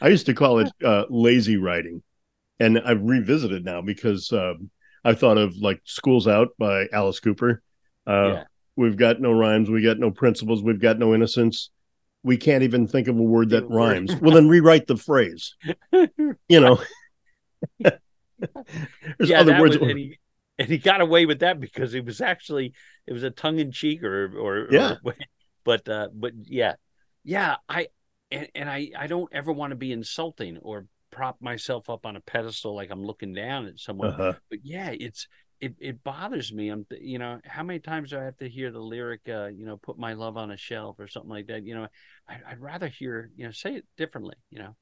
I 0.00 0.08
used 0.08 0.26
to 0.26 0.34
call 0.34 0.60
it 0.60 0.70
uh, 0.84 1.04
lazy 1.08 1.56
writing 1.56 2.02
and 2.64 2.78
I've 2.80 3.02
revisited 3.02 3.64
now 3.64 3.82
because 3.82 4.32
um, 4.32 4.70
I 5.04 5.14
thought 5.14 5.38
of 5.38 5.56
like 5.56 5.80
"School's 5.84 6.26
Out" 6.26 6.48
by 6.58 6.86
Alice 6.92 7.20
Cooper. 7.20 7.62
Uh, 8.06 8.32
yeah. 8.32 8.44
We've 8.76 8.96
got 8.96 9.20
no 9.20 9.32
rhymes. 9.32 9.70
We 9.70 9.82
got 9.82 9.98
no 9.98 10.10
principles. 10.10 10.62
We've 10.62 10.80
got 10.80 10.98
no 10.98 11.14
innocence. 11.14 11.70
We 12.22 12.36
can't 12.36 12.62
even 12.64 12.86
think 12.88 13.06
of 13.08 13.16
a 13.18 13.22
word 13.22 13.50
that 13.50 13.68
rhymes. 13.68 14.16
well, 14.16 14.34
then 14.34 14.48
rewrite 14.48 14.86
the 14.86 14.96
phrase. 14.96 15.54
you 15.92 16.60
know, 16.60 16.80
there's 17.78 17.92
yeah, 19.20 19.40
other 19.40 19.60
words. 19.60 19.78
was- 19.78 19.90
and 19.90 19.98
he 19.98 20.18
and 20.58 20.68
he 20.68 20.78
got 20.78 21.00
away 21.00 21.26
with 21.26 21.40
that 21.40 21.60
because 21.60 21.94
it 21.94 22.04
was 22.04 22.20
actually 22.20 22.72
it 23.06 23.12
was 23.12 23.22
a 23.22 23.30
tongue 23.30 23.58
in 23.58 23.72
cheek 23.72 24.02
or 24.02 24.36
or 24.38 24.68
Yeah. 24.70 24.96
or- 25.04 25.14
but 25.64 25.88
uh, 25.88 26.08
but 26.12 26.32
yeah, 26.44 26.74
yeah. 27.24 27.56
I 27.68 27.88
and, 28.30 28.48
and 28.54 28.70
I 28.70 28.90
I 28.98 29.06
don't 29.06 29.28
ever 29.32 29.52
want 29.52 29.70
to 29.70 29.76
be 29.76 29.92
insulting 29.92 30.58
or 30.58 30.86
prop 31.14 31.40
myself 31.40 31.88
up 31.88 32.04
on 32.04 32.16
a 32.16 32.20
pedestal 32.20 32.74
like 32.74 32.90
I'm 32.90 33.04
looking 33.04 33.32
down 33.32 33.66
at 33.66 33.78
someone. 33.78 34.10
uh-huh. 34.10 34.34
But 34.50 34.58
yeah, 34.62 34.90
it's 34.90 35.28
it 35.60 35.74
it 35.78 36.02
bothers 36.02 36.52
me. 36.52 36.68
I'm 36.68 36.84
you 37.00 37.18
know 37.18 37.38
how 37.44 37.62
many 37.62 37.78
times 37.78 38.10
do 38.10 38.18
I 38.18 38.24
have 38.24 38.36
to 38.38 38.48
hear 38.48 38.70
the 38.70 38.80
lyric 38.80 39.20
uh, 39.28 39.46
you 39.46 39.64
know 39.64 39.76
put 39.76 39.98
my 39.98 40.14
love 40.14 40.36
on 40.36 40.50
a 40.50 40.56
shelf 40.56 40.96
or 40.98 41.06
something 41.06 41.30
like 41.30 41.46
that. 41.46 41.64
You 41.64 41.76
know, 41.76 41.86
I, 42.28 42.38
I'd 42.50 42.60
rather 42.60 42.88
hear 42.88 43.30
you 43.36 43.46
know 43.46 43.52
say 43.52 43.76
it 43.76 43.86
differently. 43.96 44.34
You 44.50 44.58
know, 44.58 44.76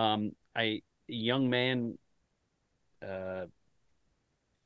um, 0.00 0.30
I 0.54 0.62
a 0.62 0.80
young 1.08 1.50
man. 1.50 1.98
Uh, 3.02 3.46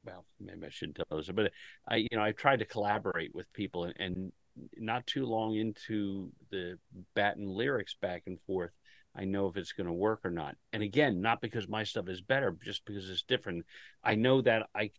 well, 0.05 0.25
maybe 0.39 0.67
I 0.67 0.71
shouldn't 0.71 0.97
tell 0.97 1.19
this, 1.19 1.31
but 1.31 1.51
I, 1.89 1.97
you 1.97 2.09
know, 2.13 2.23
I 2.23 2.33
tried 2.33 2.61
to 2.61 2.65
collaborate 2.65 3.35
with 3.35 3.53
people, 3.53 3.85
and, 3.85 3.95
and 3.99 4.33
not 4.77 5.07
too 5.07 5.27
long 5.27 5.57
into 5.57 6.31
the 6.51 6.79
batting 7.15 7.49
lyrics 7.49 7.97
back 8.01 8.23
and 8.27 8.39
forth, 8.41 8.71
I 9.19 9.25
know 9.25 9.49
if 9.49 9.57
it's 9.57 9.73
going 9.73 9.87
to 9.87 9.93
work 9.93 10.21
or 10.25 10.31
not. 10.31 10.57
And 10.73 10.83
again, 10.83 11.21
not 11.21 11.41
because 11.41 11.69
my 11.69 11.85
stuff 11.85 12.09
is 12.09 12.21
better, 12.21 12.57
just 12.65 12.85
because 12.85 13.11
it's 13.11 13.23
different. 13.23 13.67
I 14.05 14.15
know 14.15 14.43
that 14.43 14.69
I 14.75 14.91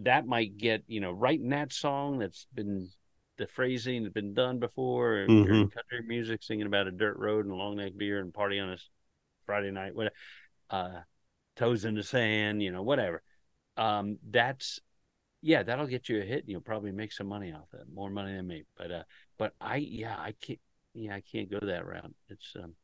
that 0.00 0.26
might 0.26 0.58
get 0.58 0.82
you 0.86 1.00
know 1.00 1.12
writing 1.12 1.50
that 1.50 1.72
song 1.72 2.18
that's 2.18 2.46
been 2.54 2.88
the 3.38 3.46
phrasing 3.46 4.04
has 4.04 4.12
been 4.12 4.34
done 4.34 4.58
before. 4.58 5.18
In 5.18 5.68
country 5.74 6.02
music, 6.06 6.42
singing 6.42 6.66
about 6.66 6.86
a 6.86 6.90
dirt 6.90 7.16
road 7.18 7.44
and 7.44 7.52
a 7.52 7.56
long 7.56 7.76
neck 7.76 7.92
beer 7.96 8.20
and 8.20 8.32
party 8.32 8.58
on 8.58 8.70
a 8.70 8.78
Friday 9.44 9.70
night, 9.70 9.94
what, 9.94 10.12
uh, 10.70 11.00
toes 11.56 11.84
in 11.84 11.94
the 11.94 12.02
sand, 12.02 12.62
you 12.62 12.72
know, 12.72 12.82
whatever. 12.82 13.22
Um, 13.76 14.18
that's 14.30 14.80
yeah, 15.42 15.62
that'll 15.62 15.86
get 15.86 16.08
you 16.08 16.20
a 16.20 16.24
hit. 16.24 16.40
and 16.40 16.48
You'll 16.48 16.60
probably 16.60 16.92
make 16.92 17.12
some 17.12 17.28
money 17.28 17.52
off 17.52 17.68
it, 17.74 17.82
more 17.92 18.10
money 18.10 18.34
than 18.34 18.46
me. 18.46 18.64
But 18.76 18.90
uh, 18.90 19.02
but 19.38 19.54
I 19.60 19.76
yeah, 19.76 20.16
I 20.18 20.32
can't 20.40 20.60
yeah, 20.94 21.14
I 21.14 21.20
can't 21.20 21.50
go 21.50 21.60
that 21.60 21.86
route. 21.86 22.14
It's 22.28 22.54
um, 22.62 22.74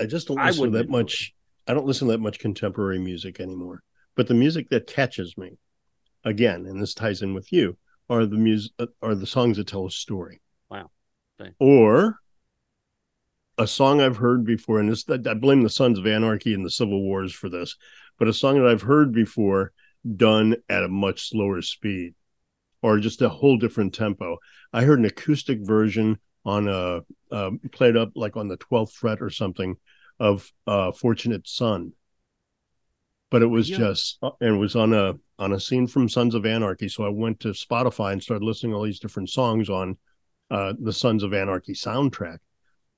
I 0.00 0.06
just 0.06 0.28
don't 0.28 0.38
I 0.38 0.46
listen 0.48 0.64
to 0.64 0.70
that 0.78 0.84
it. 0.86 0.90
much. 0.90 1.34
I 1.66 1.74
don't 1.74 1.86
listen 1.86 2.08
to 2.08 2.12
that 2.12 2.20
much 2.20 2.38
contemporary 2.38 2.98
music 2.98 3.40
anymore. 3.40 3.82
But 4.16 4.26
the 4.26 4.34
music 4.34 4.68
that 4.70 4.86
catches 4.86 5.36
me, 5.38 5.58
again, 6.24 6.66
and 6.66 6.80
this 6.80 6.94
ties 6.94 7.22
in 7.22 7.34
with 7.34 7.52
you, 7.52 7.76
are 8.08 8.26
the 8.26 8.36
music 8.36 8.72
uh, 8.78 8.86
are 9.02 9.14
the 9.14 9.26
songs 9.26 9.56
that 9.58 9.66
tell 9.68 9.86
a 9.86 9.90
story. 9.90 10.40
Wow. 10.70 10.90
Thank- 11.38 11.54
Or 11.58 12.18
a 13.58 13.66
song 13.66 14.00
I've 14.00 14.16
heard 14.16 14.44
before, 14.44 14.80
and 14.80 14.90
this 14.90 15.04
I 15.08 15.34
blame 15.34 15.62
the 15.62 15.68
Sons 15.68 15.98
of 15.98 16.06
Anarchy 16.06 16.54
and 16.54 16.64
the 16.64 16.70
Civil 16.70 17.02
Wars 17.02 17.32
for 17.32 17.48
this, 17.48 17.76
but 18.18 18.28
a 18.28 18.32
song 18.32 18.58
that 18.58 18.66
I've 18.66 18.82
heard 18.82 19.12
before 19.12 19.72
done 20.16 20.56
at 20.68 20.82
a 20.82 20.88
much 20.88 21.28
slower 21.28 21.60
speed 21.60 22.14
or 22.82 22.98
just 22.98 23.20
a 23.20 23.28
whole 23.28 23.58
different 23.58 23.92
tempo. 23.94 24.38
I 24.72 24.84
heard 24.84 24.98
an 24.98 25.04
acoustic 25.04 25.60
version 25.60 26.18
on 26.44 26.68
a 26.68 27.00
uh, 27.30 27.50
played 27.72 27.96
up 27.96 28.10
like 28.14 28.36
on 28.36 28.48
the 28.48 28.56
12th 28.56 28.92
fret 28.92 29.20
or 29.20 29.30
something 29.30 29.76
of 30.18 30.50
uh 30.66 30.92
Fortunate 30.92 31.46
Son. 31.48 31.92
But 33.30 33.42
it 33.42 33.46
was 33.46 33.68
Yeah. 33.68 33.76
just 33.78 34.18
uh, 34.22 34.30
and 34.40 34.56
it 34.56 34.58
was 34.58 34.74
on 34.76 34.92
a 34.92 35.14
on 35.38 35.52
a 35.52 35.60
scene 35.60 35.86
from 35.86 36.08
Sons 36.08 36.34
of 36.34 36.44
Anarchy. 36.44 36.88
So 36.88 37.04
I 37.04 37.08
went 37.10 37.40
to 37.40 37.48
Spotify 37.48 38.12
and 38.12 38.22
started 38.22 38.44
listening 38.44 38.72
to 38.72 38.76
all 38.76 38.82
these 38.84 39.00
different 39.00 39.30
songs 39.30 39.70
on 39.70 39.96
uh 40.50 40.74
the 40.80 40.92
Sons 40.92 41.22
of 41.22 41.32
Anarchy 41.32 41.74
soundtrack. 41.74 42.38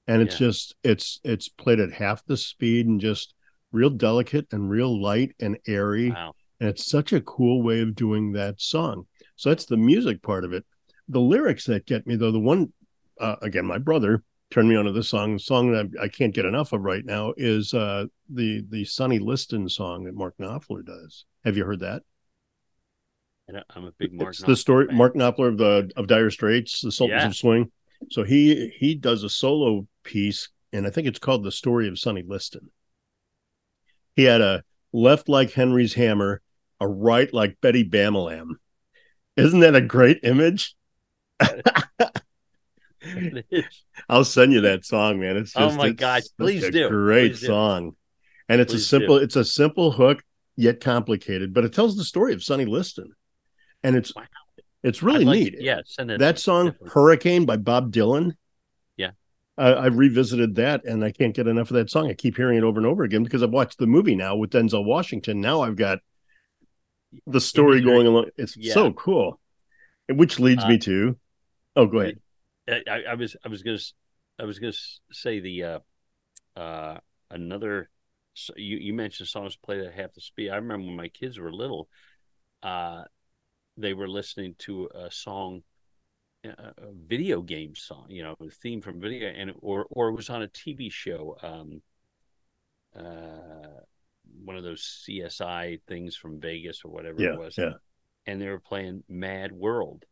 And 0.06 0.22
it's 0.22 0.34
Yeah. 0.34 0.48
just 0.48 0.74
it's 0.82 1.20
it's 1.24 1.48
played 1.48 1.80
at 1.80 1.92
half 1.92 2.24
the 2.24 2.36
speed 2.36 2.86
and 2.86 3.00
just 3.00 3.34
real 3.72 3.90
delicate 3.90 4.46
and 4.52 4.70
real 4.70 5.00
light 5.00 5.34
and 5.40 5.58
airy. 5.66 6.08
wow. 6.10 6.34
And 6.60 6.68
it's 6.70 6.86
such 6.86 7.12
a 7.12 7.20
cool 7.20 7.62
way 7.62 7.80
of 7.80 7.94
doing 7.94 8.32
that 8.32 8.60
song. 8.60 9.06
So 9.36 9.48
that's 9.50 9.66
the 9.66 9.76
music 9.76 10.22
part 10.22 10.44
of 10.44 10.52
it. 10.52 10.64
The 11.08 11.20
lyrics 11.20 11.64
that 11.66 11.86
get 11.86 12.06
me, 12.06 12.16
though, 12.16 12.30
the 12.32 12.38
one, 12.38 12.72
uh, 13.22 13.36
again, 13.40 13.64
my 13.64 13.78
brother 13.78 14.22
turned 14.50 14.68
me 14.68 14.76
onto 14.76 14.92
this 14.92 15.08
song. 15.08 15.34
The 15.34 15.38
song 15.38 15.72
that 15.72 15.90
I, 16.00 16.08
can't 16.08 16.34
get 16.34 16.44
enough 16.44 16.72
of 16.72 16.82
right 16.82 17.04
now 17.04 17.32
is 17.36 17.72
uh, 17.72 18.06
the 18.28 18.64
the 18.68 18.84
Sonny 18.84 19.18
Liston 19.18 19.68
song 19.68 20.04
that 20.04 20.14
Mark 20.14 20.34
Knopfler 20.38 20.84
does. 20.84 21.24
Have 21.44 21.56
you 21.56 21.64
heard 21.64 21.80
that? 21.80 22.02
And 23.48 23.64
I'm 23.70 23.86
a 23.86 23.92
big 23.92 24.12
Mark. 24.12 24.30
it's 24.30 24.42
the 24.42 24.56
story 24.56 24.86
fan. 24.86 24.96
Mark 24.96 25.14
Knopfler 25.14 25.48
of 25.48 25.58
the 25.58 25.90
of 25.96 26.08
Dire 26.08 26.30
Straits, 26.30 26.80
the 26.80 26.92
Sultans 26.92 27.22
Yeah. 27.22 27.28
of 27.28 27.36
Swing. 27.36 27.72
So 28.10 28.24
he 28.24 28.68
he 28.78 28.94
does 28.94 29.22
a 29.22 29.30
solo 29.30 29.86
piece, 30.02 30.48
and 30.72 30.86
I 30.86 30.90
think 30.90 31.06
it's 31.06 31.18
called 31.18 31.44
"The 31.44 31.52
Story 31.52 31.88
of 31.88 31.98
Sonny 31.98 32.24
Liston." 32.26 32.70
He 34.16 34.24
had 34.24 34.40
a 34.40 34.64
left 34.92 35.28
like 35.28 35.52
Henry's 35.52 35.94
hammer, 35.94 36.42
a 36.80 36.88
right 36.88 37.32
like 37.32 37.60
Betty 37.60 37.88
Bamalam. 37.88 38.56
Isn't 39.36 39.60
that 39.60 39.76
a 39.76 39.80
great 39.80 40.20
image? 40.24 40.74
I'll 44.08 44.24
send 44.24 44.52
you 44.52 44.60
that 44.62 44.84
song, 44.84 45.20
man. 45.20 45.36
It's 45.36 45.52
Oh 45.56 45.72
my 45.72 45.88
it's 45.88 45.96
gosh, 46.00 46.22
please 46.38 46.68
do. 46.70 46.88
Great 46.88 47.32
Please 47.32 47.40
do. 47.40 47.46
song, 47.46 47.96
and 48.48 48.60
it's 48.60 48.72
Please 48.72 48.82
a 48.82 48.86
simple. 48.86 49.18
do. 49.18 49.24
It's 49.24 49.36
a 49.36 49.44
simple 49.44 49.90
hook 49.92 50.22
yet 50.56 50.80
complicated, 50.80 51.52
but 51.54 51.64
it 51.64 51.72
tells 51.72 51.96
the 51.96 52.04
story 52.04 52.32
of 52.34 52.42
Sonny 52.42 52.64
Liston, 52.64 53.12
and 53.82 53.96
it's 53.96 54.14
Wow. 54.14 54.24
it's 54.82 55.02
really 55.02 55.24
like- 55.24 55.38
neat. 55.40 55.54
Yeah, 55.60 55.80
send 55.84 56.10
it. 56.10 56.18
that 56.20 56.38
song 56.38 56.66
definitely. 56.66 56.90
hurricane 56.92 57.46
by 57.46 57.56
bob 57.56 57.92
dylan 57.92 58.32
Yeah. 58.96 59.12
I, 59.56 59.68
I 59.72 59.86
revisited 59.86 60.54
that 60.56 60.84
and 60.84 61.04
i 61.04 61.10
can't 61.12 61.34
get 61.34 61.46
enough 61.46 61.70
of 61.70 61.74
that 61.76 61.90
song 61.90 62.08
i 62.10 62.14
keep 62.14 62.36
hearing 62.36 62.58
it 62.58 62.64
over 62.64 62.78
and 62.78 62.86
over 62.86 63.02
again 63.04 63.22
because 63.22 63.42
i've 63.42 63.50
watched 63.50 63.78
the 63.78 63.86
movie 63.86 64.14
now 64.16 64.34
with 64.36 64.50
denzel 64.50 64.84
washington 64.84 65.40
now 65.40 65.60
i've 65.62 65.76
got 65.76 65.98
the 67.26 67.40
story 67.40 67.80
going 67.80 68.06
along 68.06 68.26
it's 68.36 68.56
Yeah. 68.56 68.74
so 68.74 68.92
cool 68.92 69.38
which 70.08 70.40
leads 70.40 70.64
Uh, 70.64 70.68
me 70.68 70.78
to 70.78 71.16
oh 71.76 71.86
go 71.86 72.00
ahead 72.00 72.18
I, 72.68 72.82
I- 73.10 73.14
was 73.14 73.36
I 73.44 73.48
was 73.48 73.62
gonna 73.62 73.78
I 74.38 74.44
was 74.44 74.58
gonna 74.58 74.72
say 75.12 75.40
the 75.40 75.64
uh 75.64 75.78
uh 76.56 76.98
another 77.30 77.90
s- 78.36 78.50
you 78.56 78.78
you 78.78 78.92
mentioned 78.94 79.28
songs 79.28 79.56
played 79.56 79.80
at 79.80 79.94
half 79.94 80.12
the 80.14 80.20
speed. 80.20 80.50
I 80.50 80.56
remember 80.56 80.86
when 80.86 80.96
my 80.96 81.08
kids 81.08 81.38
were 81.38 81.52
little, 81.52 81.88
uh, 82.62 83.04
they 83.76 83.94
were 83.94 84.08
listening 84.08 84.54
to 84.60 84.88
a 84.94 85.10
song, 85.10 85.62
a, 86.44 86.50
a 86.50 86.92
video 87.06 87.42
game 87.42 87.74
song, 87.74 88.06
you 88.10 88.22
know, 88.22 88.36
a 88.40 88.50
theme 88.50 88.80
from 88.82 89.00
video, 89.00 89.28
and 89.28 89.52
or 89.60 89.86
or 89.90 90.08
it 90.08 90.16
was 90.16 90.30
on 90.30 90.42
a 90.42 90.48
TV 90.48 90.90
show, 90.90 91.36
um, 91.42 91.82
uh, 92.98 93.80
one 94.44 94.56
of 94.56 94.62
those 94.62 94.82
CSI 95.04 95.78
things 95.88 96.16
from 96.16 96.40
Vegas 96.40 96.82
or 96.84 96.90
whatever 96.90 97.22
yeah 97.22 97.28
it 97.28 97.38
was 97.38 97.56
yeah 97.58 97.72
and 98.26 98.40
they 98.40 98.48
were 98.48 98.60
playing 98.60 99.02
Mad 99.08 99.52
World. 99.52 100.04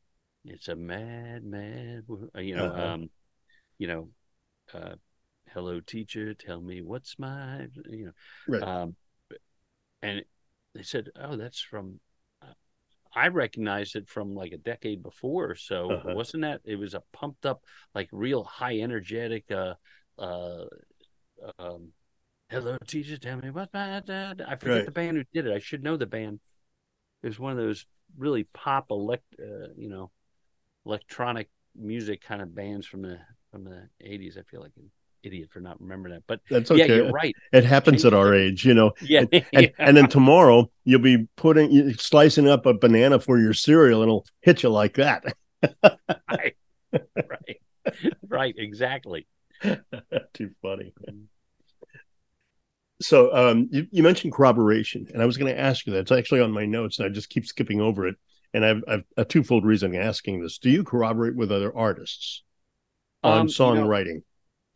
It's 0.44 0.68
a 0.68 0.76
mad, 0.76 1.44
mad, 1.44 2.04
wo- 2.06 2.28
uh, 2.34 2.40
you 2.40 2.56
know, 2.56 2.66
Uh-huh. 2.66 2.94
um, 2.94 3.10
you 3.78 3.86
know, 3.86 4.08
uh, 4.72 4.94
hello 5.52 5.80
teacher, 5.80 6.34
tell 6.34 6.60
me 6.60 6.80
what's 6.82 7.18
my, 7.18 7.66
you 7.88 8.06
know, 8.06 8.12
Right. 8.48 8.62
um, 8.62 8.96
and 10.02 10.22
they 10.74 10.82
said, 10.82 11.08
oh, 11.16 11.36
that's 11.36 11.60
from. 11.60 12.00
uh, 12.42 12.54
I 13.14 13.28
recognized 13.28 13.96
it 13.96 14.08
from 14.08 14.34
like 14.34 14.52
a 14.52 14.56
decade 14.58 15.02
before, 15.02 15.54
so 15.56 15.90
Uh-huh. 15.90 16.14
wasn't 16.14 16.42
that? 16.42 16.60
It 16.64 16.76
was 16.76 16.94
a 16.94 17.02
pumped 17.12 17.44
up, 17.44 17.64
like 17.94 18.08
real 18.12 18.44
high 18.44 18.78
energetic. 18.78 19.44
Uh, 19.50 19.74
uh, 20.18 20.64
um, 21.58 21.88
hello 22.48 22.78
teacher, 22.86 23.18
tell 23.18 23.36
me 23.38 23.50
what's 23.50 23.74
my. 23.74 24.00
da- 24.00 24.32
da-" 24.34 24.44
I 24.48 24.56
forget 24.56 24.76
Right. 24.76 24.84
the 24.86 24.90
band 24.92 25.16
who 25.18 25.24
did 25.34 25.46
it. 25.46 25.52
I 25.54 25.58
should 25.58 25.82
know 25.82 25.96
the 25.96 26.06
band. 26.06 26.40
It 27.22 27.26
was 27.26 27.38
one 27.38 27.52
of 27.52 27.58
those 27.58 27.84
really 28.16 28.44
pop 28.54 28.86
elect, 28.90 29.24
uh, 29.38 29.68
you 29.76 29.90
know, 29.90 30.10
electronic 30.90 31.48
music 31.76 32.20
kind 32.20 32.42
of 32.42 32.54
bands 32.54 32.86
from 32.86 33.02
the 33.02 33.18
from 33.52 33.64
the 33.64 33.88
eighties. 34.00 34.36
I 34.36 34.42
feel 34.42 34.60
like 34.60 34.72
an 34.76 34.90
idiot 35.22 35.50
for 35.52 35.60
not 35.60 35.80
remembering 35.80 36.14
that, 36.14 36.22
but 36.26 36.40
that's 36.50 36.70
yeah, 36.70 36.84
okay 36.84 36.96
you're 36.96 37.10
right. 37.10 37.34
it 37.52 37.64
happens 37.64 38.04
at 38.06 38.14
our 38.14 38.34
age 38.34 38.64
you 38.64 38.72
know 38.72 38.90
Yeah, 39.02 39.24
and, 39.52 39.70
and 39.78 39.96
then 39.96 40.08
tomorrow 40.08 40.70
you'll 40.84 41.00
be 41.00 41.28
putting 41.36 41.70
you- 41.70 41.92
slicing 41.94 42.48
up 42.48 42.64
a 42.64 42.72
banana 42.72 43.20
for 43.20 43.38
your 43.38 43.52
cereal 43.52 44.00
and 44.02 44.08
it'll 44.08 44.26
hit 44.40 44.62
you 44.62 44.70
like 44.70 44.94
that 44.94 45.24
right, 45.84 46.56
right, 47.28 47.60
right, 48.26 48.54
exactly. 48.56 49.26
too 50.32 50.50
funny 50.62 50.94
So 53.02 53.34
um, 53.34 53.68
you, 53.70 53.86
you 53.90 54.02
mentioned 54.02 54.32
corroboration, 54.32 55.06
and 55.12 55.22
I 55.22 55.26
was 55.26 55.36
going 55.38 55.52
to 55.54 55.58
ask 55.58 55.86
you 55.86 55.92
that. 55.94 56.00
It's 56.00 56.12
actually 56.12 56.40
on 56.40 56.52
my 56.52 56.66
notes, 56.66 56.98
and 56.98 57.06
I 57.06 57.08
just 57.08 57.30
keep 57.30 57.46
skipping 57.46 57.80
over 57.80 58.06
it. 58.06 58.16
And 58.52 58.64
I've, 58.64 58.82
I've 58.88 59.04
a 59.16 59.24
twofold 59.24 59.64
reason 59.64 59.94
asking 59.94 60.42
this. 60.42 60.58
Do 60.58 60.70
you 60.70 60.84
corroborate 60.84 61.36
with 61.36 61.52
other 61.52 61.76
artists 61.76 62.42
on 63.24 63.46
Um, 63.46 63.54
you 63.58 63.72
know, 63.72 63.90
songwriting? 63.90 64.22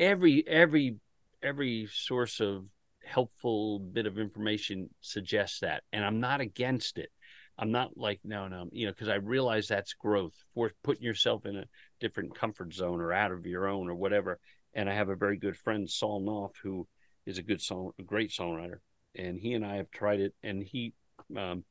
every 0.01 0.47
every 0.49 0.97
every 1.43 1.89
source 1.93 2.41
of 2.41 2.67
helpful 3.05 3.79
bit 3.81 4.07
of 4.07 4.19
information 4.19 4.91
suggests 5.01 5.61
that 5.61 5.83
and 5.93 6.05
i'm 6.05 6.21
not 6.21 6.41
against 6.41 6.99
it 6.99 7.11
i'm 7.59 7.73
not 7.73 7.97
like 7.97 8.21
no 8.25 8.49
no 8.49 8.69
you 8.73 8.87
know 8.87 8.93
because 8.93 9.09
i 9.09 9.17
realize 9.17 9.69
that's 9.69 9.95
growth 9.95 10.35
for 10.55 10.73
putting 10.85 11.05
yourself 11.05 11.47
in 11.47 11.57
a 11.57 11.67
different 12.01 12.35
comfort 12.35 12.73
zone 12.75 13.01
or 13.01 13.13
out 13.13 13.33
of 13.33 13.47
your 13.47 13.69
own 13.69 13.89
or 13.89 13.95
whatever 13.95 14.41
and 14.75 14.91
i 14.91 14.95
have 14.95 15.09
a 15.11 15.17
very 15.17 15.37
good 15.37 15.57
friend 15.57 15.91
saul 15.91 16.21
knopf 16.21 16.59
who 16.63 16.87
is 17.27 17.39
a 17.39 17.43
good 17.43 17.63
song 17.63 17.93
a 17.99 18.03
great 18.05 18.31
songwriter 18.31 18.79
and 19.15 19.41
he 19.41 19.55
and 19.55 19.67
i 19.67 19.77
have 19.77 19.91
tried 19.91 20.21
it 20.21 20.35
and 20.43 20.63
he 20.63 20.95
Um, 21.37 21.65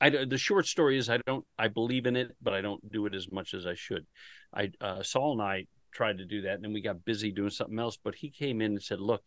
I 0.00 0.10
the 0.10 0.38
short 0.38 0.66
story 0.66 0.96
is 0.96 1.10
I 1.10 1.18
don't 1.26 1.44
I 1.58 1.68
believe 1.68 2.06
in 2.06 2.16
it, 2.16 2.34
but 2.40 2.54
I 2.54 2.60
don't 2.60 2.90
do 2.90 3.06
it 3.06 3.14
as 3.14 3.30
much 3.30 3.54
as 3.54 3.66
I 3.66 3.74
should. 3.74 4.06
I 4.52 4.70
uh, 4.80 5.02
Saul 5.02 5.32
and 5.32 5.42
I 5.42 5.66
tried 5.92 6.18
to 6.18 6.24
do 6.24 6.42
that, 6.42 6.54
and 6.54 6.64
then 6.64 6.72
we 6.72 6.80
got 6.80 7.04
busy 7.04 7.30
doing 7.32 7.50
something 7.50 7.78
else. 7.78 7.98
But 8.02 8.14
he 8.14 8.30
came 8.30 8.60
in 8.60 8.72
and 8.72 8.82
said, 8.82 9.00
"Look, 9.00 9.22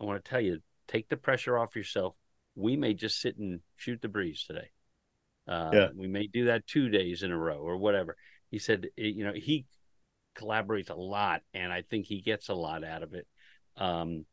I 0.00 0.04
want 0.04 0.24
to 0.24 0.28
tell 0.28 0.40
you, 0.40 0.60
take 0.88 1.08
the 1.08 1.16
pressure 1.16 1.56
off 1.56 1.76
yourself. 1.76 2.14
We 2.56 2.76
may 2.76 2.94
just 2.94 3.20
sit 3.20 3.38
and 3.38 3.60
shoot 3.76 4.02
the 4.02 4.08
breeze 4.08 4.44
today. 4.44 4.70
Uh, 5.46 5.70
Yeah. 5.72 5.88
We 5.94 6.08
may 6.08 6.26
do 6.26 6.46
that 6.46 6.66
two 6.66 6.88
days 6.88 7.22
in 7.22 7.30
a 7.30 7.38
row 7.38 7.58
or 7.58 7.76
whatever." 7.76 8.16
He 8.50 8.58
said, 8.58 8.86
eh, 8.98 9.02
"You 9.04 9.24
know, 9.24 9.34
he 9.34 9.66
collaborates 10.34 10.90
a 10.90 10.94
lot, 10.94 11.42
and 11.54 11.72
I 11.72 11.82
think 11.82 12.06
he 12.06 12.22
gets 12.22 12.48
a 12.48 12.54
lot 12.54 12.82
out 12.82 13.02
of 13.02 13.14
it." 13.14 13.26
Um, 13.76 14.26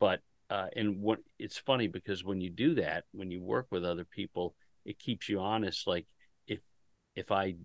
but 0.00 0.20
uh, 0.50 0.68
and 0.74 1.00
what 1.00 1.20
it's 1.38 1.58
funny 1.58 1.86
because 1.86 2.24
when 2.24 2.40
you 2.40 2.50
do 2.50 2.74
that, 2.76 3.04
when 3.12 3.30
you 3.30 3.40
work 3.42 3.66
with 3.70 3.84
other 3.84 4.04
people, 4.04 4.54
it 4.84 4.98
keeps 4.98 5.28
you 5.28 5.40
honest. 5.40 5.86
Like 5.86 6.06
if 6.46 6.60
if 7.14 7.30
I 7.32 7.56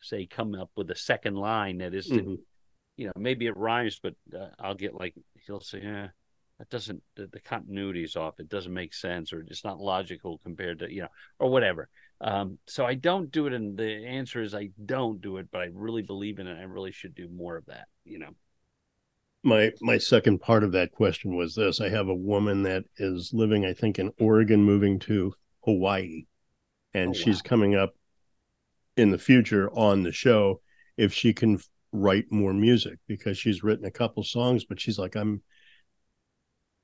say 0.00 0.26
come 0.26 0.54
up 0.54 0.70
with 0.76 0.90
a 0.90 0.96
second 0.96 1.34
line 1.34 1.78
that 1.78 1.94
isn't, 1.94 2.26
Mhm. 2.26 2.38
you 2.96 3.06
know, 3.06 3.12
maybe 3.16 3.46
it 3.46 3.56
rhymes, 3.56 3.98
but 4.02 4.14
uh, 4.34 4.48
I'll 4.58 4.74
get 4.74 4.94
like 4.94 5.14
he'll 5.46 5.60
say, 5.60 5.80
yeah, 5.82 6.08
that 6.58 6.68
doesn't 6.70 7.02
the, 7.16 7.26
the 7.26 7.40
continuity's 7.40 8.16
off. 8.16 8.38
It 8.40 8.48
doesn't 8.48 8.72
make 8.72 8.94
sense, 8.94 9.32
or 9.32 9.40
it's 9.40 9.64
not 9.64 9.78
logical 9.80 10.38
compared 10.38 10.78
to 10.80 10.92
you 10.92 11.02
know, 11.02 11.08
or 11.38 11.50
whatever. 11.50 11.88
Um, 12.20 12.58
so 12.66 12.86
I 12.86 12.94
don't 12.94 13.30
do 13.30 13.46
it, 13.46 13.52
and 13.52 13.76
the 13.76 14.06
answer 14.06 14.40
is 14.42 14.54
I 14.54 14.70
don't 14.86 15.20
do 15.20 15.36
it, 15.36 15.48
but 15.50 15.60
I 15.60 15.68
really 15.72 16.02
believe 16.02 16.38
in 16.38 16.46
it. 16.46 16.58
I 16.58 16.62
really 16.62 16.92
should 16.92 17.14
do 17.14 17.28
more 17.28 17.56
of 17.56 17.66
that. 17.66 17.88
You 18.04 18.20
know. 18.20 18.30
my 19.42 19.72
my 19.80 19.98
second 19.98 20.40
part 20.40 20.64
of 20.64 20.72
that 20.72 20.90
question 20.92 21.36
was 21.36 21.54
this 21.54 21.80
i 21.80 21.88
have 21.88 22.08
a 22.08 22.14
woman 22.14 22.62
that 22.62 22.84
is 22.98 23.32
living 23.32 23.64
i 23.64 23.72
think 23.72 23.98
in 23.98 24.10
oregon 24.18 24.62
moving 24.62 24.98
to 24.98 25.32
hawaii 25.64 26.24
Oh, 26.96 27.00
and 27.00 27.10
Oh, 27.10 27.12
she's 27.12 27.36
wow. 27.36 27.48
coming 27.48 27.74
up 27.74 27.94
in 28.96 29.10
the 29.10 29.18
future 29.18 29.70
on 29.70 30.02
the 30.02 30.12
show 30.12 30.60
if 30.96 31.12
she 31.12 31.32
can 31.34 31.58
write 31.92 32.30
more 32.32 32.52
music 32.52 32.98
because 33.06 33.38
she's 33.38 33.62
written 33.62 33.84
a 33.86 33.90
couple 33.90 34.22
songs 34.24 34.64
but 34.64 34.80
she's 34.80 34.98
like 34.98 35.14
i'm 35.14 35.42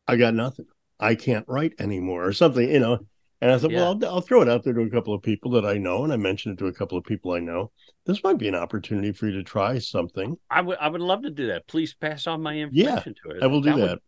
i 0.09 0.17
got 0.17 0.35
nothing 0.35 0.67
i 1.01 1.15
can't 1.15 1.47
write 1.49 1.73
anymore 1.79 2.25
or 2.25 2.33
something 2.33 2.69
you 2.71 2.79
know 2.79 2.99
and 3.41 3.51
i 3.51 3.59
thought 3.59 3.71
Yeah. 3.71 3.81
well 3.81 3.99
I'll, 4.03 4.15
I'll 4.15 4.21
throw 4.21 4.41
it 4.43 4.49
out 4.49 4.63
there 4.63 4.73
to 4.75 4.81
a 4.83 4.91
couple 4.91 5.13
of 5.15 5.23
people 5.23 5.51
that 5.53 5.67
i 5.67 5.75
know 5.75 6.05
and 6.05 6.13
i 6.13 6.17
mentioned 6.17 6.55
it 6.55 6.59
to 6.63 6.67
a 6.69 6.73
couple 6.73 6.97
of 6.97 7.05
people 7.05 7.33
i 7.33 7.41
know 7.41 7.71
this 8.07 8.23
might 8.23 8.39
be 8.39 8.49
an 8.49 8.55
opportunity 8.55 9.13
for 9.13 9.27
you 9.27 9.33
to 9.33 9.43
try 9.43 9.79
something 9.79 10.37
I 10.51 10.61
would 10.61 10.79
I 10.81 10.89
would 10.89 11.01
love 11.01 11.23
to 11.23 11.31
do 11.31 11.47
that. 11.49 11.67
Please 11.67 11.95
pass 11.95 12.27
on 12.27 12.43
my 12.43 12.57
information 12.57 13.15
to 13.23 13.31
her. 13.31 13.39
i 13.43 13.47
will 13.47 13.61
do 13.61 13.71
that, 13.75 13.79
would- 13.91 13.99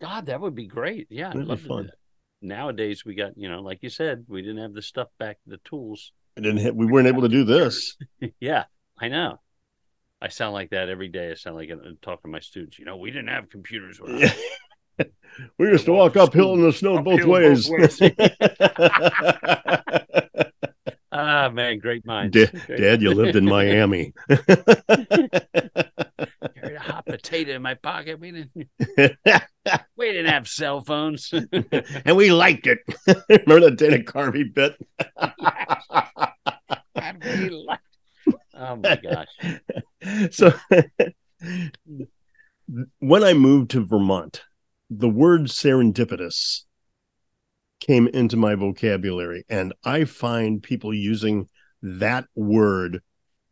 God, 0.00 0.26
that 0.26 0.40
would 0.40 0.54
be 0.54 0.66
great. 0.66 1.08
Yeah, 1.10 1.28
I'd 1.28 1.32
That'd 1.34 1.44
be 1.44 1.48
love 1.50 1.62
to 1.62 1.68
fun. 1.68 1.82
do 1.82 1.88
that. 1.88 1.94
Nowadays, 2.42 3.04
we 3.04 3.14
got 3.14 3.36
you 3.36 3.48
know, 3.48 3.60
like 3.60 3.82
you 3.82 3.90
said, 3.90 4.24
we 4.28 4.42
didn't 4.42 4.62
have 4.62 4.74
the 4.74 4.82
stuff 4.82 5.08
back, 5.18 5.38
the 5.46 5.58
tools. 5.58 6.12
I 6.36 6.40
didn't 6.40 6.58
hit, 6.58 6.74
we 6.74 6.86
weren't 6.86 7.08
able 7.08 7.22
to 7.22 7.28
do 7.28 7.44
this 7.44 7.96
yeah, 8.40 8.64
I 8.98 9.08
know. 9.08 9.40
I 10.22 10.28
sound 10.28 10.52
like 10.52 10.70
that 10.70 10.88
every 10.88 11.08
day. 11.08 11.30
I 11.30 11.34
sound 11.34 11.56
like 11.56 11.70
I 11.70 11.74
talk 12.02 12.22
to 12.22 12.28
my 12.28 12.40
students. 12.40 12.78
You 12.78 12.84
know, 12.84 12.96
we 12.96 13.10
didn't 13.10 13.28
have 13.28 13.48
computers. 13.48 13.98
Yeah. 14.06 14.32
we 15.58 15.68
used 15.68 15.86
to 15.86 15.92
walk 15.92 16.16
uphill 16.16 16.54
in 16.54 16.60
the 16.60 16.72
snow 16.72 16.98
Uphill 16.98 17.16
both 17.16 17.20
both 17.20 17.28
ways. 17.28 17.70
Ah, 21.12 21.50
man, 21.50 21.80
great 21.80 22.06
minds. 22.06 22.36
Great 22.36 22.80
Dad, 22.80 23.02
you 23.02 23.12
lived 23.12 23.34
in 23.34 23.44
Miami. 23.44 24.14
Carried 27.10 27.18
a 27.18 27.18
hot 27.18 27.22
potato 27.22 27.52
in 27.56 27.62
my 27.62 27.74
pocket. 27.74 28.20
We 28.20 28.32
didn't. 28.32 28.68
We 29.96 30.06
didn't 30.06 30.32
have 30.32 30.48
cell 30.48 30.80
phones. 30.80 31.32
and 32.04 32.16
we 32.16 32.32
liked 32.32 32.66
it. 32.66 32.78
Remember 33.28 33.68
that 33.68 33.76
Dana 33.76 33.98
Carvey 33.98 34.44
bit? 34.52 34.74
And 36.94 37.22
we 37.22 37.50
liked- 37.50 37.82
oh 38.54 38.76
my 38.76 38.96
gosh. 38.96 40.30
so 40.30 40.52
when 42.98 43.22
I 43.22 43.34
moved 43.34 43.70
to 43.72 43.84
Vermont, 43.84 44.42
the 44.88 45.10
word 45.10 45.42
serendipitous 45.42 46.62
came 47.80 48.08
into 48.08 48.36
my 48.36 48.54
vocabulary, 48.54 49.44
and 49.48 49.74
I 49.84 50.04
find 50.04 50.62
people 50.62 50.94
using 50.94 51.48
that 51.82 52.26
word 52.34 53.02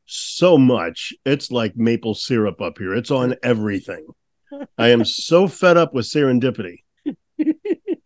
so 0.09 0.59
much. 0.59 1.13
It's 1.25 1.51
like 1.51 1.77
maple 1.77 2.15
syrup 2.15 2.61
up 2.61 2.79
here, 2.79 2.95
it's 2.95 3.11
on 3.11 3.37
everything. 3.43 4.07
I 4.79 4.89
am 4.89 5.05
so 5.05 5.47
fed 5.49 5.77
up 5.77 5.95
with 5.95 6.07
serendipity. 6.07 6.83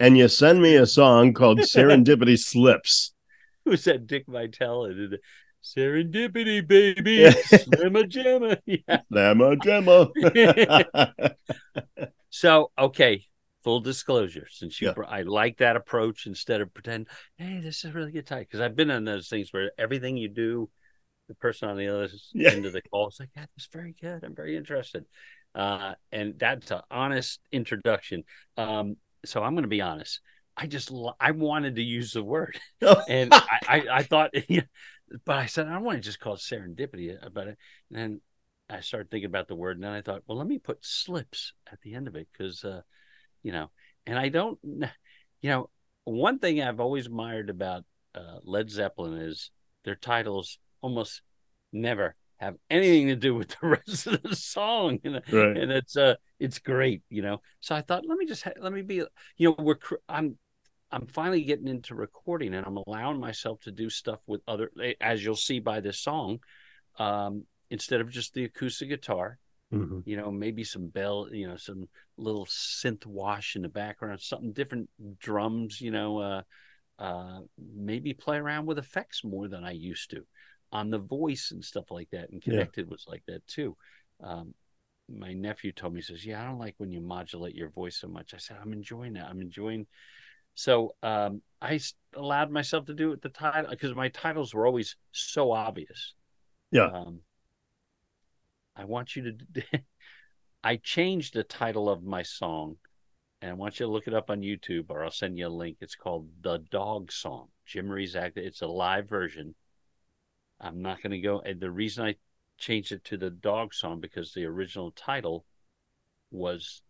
And 0.00 0.18
you 0.18 0.26
send 0.26 0.61
me 0.61 0.74
a 0.74 0.84
song 0.84 1.32
called 1.32 1.61
Serendipity 1.61 2.36
Slips. 2.36 3.14
Who 3.64 3.76
said 3.76 4.09
Dick 4.09 4.24
Vitale? 4.26 4.92
did 4.92 5.20
Serendipity, 5.62 6.66
baby. 6.66 7.12
Yeah. 7.20 7.30
Slimma 7.30 8.11
Jamma. 8.11 8.59
Yeah. 8.66 9.03
Llama 9.11 9.55
Gemma. 9.57 10.11
So, 12.30 12.72
okay, 12.76 13.24
full 13.62 13.80
disclosure, 13.80 14.48
since 14.50 14.80
you, 14.80 14.88
Yeah. 14.88 14.94
br- 14.94 15.05
I 15.05 15.22
like 15.22 15.59
that 15.59 15.76
approach 15.76 16.26
instead 16.26 16.61
of 16.61 16.74
pretend, 16.74 17.07
hey, 17.36 17.61
this 17.62 17.84
is 17.84 17.90
a 17.90 17.92
really 17.92 18.11
good 18.11 18.26
tight. 18.26 18.48
Because 18.48 18.61
I've 18.61 18.74
been 18.74 18.90
on 18.90 19.05
those 19.05 19.28
things 19.28 19.53
where 19.53 19.70
everything 19.78 20.16
you 20.16 20.28
do, 20.28 20.68
the 21.29 21.35
person 21.35 21.68
on 21.68 21.77
the 21.77 21.89
other 21.89 22.09
Yeah. 22.33 22.51
end 22.51 22.66
of 22.66 22.73
the 22.73 22.83
call 22.83 23.09
is 23.09 23.18
like, 23.20 23.31
yeah, 23.37 23.47
that's 23.57 23.68
very 23.73 23.95
good. 24.01 24.25
I'm 24.25 24.35
very 24.35 24.57
interested. 24.57 25.05
Uh, 25.55 25.95
and 26.11 26.39
that's 26.39 26.70
an 26.70 26.81
honest 26.91 27.41
introduction. 27.53 28.25
Um, 28.57 28.97
so 29.25 29.43
I'm 29.43 29.55
going 29.55 29.62
to 29.62 29.68
be 29.68 29.81
honest. 29.81 30.20
I 30.57 30.66
just, 30.66 30.93
I 31.20 31.31
wanted 31.31 31.77
to 31.77 31.83
use 31.83 32.12
the 32.12 32.23
word 32.23 32.59
and 33.09 33.33
I, 33.33 33.59
I, 33.68 33.85
I 33.99 34.03
thought, 34.03 34.35
but 35.25 35.39
I 35.39 35.47
said 35.47 35.66
I 35.66 35.73
don't 35.73 35.85
want 35.85 35.97
to 35.99 36.03
just 36.03 36.20
call 36.20 36.35
it 36.35 36.41
serendipity 36.41 37.16
about 37.25 37.49
it. 37.49 37.59
And 37.91 37.99
then 37.99 38.20
I 38.68 38.81
started 38.81 39.11
thinking 39.11 39.27
about 39.27 39.49
the 39.49 39.55
word, 39.55 39.77
and 39.77 39.85
then 39.85 39.93
I 39.93 40.01
thought, 40.01 40.23
well, 40.27 40.39
let 40.39 40.47
me 40.47 40.59
put 40.59 40.79
slips 40.85 41.53
at 41.70 41.81
the 41.83 41.95
end 41.95 42.09
of 42.09 42.16
it 42.16 42.29
because, 42.33 42.64
uh, 42.64 42.81
you 43.43 43.53
know, 43.53 43.70
and 44.07 44.18
I 44.18 44.29
don't, 44.29 44.59
you 44.62 45.51
know, 45.51 45.70
one 46.05 46.39
thing 46.39 46.62
I've 46.62 46.81
always 46.81 47.07
admired 47.07 47.51
about 47.51 47.85
uh, 48.14 48.39
Led 48.45 48.70
Zeppelin 48.70 49.20
is 49.20 49.51
their 49.85 49.95
titles 49.95 50.59
almost 50.83 51.22
never 51.72 52.14
have 52.39 52.57
anything 52.70 53.07
to 53.09 53.16
do 53.16 53.35
with 53.35 53.49
the 53.51 53.66
rest 53.87 54.07
of 54.07 54.22
the 54.22 54.37
song, 54.37 54.99
you 55.05 55.12
know? 55.12 55.20
right. 55.33 55.57
and 55.57 55.70
it's 55.72 55.97
uh, 55.97 56.16
it's 56.41 56.59
great, 56.59 57.03
you 57.09 57.22
know. 57.22 57.41
So 57.61 57.74
I 57.74 57.80
thought, 57.83 58.05
let 58.07 58.18
me 58.18 58.26
just 58.26 58.43
ha- 58.43 58.53
let 58.61 58.72
me 58.72 58.83
be, 58.83 58.97
you 59.37 59.49
know, 59.49 59.57
we're 59.59 59.76
I'm 60.09 60.37
I'm 60.91 61.07
finally 61.07 61.45
getting 61.45 61.68
into 61.68 61.95
recording 61.95 62.55
and 62.55 62.66
I'm 62.66 62.76
allowing 62.87 63.18
myself 63.18 63.61
to 63.62 63.72
do 63.72 63.89
stuff 63.89 64.20
with 64.26 64.43
other, 64.47 64.70
as 65.01 65.24
you'll 65.24 65.37
see 65.37 65.59
by 65.61 65.80
this 65.80 65.99
song, 65.99 66.41
um, 66.99 67.45
instead 67.70 68.01
of 68.03 68.11
just 68.11 68.35
the 68.35 68.45
acoustic 68.45 68.91
guitar, 68.91 69.39
Mhm. 69.72 70.03
you 70.05 70.18
know, 70.18 70.30
maybe 70.30 70.64
some 70.64 70.89
bell, 70.89 71.28
you 71.33 71.49
know, 71.49 71.57
some 71.57 71.89
little 72.18 72.45
synth 72.45 73.07
wash 73.07 73.57
in 73.57 73.62
the 73.62 73.68
background, 73.70 74.20
something 74.20 74.53
different 74.53 74.91
drums, 75.18 75.80
you 75.80 75.91
know, 75.91 76.18
uh, 76.18 76.43
uh, 76.99 77.41
maybe 77.74 78.12
play 78.12 78.37
around 78.37 78.66
with 78.66 78.78
effects 78.78 79.24
more 79.24 79.49
than 79.49 79.64
I 79.64 79.70
used 79.72 80.11
to 80.11 80.26
on 80.73 80.91
the 80.91 80.99
voice 80.99 81.51
and 81.53 81.64
stuff 81.64 81.91
like 81.91 82.11
that. 82.11 82.31
And 82.31 82.43
Yeah. 82.45 82.53
connected 82.53 82.91
was 82.91 83.05
like 83.07 83.23
that 83.27 83.47
too. 83.47 83.77
Um, 84.23 84.55
my 85.09 85.33
nephew 85.33 85.73
told 85.73 85.93
me, 85.93 86.01
he 86.01 86.05
says, 86.05 86.25
Yeah, 86.25 86.43
I 86.43 86.47
don't 86.47 86.59
like 86.59 86.75
when 86.79 86.91
you 86.91 87.01
modulate 87.01 87.55
your 87.55 87.68
voice 87.68 87.99
so 87.99 88.09
much. 88.09 88.35
I 88.35 88.39
said, 88.39 88.57
I'm 88.61 88.73
enjoying 88.73 89.14
that. 89.14 89.27
I'm 89.29 89.41
enjoying. 89.41 89.87
So 90.55 90.95
um, 91.03 91.43
I 91.61 91.81
allowed 92.14 92.51
myself 92.51 92.87
to 92.87 92.95
do 92.95 93.12
it 93.12 93.23
the 93.23 93.29
title 93.29 93.70
because 93.70 93.95
my 93.95 94.09
titles 94.09 94.55
were 94.55 94.66
always 94.66 94.97
so 95.12 95.53
obvious. 95.53 96.14
Yeah. 96.70 96.91
Um, 96.93 97.20
I 98.77 98.85
want 98.85 99.16
you 99.16 99.33
to. 99.33 99.62
i 100.64 100.77
changed 100.77 101.35
the 101.35 101.43
title 101.43 101.89
of 101.89 102.05
my 102.05 102.23
song, 102.23 102.77
and 103.41 103.51
I 103.51 103.55
want 103.55 103.81
you 103.81 103.87
to 103.87 103.93
look 103.93 104.07
it 104.07 104.14
up 104.14 104.31
on 104.31 104.41
YouTube, 104.41 104.87
or 104.91 105.05
I'll 105.05 105.11
send 105.11 105.37
you 105.37 105.47
a 105.47 105.49
link. 105.49 105.79
It's 105.81 105.97
called 105.97 106.29
"The 106.43 106.59
Dog 106.70 107.12
Song." 107.12 107.49
Jim 107.66 107.89
Reeves 107.89 108.16
acted. 108.16 108.45
It's 108.45 108.62
a 108.62 108.66
live 108.66 109.09
version. 109.09 109.55
I'm 110.61 110.82
not 110.82 111.03
going 111.03 111.12
to 111.12 111.20
go. 111.20 111.40
And 111.40 111.61
the 111.61 111.70
reason 111.70 112.05
I 112.05 112.16
changed 112.59 112.92
it 112.92 113.05
to 113.05 113.16
the 113.16 113.30
Dog 113.30 113.74
Song 113.74 114.00
because 114.00 114.32
the 114.32 114.44
original 114.44 114.92
title 114.92 115.44
was 116.30 116.82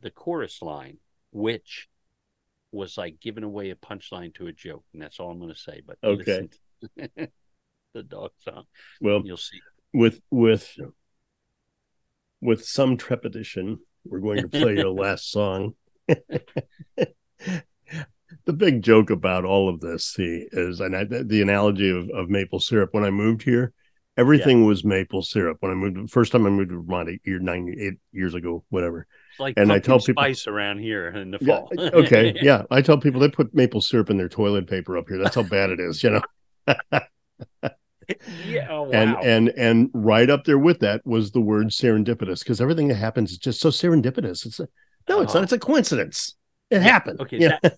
the 0.00 0.10
chorus 0.10 0.60
line, 0.62 0.98
which 1.30 1.88
was 2.70 2.96
like 2.98 3.20
giving 3.20 3.44
away 3.44 3.70
a 3.70 3.74
punchline 3.74 4.34
to 4.34 4.46
a 4.46 4.52
joke, 4.52 4.84
and 4.92 5.02
that's 5.02 5.20
all 5.20 5.30
I'm 5.30 5.38
going 5.38 5.52
to 5.52 5.58
say. 5.58 5.82
But 5.86 5.98
Okay. 6.02 6.48
the 7.94 8.02
Dog 8.02 8.30
Song. 8.38 8.64
Well, 9.00 9.22
You'll 9.24 9.36
see. 9.36 9.60
with 9.92 10.20
with 10.30 10.74
with 12.40 12.64
some 12.64 12.96
trepidation, 12.96 13.78
we're 14.04 14.20
going 14.20 14.42
to 14.42 14.48
play 14.48 14.74
your 14.76 14.90
last 14.90 15.30
song. 15.30 15.74
the 18.44 18.52
big 18.52 18.82
joke 18.82 19.10
about 19.10 19.44
all 19.44 19.68
of 19.68 19.80
this, 19.80 20.04
see, 20.04 20.46
is 20.52 20.80
and 20.80 20.96
I, 20.96 21.04
the 21.04 21.42
analogy 21.42 21.90
of, 21.90 22.08
of 22.10 22.28
maple 22.28 22.60
syrup. 22.60 22.90
When 22.92 23.04
I 23.04 23.10
moved 23.10 23.42
here, 23.42 23.72
everything 24.16 24.64
was 24.66 24.84
maple 24.84 25.22
syrup. 25.22 25.58
When 25.60 25.72
I 25.72 25.74
moved, 25.74 26.10
first 26.10 26.32
time 26.32 26.46
I 26.46 26.50
moved 26.50 26.70
to 26.70 26.76
Vermont, 26.82 27.08
eight, 27.08 27.20
year, 27.24 27.38
nine, 27.38 27.74
eight 27.78 27.94
years 28.12 28.34
ago, 28.34 28.64
whatever, 28.68 29.06
It's 29.30 29.40
like 29.40 29.54
And 29.56 29.72
I 29.72 29.78
tell 29.78 29.98
people- 29.98 30.22
spice 30.22 30.46
around 30.46 30.78
here 30.80 31.08
in 31.08 31.30
the 31.30 31.38
Yeah, 31.40 31.56
fall. 31.58 31.72
okay, 31.78 32.34
yeah. 32.42 32.62
I 32.70 32.82
tell 32.82 32.98
people 32.98 33.20
they 33.20 33.28
put 33.30 33.54
maple 33.54 33.80
syrup 33.80 34.10
in 34.10 34.16
their 34.18 34.28
toilet 34.28 34.66
paper 34.68 34.96
up 34.98 35.06
here. 35.08 35.18
That's 35.18 35.34
how 35.34 35.42
bad 35.44 35.70
it 35.70 35.80
is, 35.80 36.02
you 36.02 36.10
know. 36.10 36.22
yeah. 38.46 38.66
Oh, 38.70 38.82
wow. 38.82 38.90
And 38.92 39.16
and 39.22 39.48
and 39.56 39.90
right 39.94 40.28
up 40.28 40.44
there 40.44 40.58
with 40.58 40.80
that 40.80 41.00
was 41.06 41.30
the 41.32 41.40
word 41.40 41.68
serendipitous 41.68 42.40
because 42.40 42.60
everything 42.60 42.88
that 42.88 42.96
happens 42.96 43.32
is 43.32 43.38
just 43.38 43.60
so 43.60 43.70
serendipitous. 43.70 44.44
It's 44.46 44.60
a, 44.60 44.68
no, 45.08 45.20
it's 45.20 45.34
not. 45.34 45.38
Uh-huh. 45.38 45.42
It's 45.44 45.52
a 45.52 45.58
coincidence. 45.58 46.36
It 46.70 46.82
happened. 46.82 47.20
okay, 47.20 47.38
Yeah. 47.38 47.58
that, 47.62 47.76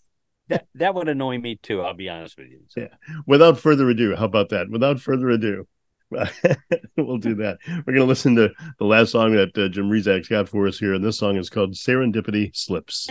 that 0.48 0.66
that 0.74 0.94
would 0.94 1.08
annoy 1.08 1.38
me 1.38 1.56
too. 1.56 1.82
I'll 1.82 1.94
be 1.94 2.08
honest 2.08 2.36
with 2.38 2.48
you. 2.48 2.60
So, 2.68 2.82
Yeah. 2.82 2.88
Without 3.26 3.58
further 3.58 3.88
ado, 3.90 4.14
how 4.14 4.24
about 4.26 4.50
that? 4.50 4.70
Without 4.70 5.00
further 5.00 5.30
ado, 5.30 5.66
we'll 6.96 7.18
do 7.18 7.34
that. 7.36 7.58
We're 7.68 7.94
going 7.94 7.96
to 7.96 8.04
listen 8.04 8.36
to 8.36 8.50
the 8.78 8.84
last 8.84 9.12
song 9.12 9.34
that 9.34 9.56
uh, 9.58 9.68
Jim 9.68 9.90
Rezac's 9.90 10.28
got 10.28 10.48
for 10.48 10.66
us 10.68 10.78
here, 10.78 10.94
and 10.94 11.04
this 11.04 11.18
song 11.18 11.36
is 11.36 11.50
called 11.50 11.72
"Serendipity 11.72 12.54
Slips." 12.54 13.08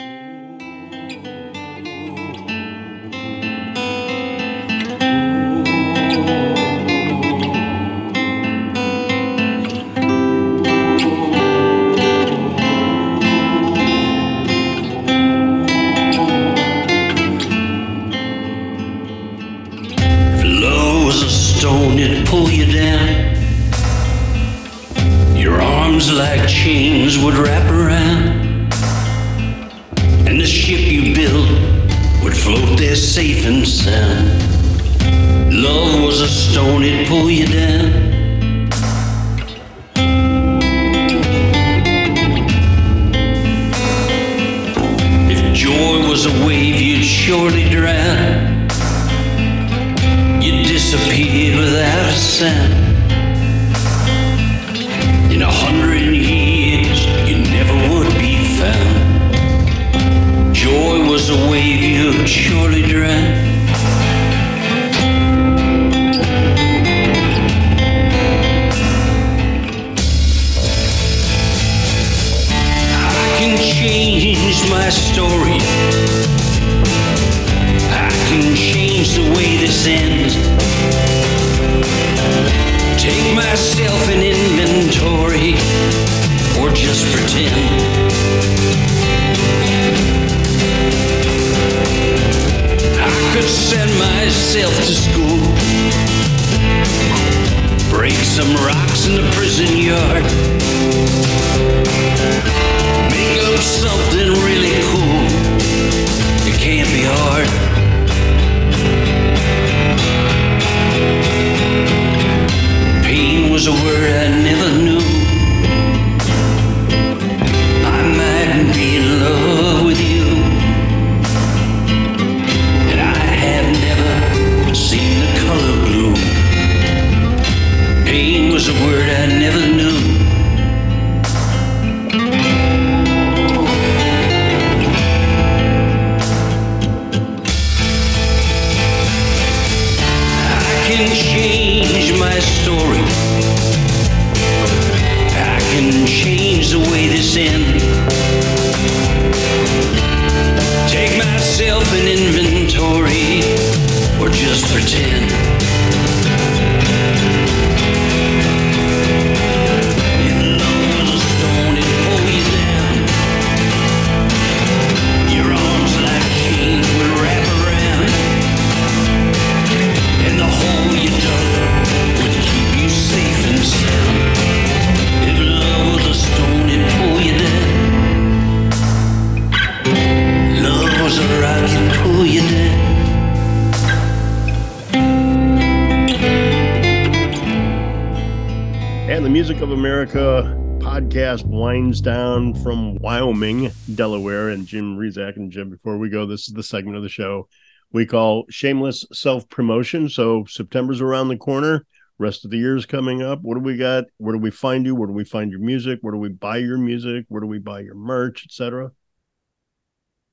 Jim, 195.53 195.69
before 195.69 195.97
we 195.97 196.09
go, 196.09 196.25
this 196.25 196.47
is 196.47 196.53
the 196.53 196.63
segment 196.63 196.97
of 196.97 197.03
the 197.03 197.09
show 197.09 197.47
we 197.93 198.05
call 198.07 198.45
Shameless 198.49 199.05
Self 199.13 199.47
Promotion. 199.47 200.09
So 200.09 200.43
September's 200.45 200.99
around 200.99 201.29
the 201.29 201.37
corner. 201.37 201.85
Rest 202.19 202.43
of 202.45 202.51
the 202.51 202.57
year 202.57 202.75
is 202.75 202.85
coming 202.85 203.21
up. 203.21 203.39
What 203.41 203.55
do 203.55 203.61
we 203.61 203.77
got? 203.77 204.05
Where 204.17 204.33
do 204.33 204.39
we 204.39 204.51
find 204.51 204.85
you? 204.85 204.95
Where 204.95 205.07
do 205.07 205.13
we 205.13 205.23
find 205.23 205.51
your 205.51 205.59
music? 205.59 205.99
Where 206.01 206.11
do 206.11 206.19
we 206.19 206.29
buy 206.29 206.57
your 206.57 206.77
music? 206.77 207.25
Where 207.27 207.41
do 207.41 207.47
we 207.47 207.59
buy 207.59 207.81
your 207.81 207.95
merch, 207.95 208.45
etc.? 208.45 208.91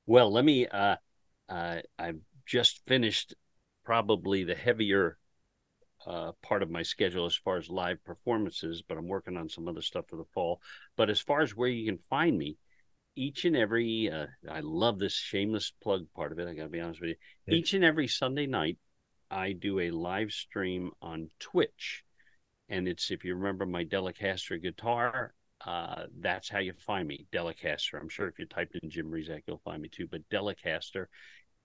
Well, 0.07 0.33
let 0.33 0.45
me. 0.45 0.67
Uh, 0.67 0.97
uh, 1.49 1.81
I've 1.99 2.21
just 2.47 2.81
finished 2.87 3.35
probably 3.85 4.45
the 4.45 4.55
heavier 4.55 5.19
uh, 6.07 6.33
part 6.43 6.63
of 6.63 6.71
my 6.71 6.83
schedule 6.83 7.27
as 7.27 7.37
far 7.37 7.57
as 7.57 7.69
live 7.69 8.03
performances, 8.05 8.83
but 8.87 8.97
I'm 8.97 9.09
working 9.09 9.37
on 9.37 9.49
some 9.49 9.69
other 9.69 9.83
stuff 9.83 10.07
for 10.09 10.17
the 10.17 10.25
fall. 10.33 10.61
But 10.97 11.11
as 11.11 11.21
far 11.21 11.41
as 11.41 11.57
where 11.57 11.69
you 11.69 11.87
can 11.91 11.99
find 11.99 12.37
me, 12.37 12.57
each 13.17 13.45
and 13.45 13.57
every, 13.57 14.11
uh, 14.11 14.27
I 14.51 14.61
love 14.61 14.99
this 14.99 15.15
shameless 15.15 15.73
plug 15.83 16.07
part 16.15 16.33
of 16.33 16.39
it. 16.39 16.49
I 16.49 16.55
got 16.55 16.65
to 16.65 16.69
be 16.69 16.81
honest 16.81 17.01
with 17.01 17.11
you. 17.11 17.17
Yeah. 17.47 17.55
Each 17.57 17.75
and 17.75 17.85
every 17.85 18.09
Sunday 18.09 18.47
night, 18.47 18.79
I 19.31 19.53
do 19.53 19.81
a 19.81 19.91
live 19.91 20.33
stream 20.33 20.91
on 21.01 21.29
Twitch. 21.39 22.05
And 22.69 22.87
it's, 22.89 23.11
if 23.11 23.25
you 23.25 23.35
remember 23.35 23.67
my 23.67 23.85
Delicaster 23.85 24.61
guitar, 24.63 25.35
uh, 25.67 26.05
that's 26.21 26.49
how 26.49 26.59
you 26.59 26.73
find 26.87 27.07
me, 27.07 27.27
Delicaster. 27.33 28.01
I'm 28.01 28.09
sure 28.09 28.29
if 28.29 28.39
you 28.39 28.47
typed 28.47 28.77
in 28.81 28.91
Jim 28.91 29.11
Rezac, 29.11 29.43
you'll 29.47 29.61
find 29.65 29.83
me 29.83 29.89
too. 29.89 30.07
But 30.11 30.29
Delicaster, 30.31 31.07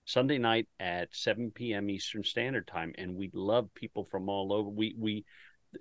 Sunday 0.04 0.38
night 0.38 0.68
at 0.78 1.14
7 1.14 1.50
p.m. 1.52 1.88
Eastern 1.90 2.22
Standard 2.22 2.66
Time, 2.66 2.92
and 2.98 3.16
we 3.16 3.30
love 3.32 3.72
people 3.74 4.04
from 4.04 4.28
all 4.28 4.52
over. 4.52 4.68
We 4.68 4.94
we 4.98 5.24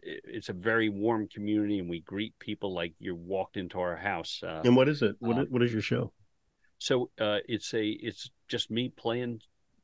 it's 0.03 0.49
a 0.49 0.53
very 0.53 0.89
warm 0.89 1.27
community, 1.27 1.79
and 1.79 1.89
we 1.89 2.01
greet 2.01 2.37
people 2.39 2.73
like 2.73 2.93
you 2.99 3.15
walked 3.15 3.57
into 3.57 3.79
our 3.79 3.95
house. 3.95 4.41
Uh, 4.43 4.61
And 4.63 4.75
what 4.75 4.89
is 4.89 5.01
it? 5.01 5.15
What, 5.19 5.37
Uh, 5.37 5.45
what 5.49 5.63
is 5.63 5.71
your 5.73 5.81
show? 5.81 6.11
so 6.77 7.09
uh, 7.19 7.39
it's 7.47 7.73
a 7.73 7.85
it's 7.87 8.29
just 8.47 8.69
me 8.69 8.89
playing 8.89 9.39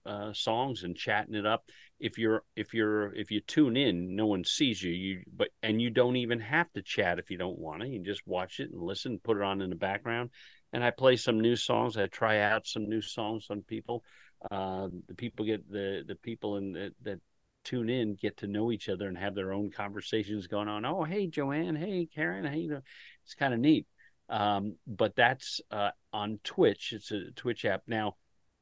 uh, 0.06 0.34
songs 0.34 0.84
and 0.84 0.96
chatting 0.96 1.36
it 1.36 1.46
up. 1.46 1.64
If 2.00 2.18
you're 2.18 2.44
if 2.56 2.74
you're 2.74 3.14
if 3.16 3.32
you 3.32 3.42
tune 3.42 3.78
in, 3.78 4.16
no 4.16 4.26
one 4.28 4.44
sees 4.44 4.82
you. 4.84 4.92
You 4.92 5.24
but 5.36 5.50
and 5.64 5.82
you 5.82 5.90
don't 5.90 6.18
even 6.18 6.40
have 6.40 6.72
to 6.74 6.82
chat 6.82 7.20
if 7.20 7.30
you 7.32 7.38
don't 7.38 7.60
want 7.60 7.82
to. 7.82 7.88
You 7.88 8.00
just 8.04 8.26
watch 8.26 8.60
it 8.60 8.72
and 8.72 8.82
listen, 8.82 9.20
put 9.24 9.38
it 9.38 9.44
on 9.44 9.62
in 9.62 9.70
the 9.70 9.76
background. 9.76 10.32
and 10.74 10.84
I 10.84 10.92
play 10.92 11.18
some 11.18 11.40
new 11.40 11.56
songs. 11.56 11.98
I 11.98 12.08
try 12.08 12.40
out 12.40 12.66
some 12.66 12.88
new 12.90 13.02
songs 13.02 13.48
on 13.50 13.62
people. 13.62 14.04
Uh, 14.50 14.88
the 15.08 15.16
people 15.16 15.46
get 15.46 15.70
the 15.70 16.04
the 16.08 16.16
people 16.16 16.58
in 16.58 16.72
the, 16.74 16.92
that 17.04 17.20
tune 17.64 17.90
in 17.90 18.16
get 18.16 18.38
to 18.38 18.48
know 18.48 18.72
each 18.72 18.90
other 18.90 19.08
and 19.08 19.18
have 19.18 19.36
their 19.36 19.54
own 19.54 19.72
conversations 19.72 20.48
going 20.48 20.68
on. 20.68 20.86
Oh, 20.86 21.04
hey 21.04 21.28
Joanne, 21.28 21.76
hey 21.76 22.08
Karen, 22.14 22.46
hey, 22.46 22.60
you 22.60 22.70
know, 22.70 22.82
it's 23.24 23.36
kind 23.36 23.54
of 23.54 23.60
neat. 23.60 23.88
Um, 24.30 24.76
but 24.88 25.16
that's 25.16 25.60
uh, 25.72 25.92
on 26.14 26.40
Twitch. 26.44 26.94
It's 26.94 27.12
a 27.12 27.32
Twitch 27.36 27.66
app 27.66 27.84
now. 27.88 28.16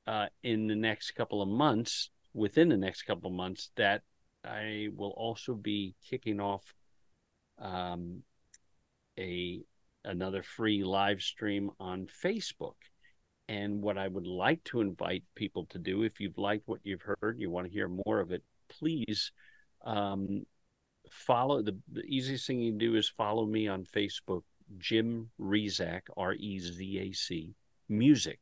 Uh, 0.07 0.25
in 0.41 0.65
the 0.65 0.75
next 0.75 1.11
couple 1.11 1.41
of 1.41 1.47
months, 1.47 2.09
within 2.33 2.69
the 2.69 2.77
next 2.77 3.03
couple 3.03 3.29
of 3.29 3.35
months, 3.35 3.69
that 3.75 4.01
I 4.43 4.87
will 4.95 5.11
also 5.11 5.53
be 5.53 5.95
kicking 6.09 6.39
off 6.39 6.63
um, 7.59 8.23
a 9.19 9.61
another 10.05 10.41
free 10.41 10.83
live 10.83 11.21
stream 11.21 11.69
on 11.79 12.07
Facebook. 12.23 12.75
And 13.47 13.81
what 13.81 13.97
I 13.97 14.07
would 14.07 14.27
like 14.27 14.63
to 14.65 14.81
invite 14.81 15.23
people 15.35 15.65
to 15.71 15.79
do, 15.79 16.03
if 16.03 16.19
you've 16.19 16.37
liked 16.37 16.67
what 16.67 16.79
you've 16.83 17.03
heard, 17.21 17.39
you 17.39 17.49
want 17.49 17.67
to 17.67 17.73
hear 17.73 17.87
more 17.87 18.19
of 18.19 18.31
it, 18.31 18.43
please 18.69 19.31
um, 19.85 20.43
follow. 21.09 21.61
The, 21.61 21.77
the 21.91 22.03
easiest 22.03 22.47
thing 22.47 22.59
you 22.59 22.71
can 22.71 22.79
do 22.79 22.95
is 22.95 23.09
follow 23.09 23.45
me 23.45 23.67
on 23.67 23.83
Facebook, 23.83 24.43
Jim 24.77 25.29
Rezac, 25.39 26.01
R 26.15 26.33
E 26.33 26.59
Z 26.59 26.99
A 26.99 27.11
C, 27.11 27.53
music. 27.87 28.39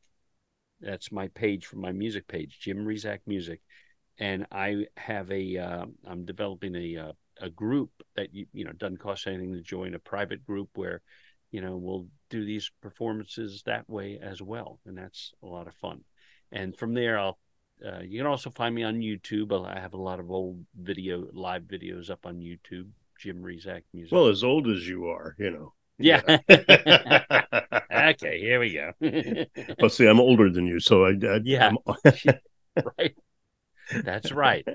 That's 0.80 1.10
my 1.10 1.28
page 1.28 1.66
for 1.66 1.76
my 1.76 1.92
music 1.92 2.28
page, 2.28 2.58
Jim 2.60 2.84
Rezac 2.84 3.20
Music. 3.26 3.60
And 4.18 4.46
I 4.52 4.86
have 4.96 5.30
a, 5.30 5.58
uh, 5.58 5.86
I'm 6.06 6.24
developing 6.24 6.74
a, 6.76 6.96
uh, 6.96 7.12
a 7.40 7.50
group 7.50 7.90
that 8.16 8.34
you 8.34 8.46
you 8.52 8.64
know 8.64 8.72
doesn't 8.72 8.98
cost 8.98 9.26
anything 9.26 9.52
to 9.54 9.60
join 9.60 9.94
a 9.94 9.98
private 9.98 10.44
group 10.44 10.68
where 10.74 11.02
you 11.50 11.60
know 11.60 11.76
we'll 11.76 12.06
do 12.30 12.44
these 12.44 12.70
performances 12.82 13.62
that 13.66 13.88
way 13.88 14.18
as 14.20 14.42
well 14.42 14.78
and 14.86 14.96
that's 14.96 15.32
a 15.42 15.46
lot 15.46 15.66
of 15.66 15.74
fun 15.74 16.00
and 16.52 16.76
from 16.76 16.94
there 16.94 17.18
i'll 17.18 17.38
uh, 17.86 18.00
you 18.00 18.18
can 18.18 18.26
also 18.26 18.50
find 18.50 18.74
me 18.74 18.82
on 18.82 18.96
youtube 19.00 19.66
i 19.66 19.78
have 19.78 19.94
a 19.94 19.96
lot 20.00 20.20
of 20.20 20.30
old 20.30 20.64
video 20.80 21.28
live 21.32 21.62
videos 21.62 22.10
up 22.10 22.26
on 22.26 22.36
youtube 22.38 22.88
jim 23.18 23.42
rezac 23.42 23.82
music 23.92 24.12
Well, 24.12 24.28
as 24.28 24.44
old 24.44 24.68
as 24.68 24.86
you 24.88 25.06
are, 25.06 25.34
you 25.38 25.50
know. 25.50 25.72
yeah 25.98 26.20
okay 27.92 28.40
here 28.40 28.60
we 28.60 28.72
go 28.74 28.92
Well, 29.80 29.90
see, 29.90 30.06
I'm 30.06 30.20
older 30.20 30.50
than 30.50 30.66
you, 30.66 30.80
so 30.80 31.04
I, 31.04 31.10
I 31.10 31.40
Yeah. 31.44 31.72
Right 32.98 33.14
that's 34.04 34.30
right 34.32 34.66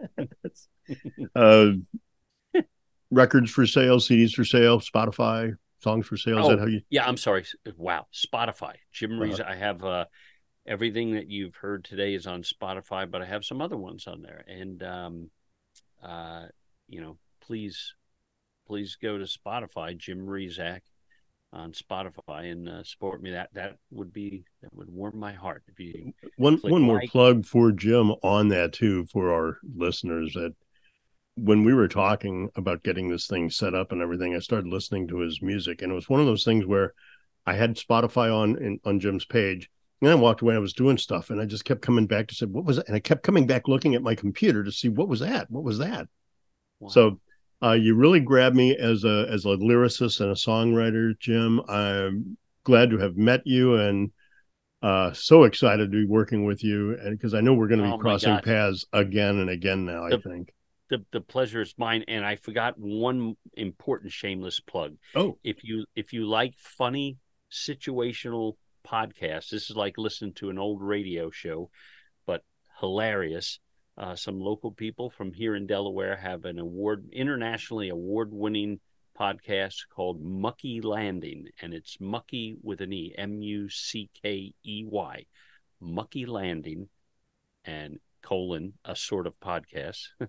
uh, 1.36 1.72
records 3.12 3.52
for 3.52 3.66
sale, 3.66 4.00
CDs 4.00 4.34
for 4.34 4.46
sale, 4.46 4.80
Spotify, 4.80 5.54
songs 5.84 6.08
for 6.08 6.18
sale. 6.18 6.40
Is 6.40 6.48
Oh, 6.48 6.50
that 6.50 6.60
how 6.60 6.66
you? 6.66 6.82
Yeah, 6.90 7.06
I'm 7.08 7.18
sorry. 7.18 7.46
Wow, 7.78 8.08
Spotify. 8.14 8.76
Jim 8.92 9.22
Uh-huh. 9.22 9.44
I 9.46 9.56
have 9.56 9.84
uh, 9.84 10.06
everything 10.66 11.14
that 11.16 11.30
you've 11.30 11.56
heard 11.56 11.84
today 11.84 12.14
is 12.14 12.28
on 12.28 12.44
Spotify, 12.44 13.10
but 13.10 13.22
I 13.22 13.26
have 13.26 13.46
some 13.46 13.62
other 13.62 13.78
ones 13.78 14.08
on 14.08 14.22
there. 14.22 14.44
And 14.48 14.84
um, 14.84 15.30
uh, 16.04 16.46
you 16.88 17.02
know, 17.02 17.18
please, 17.42 17.94
please 18.68 18.98
go 19.02 19.18
to 19.18 19.26
Spotify, 19.26 19.98
Jim 19.98 20.26
Rezac 20.26 20.82
on 21.52 21.72
Spotify, 21.72 22.52
and 22.52 22.68
uh, 22.68 22.84
support 22.84 23.22
me. 23.22 23.32
That 23.32 23.50
that 23.54 23.78
would 23.92 24.12
be 24.12 24.44
that 24.62 24.74
would 24.74 24.90
warm 24.90 25.18
my 25.18 25.34
heart 25.34 25.64
if 25.68 25.80
you. 25.80 26.14
One 26.38 26.58
one 26.58 26.82
more 26.82 27.00
like. 27.00 27.10
plug 27.10 27.46
for 27.46 27.72
Jim 27.72 28.12
on 28.24 28.50
that 28.50 28.74
too 28.74 29.06
for 29.06 29.34
our 29.34 29.60
listeners 29.76 30.34
that 30.34 30.54
when 31.36 31.64
we 31.64 31.74
were 31.74 31.88
talking 31.88 32.50
about 32.56 32.84
getting 32.84 33.10
this 33.10 33.28
thing 33.28 33.50
set 33.50 33.74
up 33.74 33.92
and 33.92 34.02
everything, 34.02 34.36
I 34.36 34.40
started 34.40 34.68
listening 34.72 35.08
to 35.08 35.20
his 35.20 35.42
music, 35.42 35.82
and 35.82 35.92
it 35.92 35.96
was 35.96 36.10
one 36.10 36.20
of 36.20 36.26
those 36.26 36.44
things 36.44 36.66
where 36.66 36.94
I 37.46 37.54
had 37.54 37.76
Spotify 37.76 38.34
on 38.34 38.58
in, 38.58 38.80
on 38.86 39.00
Jim's 39.00 39.26
page, 39.26 39.70
and 40.04 40.12
I 40.12 40.16
walked 40.16 40.42
away. 40.42 40.56
I 40.56 40.60
was 40.60 40.74
doing 40.74 40.98
stuff, 40.98 41.30
and 41.30 41.42
I 41.42 41.46
just 41.46 41.66
kept 41.66 41.82
coming 41.82 42.08
back 42.08 42.28
to 42.28 42.36
say, 42.36 42.46
"What 42.46 42.66
was 42.66 42.78
That? 42.78 42.88
And 42.88 42.96
I 42.96 43.00
kept 43.00 43.24
coming 43.24 43.48
back, 43.48 43.68
looking 43.68 43.96
at 43.96 44.02
my 44.02 44.16
computer 44.16 44.64
to 44.64 44.72
see 44.72 44.90
what 44.90 45.08
was 45.08 45.20
that. 45.22 45.50
What 45.50 45.64
was 45.64 45.78
that? 45.80 46.08
Wow. 46.80 46.90
So 46.90 47.20
uh, 47.64 47.72
you 47.74 47.96
really 47.96 48.20
grabbed 48.20 48.56
me 48.56 48.76
as 48.76 49.04
a 49.04 49.28
as 49.30 49.46
a 49.46 49.50
lyricist 49.50 50.20
and 50.22 50.32
a 50.32 50.36
songwriter, 50.36 51.18
Jim. 51.20 51.62
I'm 51.70 52.38
glad 52.64 52.90
to 52.92 52.98
have 52.98 53.18
met 53.18 53.42
you 53.46 53.76
and 53.76 54.12
uh, 54.82 55.14
so 55.14 55.44
excited 55.44 55.92
to 55.92 55.98
be 55.98 56.06
working 56.06 56.46
with 56.46 56.64
you, 56.64 56.98
and 57.00 57.18
because 57.18 57.34
I 57.34 57.42
know 57.42 57.54
we're 57.54 57.68
going 57.70 57.80
to 57.80 57.88
be 57.88 57.94
Oh, 57.94 57.98
crossing 57.98 58.38
paths 58.40 58.86
again 58.92 59.38
and 59.40 59.50
again 59.50 59.86
now. 59.86 60.06
I 60.06 60.18
think. 60.18 60.54
the 60.90 61.06
the 61.14 61.22
pleasure 61.22 61.62
is 61.62 61.74
mine. 61.78 62.04
And 62.08 62.26
I 62.26 62.36
forgot 62.36 62.78
one 62.78 63.36
important 63.54 64.12
shameless 64.12 64.60
plug. 64.60 64.96
Oh, 65.16 65.38
if 65.44 65.64
you 65.64 65.86
if 65.96 66.12
you 66.12 66.26
like 66.28 66.56
funny 66.58 67.18
situational 67.52 68.56
podcasts 68.88 69.50
this 69.50 69.70
is 69.70 69.76
like 69.76 69.98
listening 69.98 70.34
to 70.34 70.50
an 70.50 70.58
old 70.58 70.82
radio 70.82 71.30
show 71.30 71.70
but 72.26 72.44
hilarious. 72.80 73.60
Uh, 73.96 74.16
some 74.16 74.40
local 74.40 74.72
people 74.72 75.10
from 75.12 75.32
here 75.32 75.56
in 75.56 75.68
delaware 75.68 76.16
have 76.16 76.46
an 76.46 76.58
award 76.58 77.08
internationally 77.12 77.90
award 77.90 78.30
winning 78.32 78.80
podcast 79.20 79.76
called 79.94 80.20
muckey 80.20 80.82
landing 80.82 81.46
and 81.62 81.74
it's 81.76 81.98
mucky 82.00 82.56
with 82.64 82.82
an 82.82 82.92
e 82.92 83.14
m-u-c-k-e-y 83.16 83.66
muckey 85.80 86.26
landing 86.26 86.90
and 87.66 88.00
colon 88.24 88.74
a 88.84 88.96
sort 88.96 89.28
of 89.28 89.40
podcast. 89.40 90.08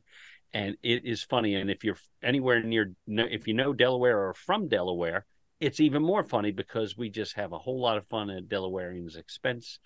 And 0.56 0.76
it 0.84 1.04
is 1.04 1.24
funny 1.24 1.56
and 1.56 1.68
if 1.68 1.82
you're 1.82 1.98
anywhere 2.22 2.62
near 2.62 2.92
if 3.08 3.48
you 3.48 3.54
know 3.54 3.72
delaware 3.72 4.28
or 4.28 4.34
from 4.34 4.68
delaware 4.68 5.26
it's 5.64 5.80
even 5.80 6.02
more 6.02 6.22
funny 6.22 6.52
because 6.52 6.96
we 6.96 7.08
just 7.08 7.34
have 7.36 7.52
a 7.52 7.58
whole 7.58 7.80
lot 7.80 7.96
of 7.96 8.06
fun 8.08 8.28
at 8.30 8.48
Delawareans' 8.48 9.16
expense, 9.16 9.78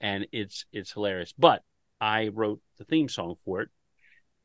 and 0.00 0.26
it's 0.32 0.64
it's 0.72 0.92
hilarious. 0.92 1.34
But 1.36 1.62
I 2.00 2.28
wrote 2.28 2.60
the 2.78 2.84
theme 2.84 3.08
song 3.08 3.34
for 3.44 3.62
it, 3.62 3.68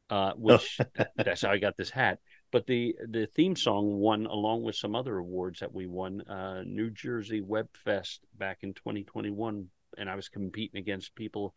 uh, 0.10 0.34
which 0.36 0.80
that's 1.16 1.44
how 1.44 1.52
I 1.52 1.58
got 1.60 1.78
this 1.78 1.92
hat. 1.92 2.20
But 2.52 2.66
the 2.66 2.96
the 3.08 3.28
theme 3.28 3.56
song 3.56 4.00
won 4.00 4.26
along 4.26 4.64
with 4.64 4.76
some 4.76 4.96
other 4.96 5.18
awards 5.18 5.60
that 5.60 5.74
we 5.74 5.86
won. 5.86 6.22
Uh, 6.22 6.64
New 6.66 6.90
Jersey 6.90 7.42
Web 7.42 7.68
Fest 7.74 8.22
back 8.38 8.60
in 8.64 8.74
2021, 8.74 9.68
and 9.98 10.10
I 10.10 10.16
was 10.16 10.30
competing 10.30 10.80
against 10.80 11.14
people, 11.14 11.54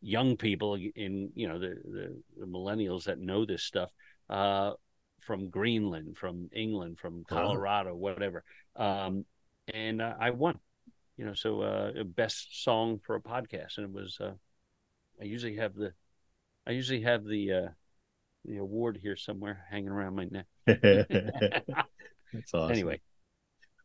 young 0.00 0.36
people 0.36 0.74
in 0.74 1.30
you 1.34 1.48
know 1.48 1.60
the 1.60 1.76
the, 1.84 2.22
the 2.40 2.46
millennials 2.46 3.04
that 3.04 3.20
know 3.20 3.44
this 3.46 3.62
stuff. 3.62 3.90
Uh, 4.28 4.72
from 5.20 5.48
Greenland, 5.48 6.16
from 6.18 6.50
England, 6.52 6.98
from 6.98 7.24
Wow. 7.30 7.46
Colorado, 7.46 7.94
whatever. 7.94 8.44
Um, 8.76 9.24
and 9.72 10.02
uh, 10.02 10.14
I 10.18 10.30
won, 10.30 10.58
you 11.16 11.24
know, 11.24 11.34
so 11.34 11.62
uh, 11.62 12.02
best 12.04 12.62
song 12.62 13.00
for 13.04 13.16
a 13.16 13.20
podcast, 13.20 13.78
and 13.78 13.86
it 13.86 13.92
was. 13.92 14.18
Uh, 14.20 14.32
I 15.20 15.24
usually 15.24 15.56
have 15.56 15.74
the, 15.74 15.92
I 16.66 16.72
usually 16.72 17.02
have 17.02 17.24
the 17.24 17.52
uh, 17.52 17.68
the 18.44 18.58
award 18.58 18.98
here 19.00 19.16
somewhere 19.16 19.64
hanging 19.70 19.88
around 19.88 20.16
my 20.16 20.24
neck. 20.24 20.46
that's 20.66 22.52
awesome. 22.52 22.72
Anyway, 22.72 23.00